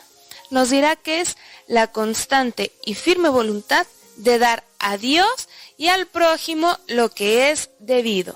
[0.52, 3.88] Nos dirá que es la constante y firme voluntad
[4.18, 5.50] de dar a Dios
[5.80, 8.36] y al prójimo lo que es debido.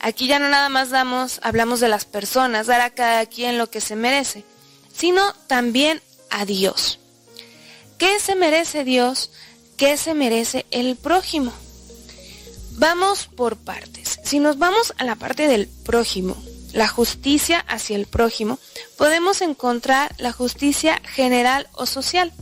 [0.00, 3.70] Aquí ya no nada más damos, hablamos de las personas, dar a cada quien lo
[3.70, 4.44] que se merece,
[4.92, 6.98] sino también a Dios.
[7.96, 9.30] ¿Qué se merece Dios?
[9.76, 11.52] ¿Qué se merece el prójimo?
[12.72, 14.05] Vamos por partes.
[14.26, 16.36] Si nos vamos a la parte del prójimo,
[16.72, 18.58] la justicia hacia el prójimo,
[18.98, 22.32] podemos encontrar la justicia general o social.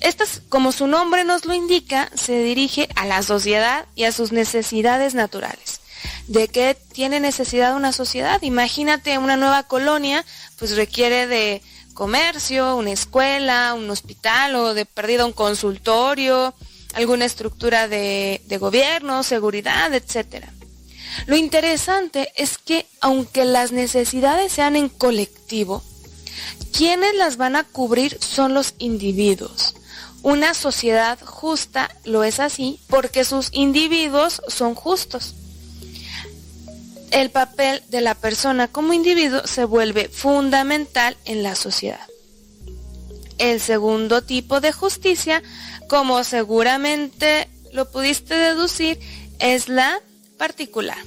[0.00, 4.10] Esta, es- como su nombre nos lo indica, se dirige a la sociedad y a
[4.10, 5.80] sus necesidades naturales.
[6.26, 8.42] ¿De qué tiene necesidad una sociedad?
[8.42, 10.24] Imagínate una nueva colonia,
[10.58, 11.62] pues requiere de
[11.94, 16.52] comercio, una escuela, un hospital o de perdida un consultorio,
[16.94, 20.52] alguna estructura de, de gobierno, seguridad, etcétera.
[21.26, 25.82] Lo interesante es que aunque las necesidades sean en colectivo,
[26.72, 29.74] quienes las van a cubrir son los individuos.
[30.22, 35.34] Una sociedad justa lo es así porque sus individuos son justos.
[37.12, 42.06] el papel de la persona como individuo se vuelve fundamental en la sociedad.
[43.38, 45.42] El segundo tipo de justicia,
[45.88, 48.98] como seguramente lo pudiste deducir,
[49.38, 50.00] es la
[50.36, 50.98] particular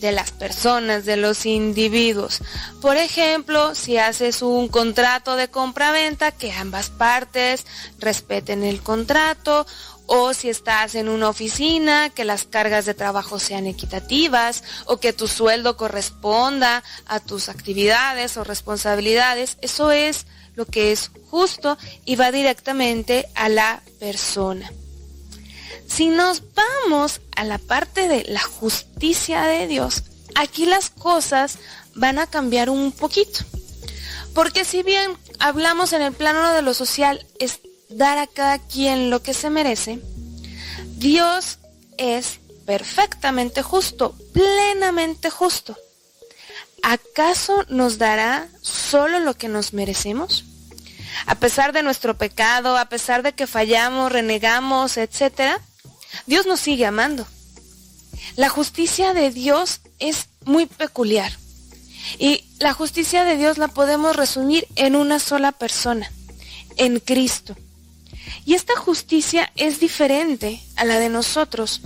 [0.00, 2.40] de las personas, de los individuos.
[2.82, 7.64] Por ejemplo, si haces un contrato de compra-venta, que ambas partes
[7.98, 9.66] respeten el contrato,
[10.06, 15.14] o si estás en una oficina, que las cargas de trabajo sean equitativas, o que
[15.14, 22.16] tu sueldo corresponda a tus actividades o responsabilidades, eso es lo que es justo y
[22.16, 24.70] va directamente a la persona.
[25.86, 30.02] Si nos vamos a la parte de la justicia de Dios,
[30.34, 31.58] aquí las cosas
[31.94, 33.40] van a cambiar un poquito.
[34.34, 39.10] Porque si bien hablamos en el plano de lo social, es dar a cada quien
[39.10, 40.00] lo que se merece,
[40.96, 41.58] Dios
[41.96, 45.76] es perfectamente justo, plenamente justo.
[46.82, 50.44] ¿Acaso nos dará solo lo que nos merecemos?
[51.26, 55.60] A pesar de nuestro pecado, a pesar de que fallamos, renegamos, etc.,
[56.26, 57.26] Dios nos sigue amando.
[58.36, 61.32] La justicia de Dios es muy peculiar.
[62.18, 66.10] Y la justicia de Dios la podemos resumir en una sola persona,
[66.76, 67.56] en Cristo.
[68.44, 71.80] Y esta justicia es diferente a la de nosotros,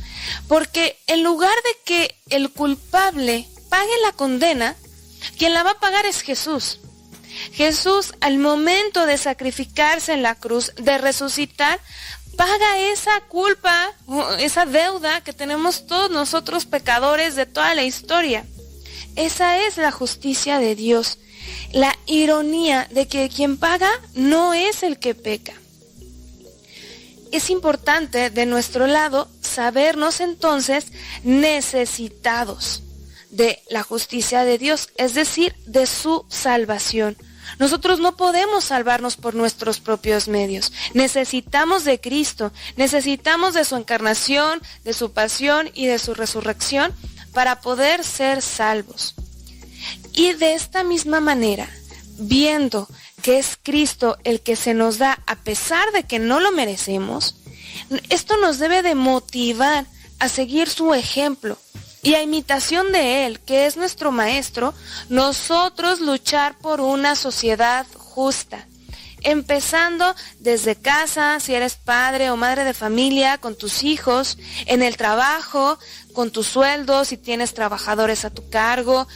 [0.49, 4.75] porque en lugar de que el culpable pague la condena,
[5.37, 6.81] quien la va a pagar es Jesús.
[7.53, 11.79] Jesús al momento de sacrificarse en la cruz, de resucitar,
[12.39, 13.93] paga esa culpa,
[14.39, 18.47] esa deuda que tenemos todos nosotros pecadores de toda la historia.
[19.17, 21.19] Esa es la justicia de Dios.
[21.73, 25.55] La ironía de que quien paga no es el que peca.
[27.33, 30.87] Es importante de nuestro lado sabernos entonces
[31.25, 32.85] necesitados
[33.31, 37.17] de la justicia de Dios, es decir, de su salvación.
[37.59, 40.73] Nosotros no podemos salvarnos por nuestros propios medios.
[40.95, 46.93] Necesitamos de Cristo, necesitamos de su encarnación, de su pasión y de su resurrección
[47.33, 49.15] para poder ser salvos.
[50.13, 51.69] Y de esta misma manera,
[52.19, 52.89] viendo
[53.23, 57.37] que es Cristo el que se nos da a pesar de que no lo merecemos,
[58.09, 59.87] esto nos debe de motivar
[60.19, 61.59] a seguir su ejemplo
[62.03, 64.75] y a imitación de Él, que es nuestro Maestro,
[65.09, 68.67] nosotros luchar por una sociedad justa.
[69.21, 74.97] Empezando desde casa, si eres padre o madre de familia, con tus hijos, en el
[74.97, 75.79] trabajo,
[76.13, 79.09] con tu sueldo, si tienes trabajadores a tu cargo,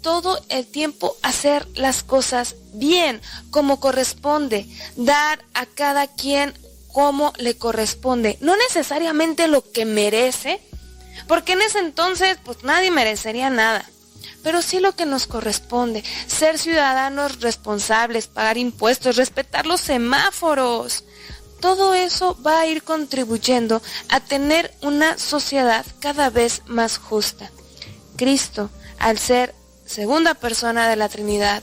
[0.00, 3.20] todo el tiempo hacer las cosas bien,
[3.50, 6.54] como corresponde, dar a cada quien
[6.92, 10.60] como le corresponde, no necesariamente lo que merece,
[11.26, 13.84] porque en ese entonces pues nadie merecería nada.
[14.42, 21.04] Pero sí lo que nos corresponde, ser ciudadanos responsables, pagar impuestos, respetar los semáforos.
[21.60, 27.50] Todo eso va a ir contribuyendo a tener una sociedad cada vez más justa.
[28.16, 31.62] Cristo, al ser segunda persona de la Trinidad,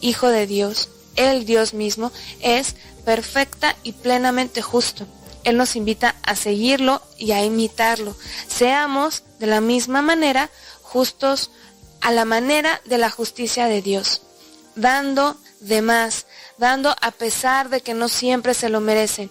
[0.00, 5.06] Hijo de Dios, el Dios mismo, es perfecta y plenamente justo.
[5.48, 8.14] Él nos invita a seguirlo y a imitarlo.
[8.48, 10.50] Seamos de la misma manera
[10.82, 11.50] justos
[12.00, 14.22] a la manera de la justicia de Dios,
[14.76, 16.26] dando de más,
[16.58, 19.30] dando a pesar de que no siempre se lo merecen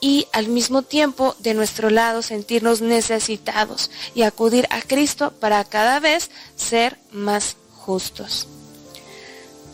[0.00, 6.00] y al mismo tiempo de nuestro lado sentirnos necesitados y acudir a Cristo para cada
[6.00, 8.46] vez ser más justos.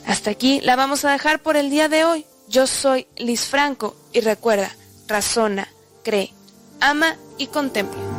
[0.06, 2.26] Hasta aquí la vamos a dejar por el día de hoy.
[2.48, 4.74] Yo soy Liz Franco y recuerda,
[5.06, 5.73] razona,
[6.04, 6.32] cree,
[6.80, 8.13] ama y contempla.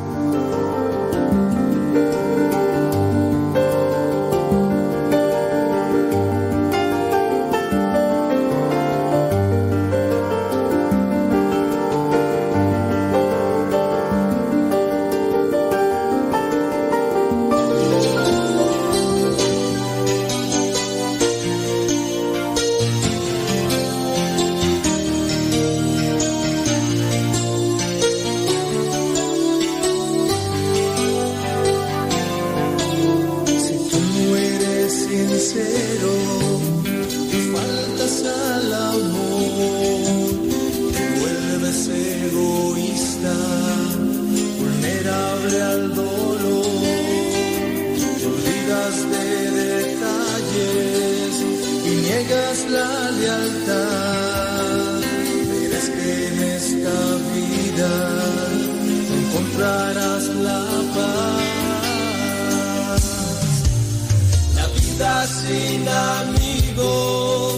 [65.25, 67.55] Sin amigos,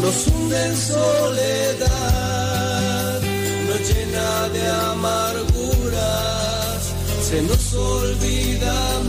[0.00, 1.90] nos hunden soledad,
[3.68, 5.20] nos llena de amarguras,
[7.28, 9.00] se nos olvida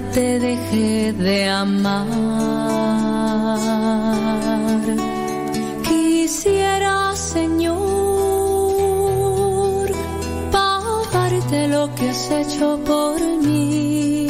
[0.00, 2.06] te dejé de amar.
[5.86, 7.80] Quisiera, Señor,
[10.50, 14.26] pagarte lo que has hecho por mí.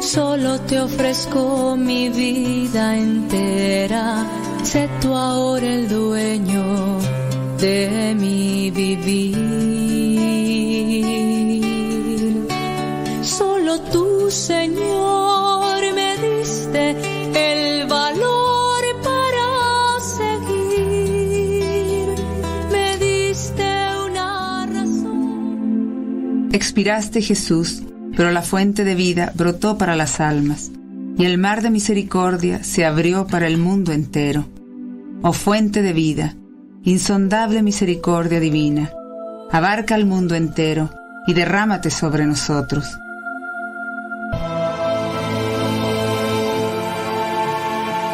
[0.00, 4.26] Solo te ofrezco mi vida entera.
[4.64, 6.98] Sé tú ahora el dueño
[7.58, 9.23] de mi vivir.
[26.74, 27.84] expiraste, Jesús,
[28.16, 30.72] pero la fuente de vida brotó para las almas,
[31.16, 34.44] y el mar de misericordia se abrió para el mundo entero.
[35.22, 36.34] Oh fuente de vida,
[36.82, 38.90] insondable misericordia divina,
[39.52, 40.90] abarca al mundo entero
[41.28, 42.84] y derrámate sobre nosotros.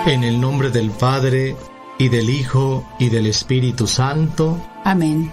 [0.04, 1.56] En el nombre del Padre,
[1.96, 4.62] y del Hijo, y del Espíritu Santo.
[4.84, 5.32] Amén.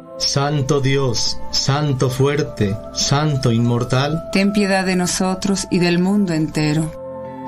[0.21, 6.91] Santo Dios, Santo fuerte, Santo inmortal, Ten piedad de nosotros y del mundo entero.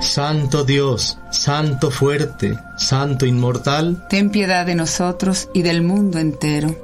[0.00, 6.74] Santo Dios, Santo fuerte, Santo inmortal, Ten piedad de nosotros y del mundo entero.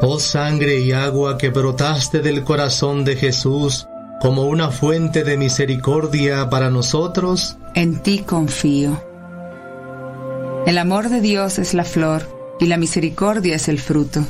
[0.00, 3.86] oh sangre y agua que brotaste del corazón de Jesús
[4.18, 9.00] como una fuente de misericordia para nosotros, En ti confío.
[10.66, 14.24] El amor de Dios es la flor y la misericordia es el fruto.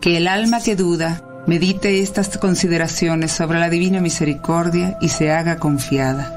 [0.00, 5.56] Que el alma que duda medite estas consideraciones sobre la divina misericordia y se haga
[5.58, 6.34] confiada.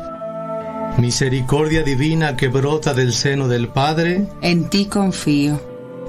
[0.98, 5.60] misericordia divina que brota del seno del Padre, En ti confío.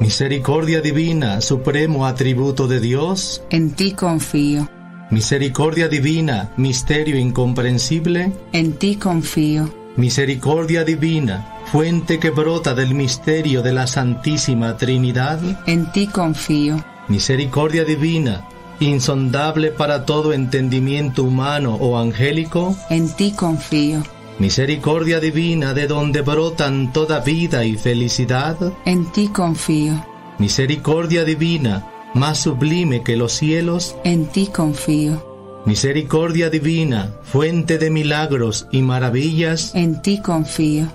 [0.01, 4.69] misericordia divina, supremo atributo de Dios, En ti confío.
[5.11, 9.73] misericordia divina, misterio incomprensible, En ti confío.
[9.97, 16.83] Misericordia divina, fuente que brota del misterio de la Santísima Trinidad, En ti confío.
[17.09, 18.47] misericordia divina,
[18.81, 24.03] insondable para todo entendimiento humano o angélico, En ti confío.
[24.39, 30.05] misericordia divina de donde brotan toda vida y felicidad, En ti confío.
[30.39, 35.32] misericordia divina, más sublime que los cielos, En ti confío.
[35.65, 40.87] Misericordia divina, fuente de milagros y maravillas, En ti confío.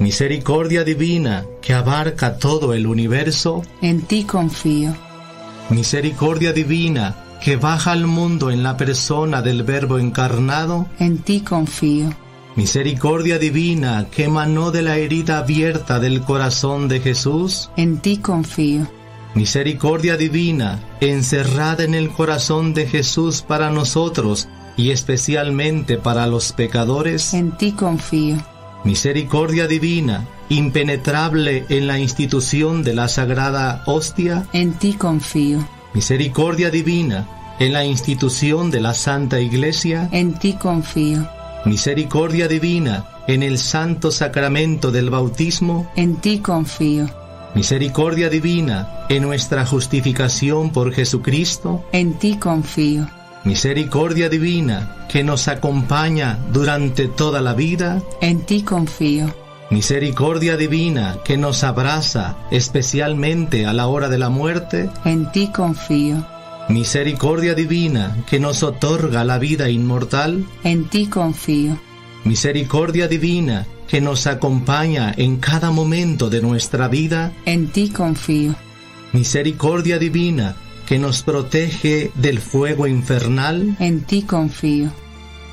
[0.00, 4.94] misericordia divina que abarca todo el universo, En ti confío.
[5.70, 12.10] misericordia divina que baja al mundo en la persona del Verbo encarnado, En ti confío.
[12.56, 18.86] misericordia divina que emanó de la herida abierta del corazón de Jesús, En ti confío.
[19.36, 24.48] Misericordia divina encerrada en el corazón de Jesús para nosotros
[24.78, 28.38] y especialmente para los pecadores, En ti confío.
[28.82, 35.58] misericordia divina impenetrable en la institución de la sagrada hostia, En ti confío.
[35.92, 41.28] misericordia divina en la institución de la Santa Iglesia, En ti confío.
[41.66, 47.06] misericordia divina en el santo sacramento del bautismo, En ti confío.
[47.56, 53.08] Misericordia divina en nuestra justificación por Jesucristo, En ti confío.
[53.44, 59.34] misericordia divina que nos acompaña durante toda la vida, En ti confío.
[59.70, 66.26] misericordia divina que nos abraza especialmente a la hora de la muerte, En ti confío.
[66.68, 71.78] misericordia divina que nos otorga la vida inmortal, En ti confío.
[72.24, 78.54] misericordia divina que nos acompaña en cada momento de nuestra vida, En ti confío.
[79.12, 80.56] misericordia divina
[80.86, 84.90] que nos protege del fuego infernal, En ti confío.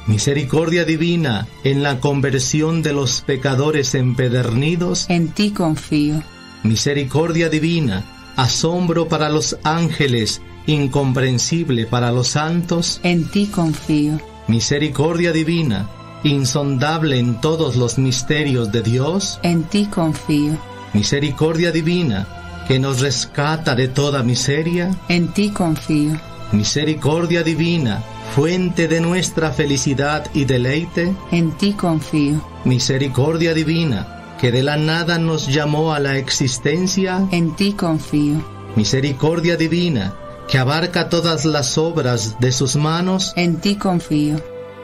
[0.08, 6.22] misericordia divina en la conversión de los pecadores empedernidos, En ti confío.
[6.64, 8.04] misericordia divina,
[8.36, 14.20] asombro para los ángeles, incomprensible para los santos, En ti confío.
[14.48, 15.90] misericordia divina,
[16.24, 20.58] insondable en todos los misterios de Dios, En ti confío.
[20.94, 22.28] misericordia divina,
[22.68, 26.20] que nos rescata de toda miseria, En ti confío.
[26.52, 28.02] misericordia divina,
[28.36, 32.42] fuente de nuestra felicidad y deleite, En ti confío.
[32.64, 38.44] misericordia divina, que de la nada nos llamó a la existencia, En ti confío.
[38.76, 40.14] misericordia divina,
[40.48, 44.38] que abarca todas las obras de sus manos, En ti confío.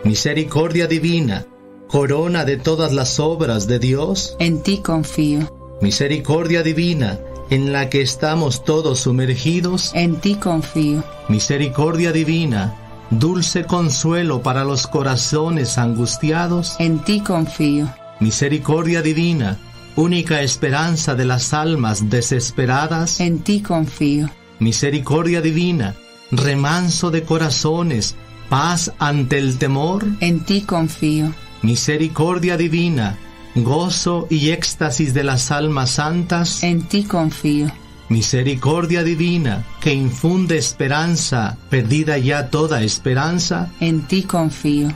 [0.03, 1.45] Misericordia divina,
[1.88, 5.52] corona de todas las obras de Dios, En ti confío.
[5.82, 7.19] misericordia divina,
[7.50, 11.03] en la que estamos todos sumergidos, En ti confío.
[11.30, 12.76] misericordia divina,
[13.10, 17.92] dulce consuelo para los corazones angustiados, En ti confío.
[18.19, 19.58] misericordia divina,
[19.95, 24.30] única esperanza de las almas desesperadas, En ti confío.
[24.60, 25.95] misericordia divina,
[26.32, 28.16] remanso de corazones,
[28.50, 31.34] paz ante el temor, En ti confío.
[31.61, 33.18] misericordia divina,
[33.56, 37.72] gozo y éxtasis de las almas santas, En ti confío.
[38.10, 44.90] misericordia divina, que infunde esperanza, perdida ya toda esperanza, En ti confío.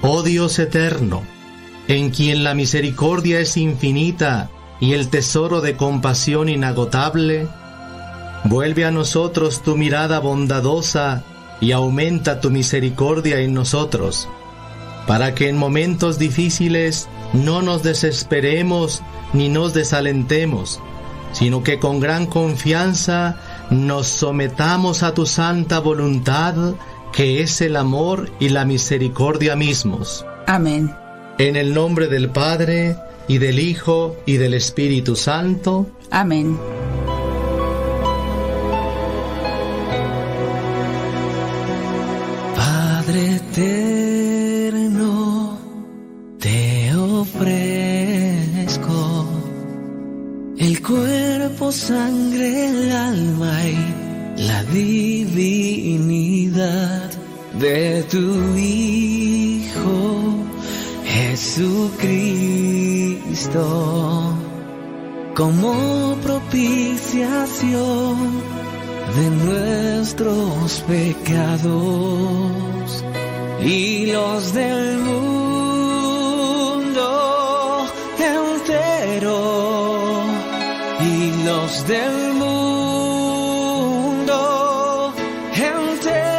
[0.00, 1.22] oh Dios eterno,
[1.88, 7.46] en quien la misericordia es infinita y el tesoro de compasión inagotable,
[8.44, 11.24] vuelve a nosotros tu mirada bondadosa
[11.62, 14.28] y aumenta tu misericordia en nosotros,
[15.06, 19.00] para que en momentos difíciles no nos desesperemos
[19.32, 20.80] ni nos desalentemos,
[21.32, 23.36] sino que con gran confianza
[23.70, 26.74] nos sometamos a tu santa voluntad,
[27.12, 30.26] que es el amor y la misericordia mismos.
[30.48, 30.92] Amén.
[31.38, 32.96] En el nombre del Padre,
[33.28, 35.86] y del Hijo, y del Espíritu Santo.
[36.10, 36.58] Amén.
[43.50, 45.22] Eterno,
[46.38, 47.66] te ofrezco
[50.58, 53.76] el cuerpo, sangre, el alma y
[54.42, 56.22] la divinidad
[57.58, 60.34] de tu Hijo
[61.04, 61.92] Jesucristo
[65.34, 68.16] como propiciación
[69.16, 72.22] de nuestros pecados
[73.64, 75.56] y los del mundo
[78.18, 79.40] entero
[81.00, 83.14] y los del mundo
[85.54, 86.32] entero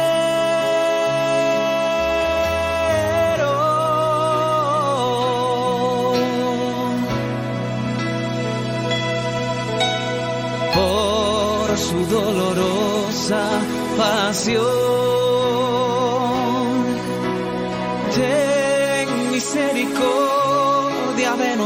[10.74, 13.48] por su dolorosa
[13.96, 14.83] pasión.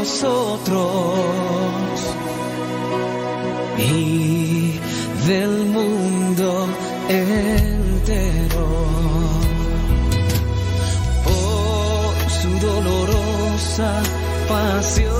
[0.09, 0.81] Nosotros
[3.77, 4.79] y
[5.27, 6.67] del mundo
[7.07, 8.67] entero.
[11.23, 14.01] Por su dolorosa
[14.47, 15.18] pasión.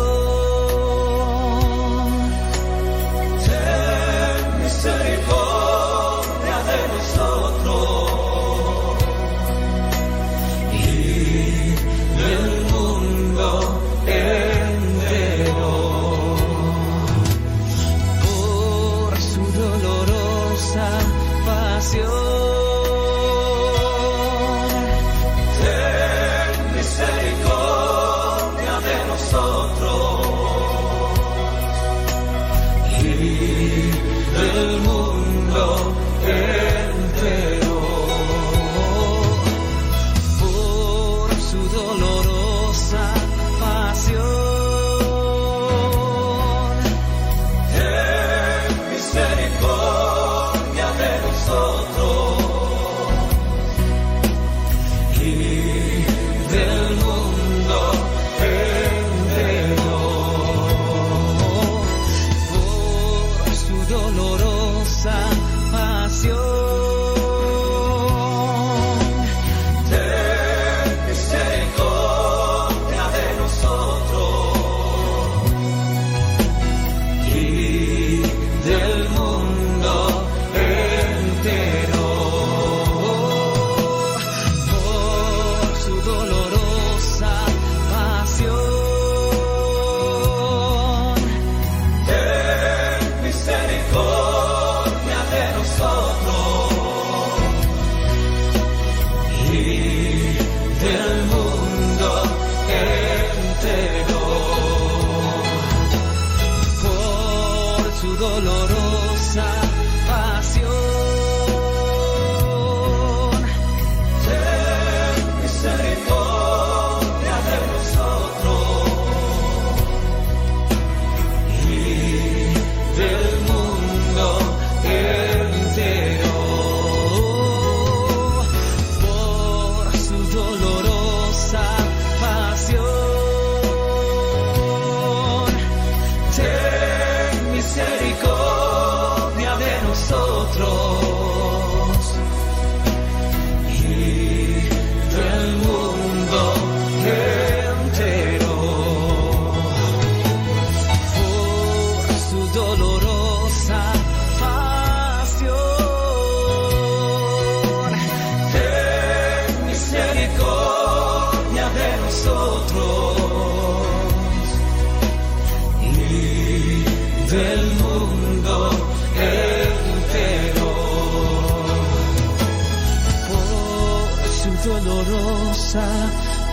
[174.69, 175.85] dolorosa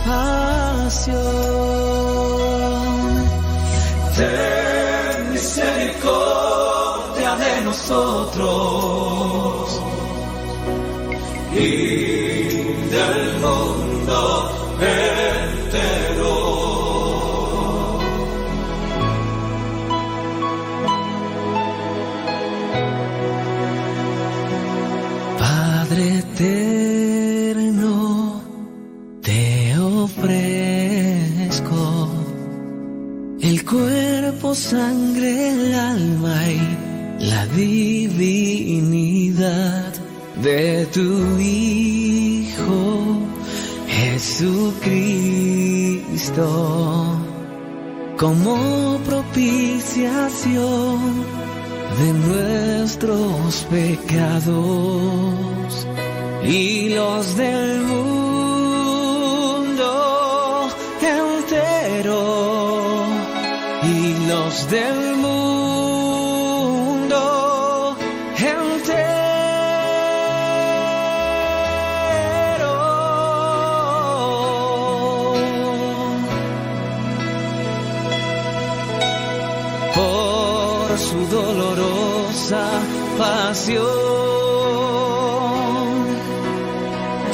[0.05, 1.17] pasión.
[4.17, 8.49] Ten misericordia de nosotros
[11.53, 11.57] y
[12.95, 13.77] del mundo.
[34.57, 36.59] sangre, el alma y
[37.25, 38.73] la divinidad
[40.41, 43.19] de tu Hijo
[43.87, 44.87] Jesucristo.
[48.17, 50.97] Como propiciación
[51.99, 55.35] de nuestros pecados
[56.43, 58.26] y los del mundo
[64.65, 65.95] del mundo
[68.35, 68.97] entero.
[79.95, 82.65] Por su dolorosa
[83.17, 83.85] pasión,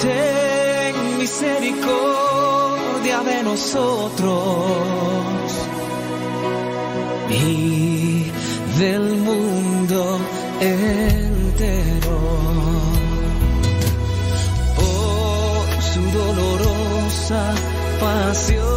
[0.02, 5.23] ten misericordia de nosotros.
[8.77, 10.19] del mundo
[10.60, 12.19] entero.
[14.76, 17.53] Por su dolorosa
[18.00, 18.73] pasión.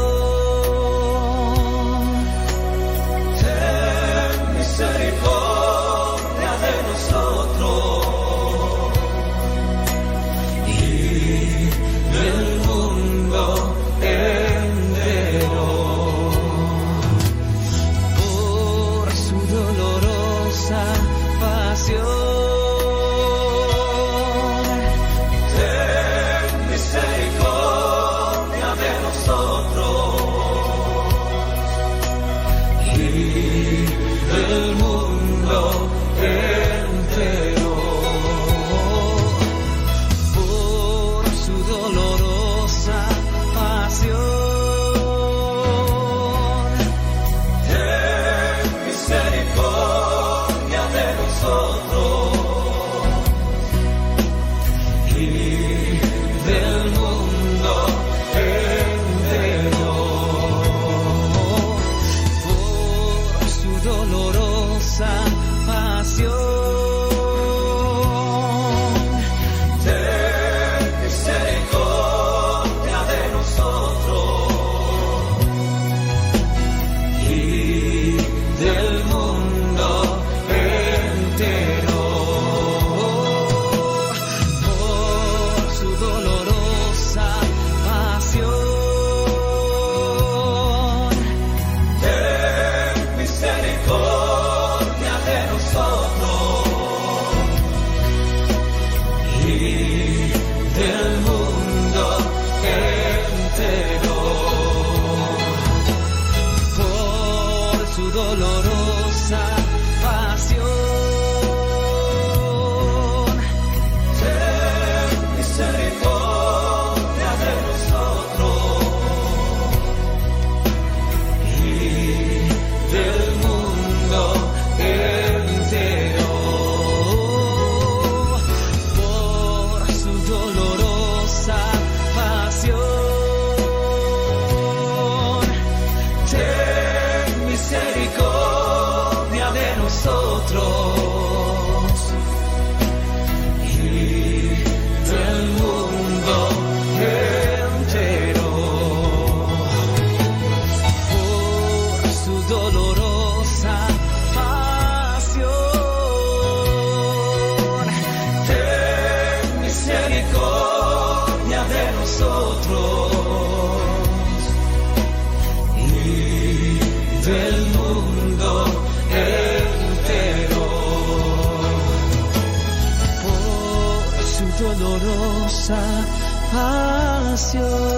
[177.36, 177.95] Pasión.